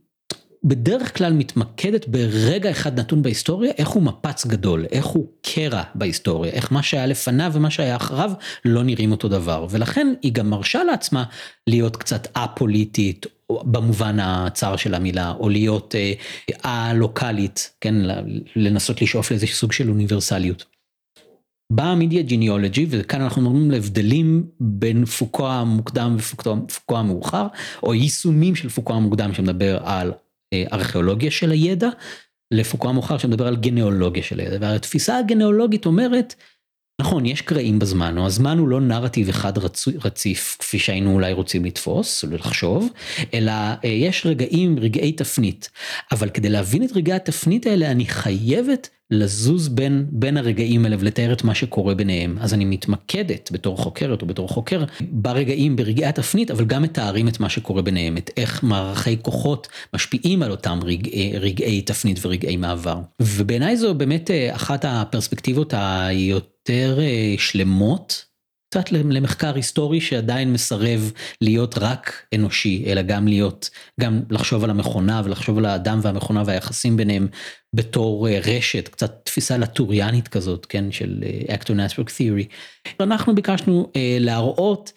בדרך 0.64 1.18
כלל 1.18 1.34
מתמקדת 1.34 2.07
ברגע 2.07 2.72
אחד 2.72 2.99
נתון 2.99 3.22
בהיסטוריה, 3.22 3.72
איך 3.78 3.89
הוא 3.89 4.03
מפץ 4.03 4.45
גדול, 4.45 4.86
איך 4.91 5.05
הוא 5.05 5.28
קרע 5.41 5.84
בהיסטוריה, 5.95 6.51
איך 6.51 6.72
מה 6.72 6.84
שהיה 6.84 7.05
לפניו 7.05 7.51
ומה 7.53 7.72
שהיה 7.72 7.95
אחריו 7.95 8.32
לא 8.66 8.84
נראים 8.84 9.12
אותו 9.12 9.28
דבר, 9.28 9.68
ולכן 9.70 10.14
היא 10.22 10.34
גם 10.34 10.49
מרשה 10.49 10.84
לעצמה 10.84 11.24
להיות 11.68 11.97
קצת 11.97 12.28
א-פוליטית, 12.34 13.26
במובן 13.51 14.20
הצר 14.20 14.76
של 14.76 14.93
המילה, 14.93 15.34
או 15.39 15.49
להיות 15.49 15.95
א-לוקאלית, 16.64 17.72
כן, 17.82 17.95
לנסות 18.55 19.01
לשאוף 19.01 19.32
לאיזה 19.32 19.47
סוג 19.47 19.72
של 19.72 19.89
אוניברסליות. 19.89 20.66
באה 21.72 21.95
מידיה 21.95 22.22
ג'יניאולוגי 22.22 22.86
וכאן 22.89 23.22
אנחנו 23.22 23.41
מדברים 23.41 23.72
להבדלים 23.72 24.47
בין 24.59 25.05
פוקו 25.05 25.47
המוקדם 25.47 26.16
ופוקו 26.18 26.97
המאוחר 26.97 27.47
או 27.84 27.93
יישומים 27.93 28.55
של 28.55 28.70
פוקו 28.70 28.93
המוקדם 28.93 29.34
שמדבר 29.34 29.80
על 29.84 30.12
ארכיאולוגיה 30.74 31.32
של 31.32 31.52
הידע, 31.52 31.89
לפוקו 32.52 32.89
המאוחר 32.89 33.18
שמדבר 33.18 33.47
על 33.47 33.56
גנאולוגיה 33.56 34.24
של 34.24 34.39
הידע, 34.39 34.58
והתפיסה 34.62 35.18
הגנאולוגית 35.18 35.86
אומרת, 35.86 36.36
נכון, 37.02 37.26
יש 37.26 37.42
קרעים 37.42 37.80
בזמן, 37.80 38.18
או 38.18 38.26
הזמן 38.26 38.58
הוא 38.58 38.68
לא 38.68 38.82
נרטיב 38.82 39.30
אחד 39.30 39.58
רצ... 39.58 39.88
רציף, 40.04 40.58
כפי 40.60 40.80
שהיינו 40.80 41.14
אולי 41.14 41.34
רוצים 41.34 41.66
לתפוס, 41.66 42.26
לחשוב, 42.32 42.89
אלא 43.34 43.52
אה, 43.52 43.89
יש 43.89 44.26
רגעים, 44.26 44.80
רגעי 44.80 45.12
תפנית. 45.12 45.70
אבל 46.12 46.30
כדי 46.30 46.50
להבין 46.50 46.84
את 46.84 46.92
רגעי 46.96 47.16
התפנית 47.16 47.66
האלה, 47.66 47.92
אני 47.92 48.06
חייבת 48.06 48.89
לזוז 49.12 49.68
בין, 49.68 50.06
בין 50.10 50.38
הרגעים 50.38 50.86
האלה 50.86 50.96
ולתאר 51.00 51.34
את 51.34 51.44
מה 51.44 51.56
שקורה 51.56 51.96
ביניהם. 51.96 52.38
אז 52.42 52.54
אני 52.54 52.66
מתמקדת 52.66 53.50
בתור 53.52 53.78
חוקרת 53.78 54.22
או 54.22 54.28
בתור 54.28 54.48
חוקר 54.48 54.84
ברגעים, 55.02 55.76
ברגעי 55.76 56.06
התפנית, 56.06 56.52
אבל 56.52 56.66
גם 56.66 56.82
מתארים 56.82 57.28
את 57.28 57.39
מה 57.39 57.50
שקורה 57.50 57.82
ביניהם, 57.82 58.18
את 58.18 58.32
איך 58.38 58.64
מערכי 58.64 59.18
כוחות 59.22 59.68
משפיעים 59.94 60.44
על 60.44 60.52
אותם 60.52 60.80
רגעי, 60.84 61.38
רגעי 61.38 61.82
תפנית 61.82 62.26
ורגעי 62.26 62.58
מעבר. 62.58 63.00
ובעיניי 63.22 63.78
זו 63.78 63.94
באמת 63.94 64.32
אה, 64.32 64.56
אחת 64.56 64.86
הפרספקטיבות 64.88 65.74
היותר 65.78 66.51
אה, 66.70 67.36
שלמות 67.38 68.26
קצת 68.74 68.91
למחקר 68.91 69.55
היסטורי 69.55 70.01
שעדיין 70.01 70.53
מסרב 70.53 71.12
להיות 71.41 71.78
רק 71.78 72.26
אנושי, 72.36 72.84
אלא 72.88 73.01
גם 73.01 73.28
להיות, 73.28 73.70
גם 73.99 74.22
לחשוב 74.30 74.64
על 74.64 74.70
המכונה 74.70 75.22
ולחשוב 75.26 75.57
על 75.57 75.66
האדם 75.66 75.99
והמכונה 76.01 76.43
והיחסים 76.45 76.97
ביניהם 76.97 77.28
בתור 77.76 78.28
אה, 78.28 78.39
רשת, 78.45 78.88
קצת 78.88 79.22
תפיסה 79.24 79.57
לטוריאנית 79.57 80.28
כזאת, 80.28 80.66
כן, 80.66 80.91
של 80.91 81.24
Actor 81.47 81.70
Network 81.70 82.07
Theory. 82.07 82.45
אנחנו 82.99 83.36
ביקשנו 83.36 83.91
אה, 83.95 84.18
להראות 84.20 84.91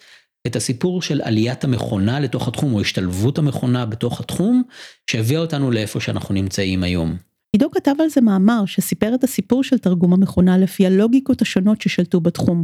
את 0.47 0.55
הסיפור 0.55 1.01
של 1.01 1.21
עליית 1.21 1.63
המכונה 1.63 2.19
לתוך 2.19 2.47
התחום, 2.47 2.73
או 2.73 2.81
השתלבות 2.81 3.37
המכונה 3.37 3.85
בתוך 3.85 4.19
התחום, 4.19 4.63
שהביאה 5.11 5.41
אותנו 5.41 5.71
לאיפה 5.71 5.99
שאנחנו 5.99 6.33
נמצאים 6.33 6.83
היום. 6.83 7.17
עידו 7.55 7.71
כתב 7.71 7.95
על 7.99 8.09
זה 8.09 8.21
מאמר 8.21 8.65
שסיפר 8.65 9.15
את 9.15 9.23
הסיפור 9.23 9.63
של 9.63 9.77
תרגום 9.77 10.13
המכונה 10.13 10.57
לפי 10.57 10.85
הלוגיקות 10.85 11.41
השונות 11.41 11.81
ששלטו 11.81 12.21
בתחום. 12.21 12.63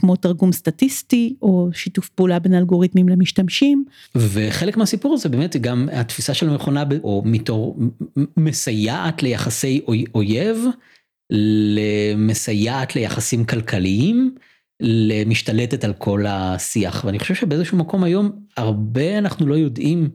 כמו 0.00 0.16
תרגום 0.16 0.52
סטטיסטי 0.52 1.36
או 1.42 1.68
שיתוף 1.72 2.08
פעולה 2.08 2.38
בין 2.38 2.54
אלגוריתמים 2.54 3.08
למשתמשים. 3.08 3.84
וחלק 4.14 4.76
מהסיפור 4.76 5.14
הזה 5.14 5.28
באמת 5.28 5.56
גם 5.56 5.88
התפיסה 5.92 6.34
של 6.34 6.48
המכונה 6.48 6.84
או 7.02 7.22
מתור 7.24 7.78
מסייעת 8.36 9.22
ליחסי 9.22 9.80
אויב, 10.14 10.64
למסייעת 11.30 12.96
ליחסים 12.96 13.44
כלכליים, 13.44 14.34
למשתלטת 14.82 15.84
על 15.84 15.92
כל 15.92 16.24
השיח 16.28 17.04
ואני 17.04 17.18
חושב 17.18 17.34
שבאיזשהו 17.34 17.78
מקום 17.78 18.04
היום 18.04 18.30
הרבה 18.56 19.18
אנחנו 19.18 19.46
לא 19.46 19.54
יודעים 19.54 20.08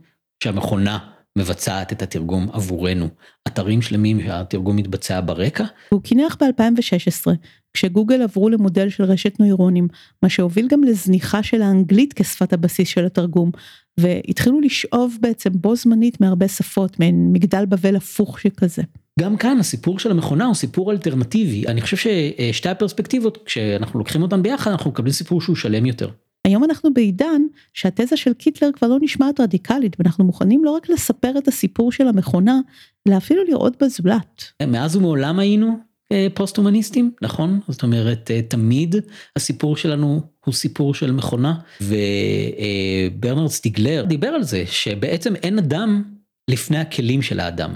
שהמכונה 0.43 1.11
מבצעת 1.38 1.91
את 1.91 2.01
התרגום 2.01 2.49
עבורנו. 2.53 3.07
אתרים 3.47 3.82
שלמים 3.82 4.21
שהתרגום 4.21 4.75
מתבצע 4.75 5.21
ברקע. 5.25 5.65
הוא 5.89 6.01
קינח 6.01 6.38
ב-2016, 6.41 7.32
כשגוגל 7.73 8.21
עברו 8.21 8.49
למודל 8.49 8.89
של 8.89 9.03
רשת 9.03 9.39
נוירונים, 9.39 9.88
מה 10.23 10.29
שהוביל 10.29 10.67
גם 10.67 10.84
לזניחה 10.84 11.43
של 11.43 11.61
האנגלית 11.61 12.13
כשפת 12.13 12.53
הבסיס 12.53 12.88
של 12.88 13.05
התרגום, 13.05 13.51
והתחילו 13.97 14.61
לשאוב 14.61 15.17
בעצם 15.21 15.49
בו 15.53 15.75
זמנית 15.75 16.21
מהרבה 16.21 16.47
שפות, 16.47 16.99
מעין 16.99 17.29
מגדל 17.34 17.65
בבל 17.65 17.95
הפוך 17.95 18.39
שכזה. 18.39 18.82
גם 19.19 19.38
כאן 19.38 19.59
הסיפור 19.59 19.99
של 19.99 20.11
המכונה 20.11 20.45
הוא 20.45 20.55
סיפור 20.55 20.91
אלטרנטיבי, 20.91 21.67
אני 21.67 21.82
חושב 21.82 21.97
ששתי 21.97 22.69
הפרספקטיבות, 22.69 23.38
כשאנחנו 23.45 23.99
לוקחים 23.99 24.21
אותן 24.21 24.43
ביחד, 24.43 24.71
אנחנו 24.71 24.91
מקבלים 24.91 25.13
סיפור 25.13 25.41
שהוא 25.41 25.55
שלם 25.55 25.86
יותר. 25.86 26.09
היום 26.47 26.63
אנחנו 26.63 26.93
בעידן 26.93 27.41
שהתזה 27.73 28.17
של 28.17 28.33
קיטלר 28.33 28.69
כבר 28.73 28.87
לא 28.87 28.97
נשמעת 29.01 29.39
רדיקלית 29.39 29.95
ואנחנו 29.99 30.23
מוכנים 30.23 30.65
לא 30.65 30.71
רק 30.71 30.89
לספר 30.89 31.37
את 31.37 31.47
הסיפור 31.47 31.91
של 31.91 32.07
המכונה, 32.07 32.59
אלא 33.07 33.17
אפילו 33.17 33.43
לראות 33.43 33.83
בזולת. 33.83 34.43
מאז 34.67 34.95
ומעולם 34.95 35.39
היינו 35.39 35.77
אה, 36.11 36.27
פוסט 36.33 36.57
הומניסטים, 36.57 37.11
נכון? 37.21 37.59
זאת 37.67 37.83
אומרת, 37.83 38.31
אה, 38.31 38.41
תמיד 38.41 38.95
הסיפור 39.35 39.77
שלנו 39.77 40.21
הוא 40.45 40.53
סיפור 40.53 40.93
של 40.93 41.11
מכונה, 41.11 41.55
וברנרד 41.81 43.47
סטיגלר 43.47 44.05
דיבר 44.07 44.27
על 44.27 44.43
זה 44.43 44.63
שבעצם 44.65 45.35
אין 45.35 45.59
אדם 45.59 46.03
לפני 46.49 46.77
הכלים 46.77 47.21
של 47.21 47.39
האדם. 47.39 47.71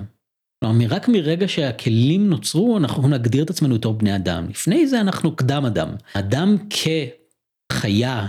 כלומר, 0.64 0.86
רק 0.90 1.08
מרגע 1.08 1.48
שהכלים 1.48 2.30
נוצרו, 2.30 2.78
אנחנו 2.78 3.08
נגדיר 3.08 3.44
את 3.44 3.50
עצמנו 3.50 3.76
בתור 3.76 3.94
בני 3.94 4.16
אדם. 4.16 4.50
לפני 4.50 4.88
זה 4.88 5.02
אנחנו 5.02 5.36
קדם 5.36 5.66
אדם. 5.66 5.90
אדם 6.14 6.58
כחיה 7.70 8.28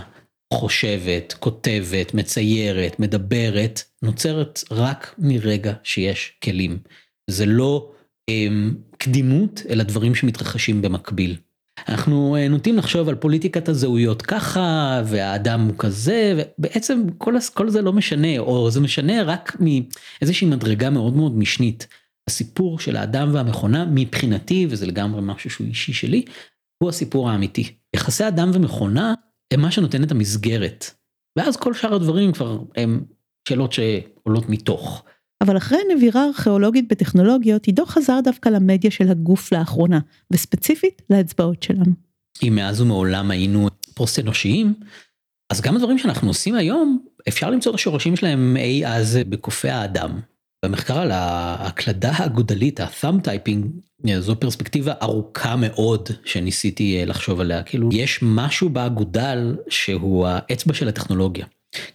חושבת, 0.53 1.33
כותבת, 1.39 2.13
מציירת, 2.13 2.99
מדברת, 2.99 3.83
נוצרת 4.03 4.63
רק 4.71 5.15
מרגע 5.17 5.73
שיש 5.83 6.33
כלים. 6.43 6.79
זה 7.29 7.45
לא 7.45 7.91
הם, 8.29 8.75
קדימות, 8.97 9.61
אלא 9.69 9.83
דברים 9.83 10.15
שמתרחשים 10.15 10.81
במקביל. 10.81 11.35
אנחנו 11.89 12.35
אה, 12.35 12.47
נוטים 12.47 12.77
לחשוב 12.77 13.09
על 13.09 13.15
פוליטיקת 13.15 13.69
הזהויות 13.69 14.21
ככה, 14.21 15.01
והאדם 15.05 15.61
הוא 15.61 15.75
כזה, 15.77 16.43
ובעצם 16.57 17.03
כל, 17.17 17.35
כל 17.53 17.69
זה 17.69 17.81
לא 17.81 17.93
משנה, 17.93 18.39
או 18.39 18.71
זה 18.71 18.81
משנה 18.81 19.23
רק 19.23 19.57
מאיזושהי 19.59 20.47
מדרגה 20.47 20.89
מאוד 20.89 21.15
מאוד 21.15 21.37
משנית. 21.37 21.87
הסיפור 22.29 22.79
של 22.79 22.95
האדם 22.95 23.29
והמכונה 23.33 23.85
מבחינתי, 23.85 24.67
וזה 24.69 24.85
לגמרי 24.85 25.21
משהו 25.23 25.49
שהוא 25.49 25.67
אישי 25.67 25.93
שלי, 25.93 26.25
הוא 26.83 26.89
הסיפור 26.89 27.29
האמיתי. 27.29 27.73
יחסי 27.95 28.27
אדם 28.27 28.51
ומכונה 28.53 29.13
הם 29.53 29.61
מה 29.61 29.71
שנותן 29.71 30.03
את 30.03 30.11
המסגרת. 30.11 30.85
ואז 31.37 31.57
כל 31.57 31.73
שאר 31.73 31.95
הדברים 31.95 32.31
כבר 32.31 32.59
הם 32.75 33.03
שאלות 33.49 33.73
שעולות 33.73 34.49
מתוך. 34.49 35.03
אבל 35.41 35.57
אחרי 35.57 35.77
נבירה 35.95 36.25
ארכיאולוגית 36.25 36.87
בטכנולוגיות, 36.87 37.65
עידו 37.65 37.85
חזר 37.85 38.19
דווקא 38.23 38.49
למדיה 38.49 38.91
של 38.91 39.09
הגוף 39.09 39.51
לאחרונה, 39.51 39.99
וספציפית 40.31 41.01
לאצבעות 41.09 41.63
שלנו. 41.63 41.91
אם 42.43 42.55
מאז 42.55 42.81
ומעולם 42.81 43.31
היינו 43.31 43.67
פוסט 43.93 44.19
אנושיים, 44.19 44.73
אז 45.49 45.61
גם 45.61 45.75
הדברים 45.75 45.97
שאנחנו 45.97 46.27
עושים 46.27 46.55
היום, 46.55 47.05
אפשר 47.27 47.49
למצוא 47.49 47.71
את 47.71 47.75
השורשים 47.75 48.15
שלהם 48.15 48.57
אי 48.57 48.87
אז 48.87 49.19
בקופי 49.29 49.69
האדם. 49.69 50.19
במחקר 50.65 50.97
על 50.99 51.11
ההקלדה 51.11 52.11
האגודלית, 52.11 52.79
ה-thumb 52.79 53.25
typing, 53.25 53.67
זו 54.19 54.39
פרספקטיבה 54.39 54.93
ארוכה 55.01 55.55
מאוד 55.55 56.09
שניסיתי 56.25 57.05
לחשוב 57.05 57.39
עליה. 57.41 57.63
כאילו, 57.63 57.89
יש 57.91 58.19
משהו 58.21 58.69
באגודל 58.69 59.55
שהוא 59.69 60.27
האצבע 60.27 60.73
של 60.73 60.87
הטכנולוגיה. 60.87 61.45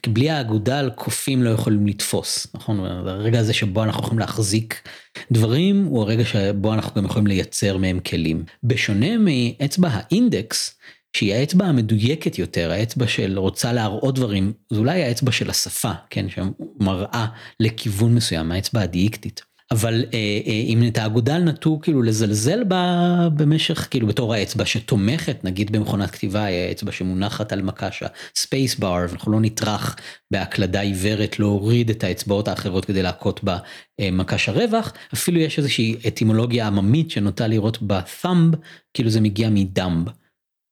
כי 0.03 0.11
בלי 0.11 0.31
האגודל 0.31 0.91
קופים 0.95 1.43
לא 1.43 1.51
יכולים 1.51 1.87
לתפוס, 1.87 2.47
נכון? 2.55 2.81
הרגע 2.87 3.41
הזה 3.41 3.53
שבו 3.53 3.85
אנחנו 3.85 4.03
יכולים 4.03 4.19
להחזיק 4.19 4.89
דברים, 5.33 5.85
הוא 5.85 6.03
הרגע 6.03 6.25
שבו 6.25 6.75
אנחנו 6.75 6.95
גם 6.95 7.05
יכולים 7.05 7.27
לייצר 7.27 7.77
מהם 7.77 8.01
כלים. 8.01 8.45
בשונה 8.65 9.07
מאצבע 9.19 9.89
האינדקס, 9.93 10.79
שהיא 11.17 11.35
האצבע 11.35 11.67
המדויקת 11.67 12.39
יותר, 12.39 12.71
האצבע 12.71 13.07
של 13.07 13.39
רוצה 13.39 13.73
להראות 13.73 14.15
דברים, 14.15 14.53
זה 14.71 14.79
אולי 14.79 15.03
האצבע 15.03 15.33
של 15.33 15.51
השפה, 15.51 15.93
כן, 16.11 16.27
שמראה 16.29 17.27
לכיוון 17.61 18.15
מסוים, 18.15 18.53
האצבע 18.53 18.81
הדייקטית. 18.81 19.53
אבל 19.73 20.05
אה, 20.15 20.19
אה, 20.47 20.53
אם 20.53 20.89
את 20.89 20.99
האגודל 20.99 21.39
נטו 21.39 21.79
כאילו 21.83 22.03
לזלזל 22.03 22.65
בה 22.65 23.29
במשך 23.35 23.89
כאילו 23.91 24.07
בתור 24.07 24.35
האצבע 24.35 24.65
שתומכת 24.65 25.45
נגיד 25.45 25.73
במכונת 25.73 26.11
כתיבה 26.11 26.45
היא 26.45 26.57
האצבע 26.57 26.93
שמונחת 26.93 27.53
על 27.53 27.63
מקש 27.63 28.03
הספייס 28.37 28.75
בר 28.75 29.07
ואנחנו 29.09 29.33
לא 29.33 29.41
נטרח 29.41 29.97
בהקלדה 30.31 30.81
עיוורת 30.81 31.39
להוריד 31.39 31.91
את 31.91 32.05
האצבעות 32.05 32.49
האחרות 32.49 32.85
כדי 32.85 33.03
להכות 33.03 33.41
במקש 33.43 34.49
אה, 34.49 34.55
הרווח 34.55 34.93
אפילו 35.15 35.39
יש 35.39 35.59
איזושהי 35.59 35.97
אטימולוגיה 36.09 36.67
עממית 36.67 37.11
שנוטה 37.11 37.47
לראות 37.47 37.83
בת'אמב 37.83 38.55
כאילו 38.95 39.11
זה 39.11 39.21
מגיע 39.21 39.49
מדמב. 39.51 40.09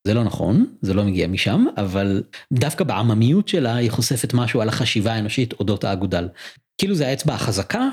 זה 0.07 0.13
לא 0.13 0.23
נכון, 0.23 0.65
זה 0.81 0.93
לא 0.93 1.03
מגיע 1.03 1.27
משם, 1.27 1.65
אבל 1.77 2.23
דווקא 2.53 2.83
בעממיות 2.83 3.47
שלה 3.47 3.75
היא 3.75 3.91
חושפת 3.91 4.33
משהו 4.33 4.61
על 4.61 4.69
החשיבה 4.69 5.13
האנושית 5.13 5.53
אודות 5.53 5.83
האגודל. 5.83 6.27
כאילו 6.77 6.95
זה 6.95 7.07
האצבע 7.07 7.33
החזקה 7.33 7.89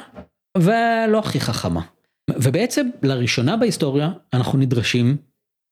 ולא 0.58 1.18
הכי 1.18 1.40
חכמה. 1.40 1.82
ובעצם 2.30 2.88
לראשונה 3.02 3.56
בהיסטוריה 3.56 4.10
אנחנו 4.32 4.58
נדרשים 4.58 5.16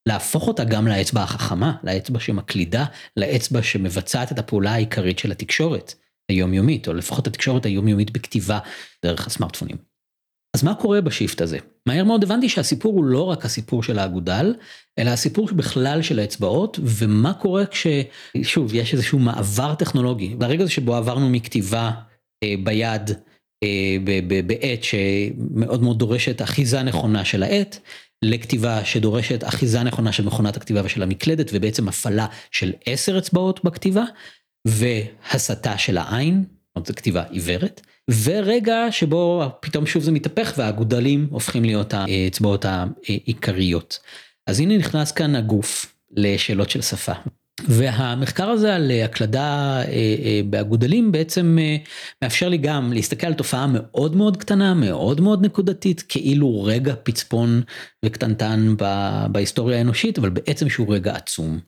להפוך 0.08 0.48
אותה 0.48 0.64
גם 0.64 0.88
לאצבע 0.88 1.22
החכמה, 1.22 1.76
לאצבע 1.84 2.20
שמקלידה, 2.20 2.84
לאצבע 3.16 3.62
שמבצעת 3.62 4.32
את 4.32 4.38
הפעולה 4.38 4.72
העיקרית 4.72 5.18
של 5.18 5.30
התקשורת 5.30 5.94
היומיומית, 6.28 6.88
או 6.88 6.94
לפחות 6.94 7.26
התקשורת 7.26 7.66
היומיומית 7.66 8.10
בכתיבה 8.10 8.58
דרך 9.04 9.26
הסמארטפונים. 9.26 9.76
אז 10.56 10.62
מה 10.62 10.74
קורה 10.74 11.00
בשיפט 11.00 11.40
הזה? 11.40 11.58
מהר 11.86 12.04
מאוד 12.04 12.24
הבנתי 12.24 12.48
שהסיפור 12.48 12.92
הוא 12.92 13.04
לא 13.04 13.22
רק 13.22 13.44
הסיפור 13.44 13.82
של 13.82 13.98
האגודל, 13.98 14.54
אלא 14.98 15.10
הסיפור 15.10 15.48
בכלל 15.52 16.02
של 16.02 16.18
האצבעות, 16.18 16.78
ומה 16.82 17.32
קורה 17.32 17.64
כששוב 17.66 18.74
יש 18.74 18.92
איזשהו 18.94 19.18
מעבר 19.18 19.74
טכנולוגי. 19.74 20.34
ברגע 20.34 20.62
הזה 20.62 20.72
שבו 20.72 20.94
עברנו 20.94 21.28
מכתיבה 21.28 21.90
אה, 22.42 22.54
ביד 22.64 23.10
אה, 23.62 23.96
בעט 24.46 24.82
שמאוד 24.82 25.82
מאוד 25.82 25.98
דורשת 25.98 26.42
אחיזה 26.42 26.82
נכונה 26.82 27.24
של 27.24 27.42
העט, 27.42 27.78
לכתיבה 28.24 28.84
שדורשת 28.84 29.44
אחיזה 29.44 29.82
נכונה 29.82 30.12
של 30.12 30.24
מכונת 30.24 30.56
הכתיבה 30.56 30.80
ושל 30.84 31.02
המקלדת, 31.02 31.50
ובעצם 31.54 31.88
הפעלה 31.88 32.26
של 32.50 32.72
עשר 32.86 33.18
אצבעות 33.18 33.64
בכתיבה, 33.64 34.04
והסטה 34.68 35.78
של 35.78 35.98
העין, 35.98 36.44
זאת 36.84 36.96
כתיבה 36.96 37.22
עיוורת. 37.30 37.80
ורגע 38.24 38.86
שבו 38.90 39.42
פתאום 39.60 39.86
שוב 39.86 40.02
זה 40.02 40.12
מתהפך 40.12 40.54
והאגודלים 40.56 41.26
הופכים 41.30 41.64
להיות 41.64 41.94
האצבעות 41.94 42.64
העיקריות. 42.64 43.98
אז 44.46 44.60
הנה 44.60 44.78
נכנס 44.78 45.12
כאן 45.12 45.36
הגוף 45.36 45.94
לשאלות 46.10 46.70
של 46.70 46.82
שפה. 46.82 47.12
והמחקר 47.68 48.48
הזה 48.48 48.74
על 48.74 48.90
הקלדה 49.04 49.82
אה, 49.82 49.84
אה, 50.24 50.40
באגודלים 50.50 51.12
בעצם 51.12 51.58
אה, 51.60 51.76
מאפשר 52.22 52.48
לי 52.48 52.58
גם 52.58 52.92
להסתכל 52.92 53.26
על 53.26 53.34
תופעה 53.34 53.66
מאוד 53.66 54.16
מאוד 54.16 54.36
קטנה, 54.36 54.74
מאוד 54.74 55.20
מאוד 55.20 55.44
נקודתית, 55.44 56.04
כאילו 56.08 56.64
רגע 56.64 56.94
פצפון 57.02 57.62
וקטנטן 58.04 58.74
בהיסטוריה 59.32 59.78
האנושית, 59.78 60.18
אבל 60.18 60.30
בעצם 60.30 60.68
שהוא 60.68 60.94
רגע 60.94 61.14
עצום. 61.14 61.58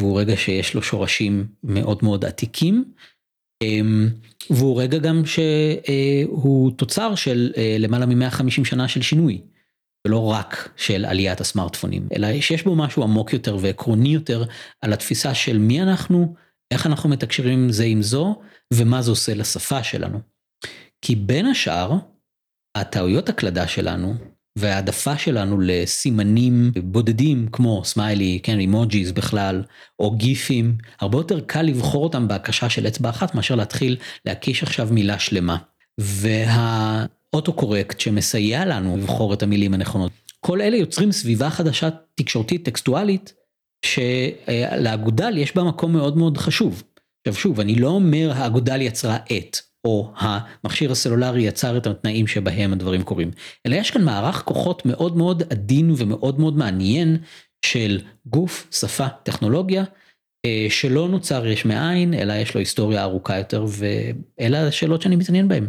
והוא 0.00 0.20
רגע 0.20 0.36
שיש 0.36 0.74
לו 0.74 0.82
שורשים 0.82 1.46
מאוד 1.64 1.98
מאוד 2.02 2.24
עתיקים. 2.24 2.84
אמ, 3.62 4.08
והוא 4.50 4.82
רגע 4.82 4.98
גם 4.98 5.22
שהוא 5.26 6.70
תוצר 6.76 7.14
של 7.14 7.52
למעלה 7.78 8.06
מ-150 8.06 8.64
שנה 8.64 8.88
של 8.88 9.02
שינוי. 9.02 9.40
ולא 10.06 10.26
רק 10.26 10.72
של 10.76 11.04
עליית 11.04 11.40
הסמארטפונים, 11.40 12.08
אלא 12.16 12.40
שיש 12.40 12.64
בו 12.64 12.76
משהו 12.76 13.02
עמוק 13.02 13.32
יותר 13.32 13.56
ועקרוני 13.60 14.08
יותר 14.08 14.44
על 14.82 14.92
התפיסה 14.92 15.34
של 15.34 15.58
מי 15.58 15.82
אנחנו, 15.82 16.34
איך 16.70 16.86
אנחנו 16.86 17.08
מתקשרים 17.08 17.70
זה 17.72 17.84
עם 17.84 18.02
זו, 18.02 18.40
ומה 18.74 19.02
זה 19.02 19.10
עושה 19.10 19.34
לשפה 19.34 19.82
שלנו. 19.82 20.20
כי 21.02 21.16
בין 21.16 21.46
השאר, 21.46 21.92
הטעויות 22.76 23.28
הקלדה 23.28 23.68
שלנו, 23.68 24.14
והעדפה 24.56 25.18
שלנו 25.18 25.60
לסימנים 25.60 26.72
בודדים 26.84 27.48
כמו 27.52 27.84
סמיילי, 27.84 28.38
כן, 28.42 28.58
אימוג'יז 28.58 29.12
בכלל, 29.12 29.62
או 29.98 30.10
גיפים, 30.10 30.76
הרבה 31.00 31.18
יותר 31.18 31.40
קל 31.40 31.62
לבחור 31.62 32.04
אותם 32.04 32.28
בהקשה 32.28 32.68
של 32.68 32.86
אצבע 32.86 33.10
אחת 33.10 33.34
מאשר 33.34 33.54
להתחיל 33.54 33.96
להקיש 34.24 34.62
עכשיו 34.62 34.88
מילה 34.90 35.18
שלמה. 35.18 35.56
וה... 36.00 37.06
אוטו-קורקט 37.32 38.00
שמסייע 38.00 38.64
לנו 38.64 38.96
לבחור 38.96 39.34
את 39.34 39.42
המילים 39.42 39.74
הנכונות. 39.74 40.12
כל 40.40 40.60
אלה 40.60 40.76
יוצרים 40.76 41.12
סביבה 41.12 41.50
חדשה 41.50 41.88
תקשורתית 42.14 42.64
טקסטואלית 42.64 43.34
שלאגודל 43.84 45.38
יש 45.38 45.56
בה 45.56 45.64
מקום 45.64 45.92
מאוד 45.92 46.16
מאוד 46.16 46.38
חשוב. 46.38 46.82
עכשיו 47.26 47.40
שוב, 47.40 47.60
אני 47.60 47.74
לא 47.74 47.88
אומר 47.88 48.32
האגודל 48.34 48.80
יצרה 48.80 49.16
את, 49.16 49.56
או 49.84 50.12
המכשיר 50.16 50.92
הסלולרי 50.92 51.42
יצר 51.42 51.76
את 51.76 51.86
התנאים 51.86 52.26
שבהם 52.26 52.72
הדברים 52.72 53.02
קורים, 53.02 53.30
אלא 53.66 53.74
יש 53.74 53.90
כאן 53.90 54.04
מערך 54.04 54.42
כוחות 54.44 54.86
מאוד 54.86 55.16
מאוד 55.16 55.42
עדין 55.52 55.94
ומאוד 55.96 56.40
מאוד 56.40 56.56
מעניין 56.56 57.16
של 57.64 58.00
גוף, 58.26 58.68
שפה, 58.70 59.08
טכנולוגיה, 59.08 59.84
אה, 60.46 60.66
שלא 60.70 61.08
נוצר 61.08 61.46
יש 61.46 61.64
מאין, 61.64 62.14
אלא 62.14 62.32
יש 62.32 62.54
לו 62.54 62.60
היסטוריה 62.60 63.02
ארוכה 63.02 63.38
יותר, 63.38 63.64
ואלה 63.68 64.66
השאלות 64.66 65.02
שאני 65.02 65.16
מתעניין 65.16 65.48
בהן. 65.48 65.68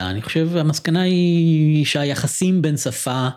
אני 0.00 0.22
חושב 0.22 0.56
המסקנה 0.56 1.02
היא 1.02 1.84
שהיחסים 1.84 2.62
בין 2.62 2.76
שפה, 2.76 3.28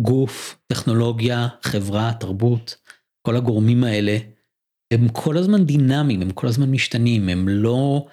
גוף, 0.00 0.58
טכנולוגיה, 0.66 1.48
חברה, 1.62 2.12
תרבות, 2.20 2.76
כל 3.26 3.36
הגורמים 3.36 3.84
האלה, 3.84 4.18
הם 4.92 5.08
כל 5.08 5.36
הזמן 5.36 5.64
דינמיים, 5.64 6.22
הם 6.22 6.30
כל 6.30 6.46
הזמן 6.46 6.70
משתנים, 6.70 7.28
הם 7.28 7.48
לא 7.48 8.06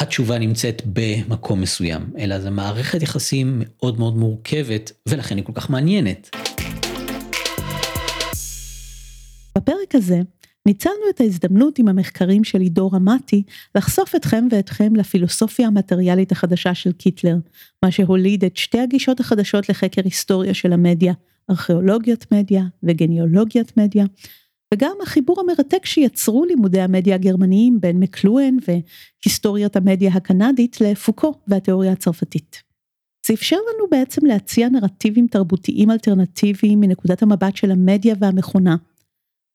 התשובה 0.00 0.38
נמצאת 0.38 0.82
במקום 0.86 1.60
מסוים, 1.60 2.02
אלא 2.18 2.40
זו 2.40 2.50
מערכת 2.50 3.02
יחסים 3.02 3.62
מאוד 3.66 3.98
מאוד 3.98 4.16
מורכבת, 4.16 4.92
ולכן 5.08 5.36
היא 5.36 5.44
כל 5.44 5.52
כך 5.54 5.70
מעניינת. 5.70 6.30
בפרק 9.58 9.94
הזה 9.94 10.20
ניצלנו 10.66 11.10
את 11.14 11.20
ההזדמנות 11.20 11.78
עם 11.78 11.88
המחקרים 11.88 12.44
של 12.44 12.60
עידו 12.60 12.90
רמתי 12.92 13.42
לחשוף 13.74 14.14
אתכם 14.14 14.48
ואתכם 14.50 14.96
לפילוסופיה 14.96 15.66
המטריאלית 15.66 16.32
החדשה 16.32 16.74
של 16.74 16.92
קיטלר, 16.92 17.36
מה 17.82 17.90
שהוליד 17.90 18.44
את 18.44 18.56
שתי 18.56 18.80
הגישות 18.80 19.20
החדשות 19.20 19.68
לחקר 19.68 20.02
היסטוריה 20.04 20.54
של 20.54 20.72
המדיה, 20.72 21.12
ארכיאולוגיית 21.50 22.32
מדיה 22.32 22.62
וגניאולוגיית 22.82 23.76
מדיה, 23.76 24.04
וגם 24.74 24.96
החיבור 25.02 25.40
המרתק 25.40 25.86
שיצרו 25.86 26.44
לימודי 26.44 26.80
המדיה 26.80 27.14
הגרמניים 27.14 27.80
בין 27.80 28.00
מקלואן 28.00 28.56
והיסטוריית 28.66 29.76
המדיה 29.76 30.10
הקנדית 30.12 30.80
לפוקו 30.80 31.34
והתיאוריה 31.48 31.92
הצרפתית. 31.92 32.62
זה 33.26 33.34
אפשר 33.34 33.56
לנו 33.56 33.90
בעצם 33.90 34.26
להציע 34.26 34.68
נרטיבים 34.68 35.26
תרבותיים 35.26 35.90
אלטרנטיביים 35.90 36.80
מנקודת 36.80 37.22
המבט 37.22 37.56
של 37.56 37.70
המדיה 37.70 38.14
והמכונה. 38.20 38.76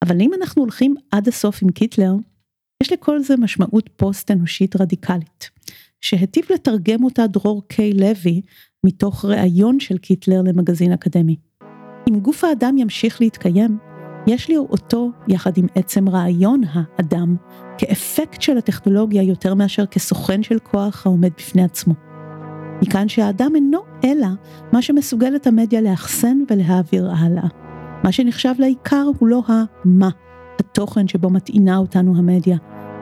אבל 0.01 0.22
אם 0.22 0.34
אנחנו 0.34 0.62
הולכים 0.62 0.95
עד 1.12 1.28
הסוף 1.28 1.64
עם 1.64 1.72
קיטלר, 1.72 2.14
יש 2.84 2.91
לכל 2.91 3.24
זה 3.24 3.38
משמעות 3.38 3.89
פוסט 3.95 4.32
אנושית 4.32 4.76
רדיקלית, 4.76 5.49
שהיטיב 6.01 6.45
לתרגם 6.53 7.03
אותה 7.03 7.28
דרור 7.28 7.64
קיי 7.68 7.93
לוי 7.93 8.41
מתוך 8.86 9.26
ראיון 9.26 9.80
של 9.80 9.97
קיטלר 9.97 10.41
למגזין 10.41 10.93
אקדמי. 10.93 11.36
אם 12.09 12.20
גוף 12.20 12.43
האדם 12.43 12.78
ימשיך 12.78 13.22
להתקיים, 13.22 13.90
יש 14.28 14.49
לראותו, 14.49 15.11
יחד 15.28 15.57
עם 15.57 15.67
עצם 15.76 16.09
רעיון 16.09 16.61
האדם, 16.74 17.36
כאפקט 17.78 18.41
של 18.41 18.57
הטכנולוגיה 18.57 19.24
יותר 19.24 19.53
מאשר 19.53 19.86
כסוכן 19.86 20.43
של 20.43 20.59
כוח 20.59 21.05
העומד 21.05 21.30
בפני 21.38 21.63
עצמו. 21.63 21.93
מכאן 22.82 23.07
שהאדם 23.07 23.51
אינו 23.55 23.80
אלא 24.03 24.28
מה 24.72 24.82
שמסוגלת 24.82 25.47
המדיה 25.47 25.82
לאחסן 25.82 26.38
ולהעביר 26.49 27.11
הלאה. 27.15 27.47
מה 28.03 28.11
שנחשב 28.11 28.53
לעיקר 28.59 29.05
הוא 29.19 29.28
לא 29.28 29.41
המה, 29.47 30.09
התוכן 30.59 31.07
שבו 31.07 31.30
מטעינה 31.30 31.78
אותנו 31.78 32.17
המדיה, 32.17 32.57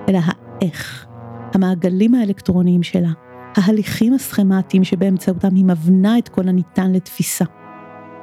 אלא 0.10 0.20
האיך, 0.26 1.08
המעגלים 1.54 2.16
האלקטרוניים 2.16 2.84
שלה, 2.84 3.12
ההליכים 3.56 4.14
הסכמטיים 4.14 4.84
שבאמצעותם 4.84 5.56
היא 5.56 5.66
מבנה 5.66 6.18
את 6.18 6.30
כל 6.30 6.48
הניתן 6.48 6.92
לתפיסה. 6.92 7.46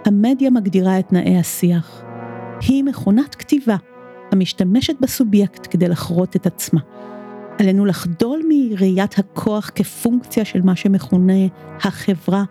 המדיה 0.04 0.50
מגדירה 0.50 0.98
את 0.98 1.08
תנאי 1.08 1.38
השיח. 1.38 2.05
היא 2.60 2.84
מכונת 2.84 3.34
כתיבה 3.34 3.76
המשתמשת 4.32 5.00
בסובייקט 5.00 5.66
כדי 5.70 5.88
לחרות 5.88 6.36
את 6.36 6.46
עצמה. 6.46 6.80
עלינו 7.58 7.84
לחדול 7.84 8.42
מראיית 8.48 9.18
הכוח 9.18 9.70
כפונקציה 9.74 10.44
של 10.44 10.62
מה 10.62 10.76
שמכונה 10.76 11.46
החברה, 11.80 12.44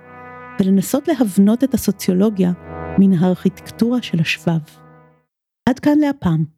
ולנסות 0.60 1.08
להבנות 1.08 1.64
את 1.64 1.74
הסוציולוגיה 1.74 2.52
מן 2.98 3.14
הארכיטקטורה 3.14 4.02
של 4.02 4.20
השבב. 4.20 4.60
עד 5.70 5.80
כאן 5.80 5.98
להפעם. 6.00 6.55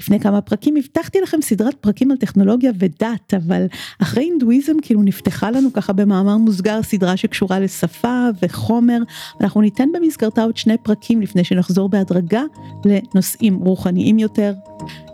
לפני 0.00 0.20
כמה 0.20 0.40
פרקים 0.40 0.76
הבטחתי 0.76 1.20
לכם 1.20 1.42
סדרת 1.42 1.74
פרקים 1.74 2.10
על 2.10 2.16
טכנולוגיה 2.16 2.72
ודת, 2.78 3.34
אבל 3.34 3.66
אחרי 4.02 4.22
הינדואיזם 4.22 4.72
כאילו 4.82 5.02
נפתחה 5.02 5.50
לנו 5.50 5.72
ככה 5.72 5.92
במאמר 5.92 6.36
מוסגר 6.36 6.82
סדרה 6.82 7.16
שקשורה 7.16 7.60
לשפה 7.60 8.26
וחומר, 8.42 8.98
אנחנו 9.40 9.60
ניתן 9.60 9.88
במסגרתה 9.92 10.42
עוד 10.42 10.56
שני 10.56 10.76
פרקים 10.82 11.20
לפני 11.20 11.44
שנחזור 11.44 11.88
בהדרגה 11.88 12.42
לנושאים 12.84 13.54
רוחניים 13.54 14.18
יותר. 14.18 14.52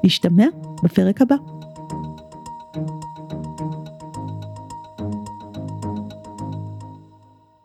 נשתמע 0.05 0.47
בפרק 0.83 1.23
הבא. 1.23 1.54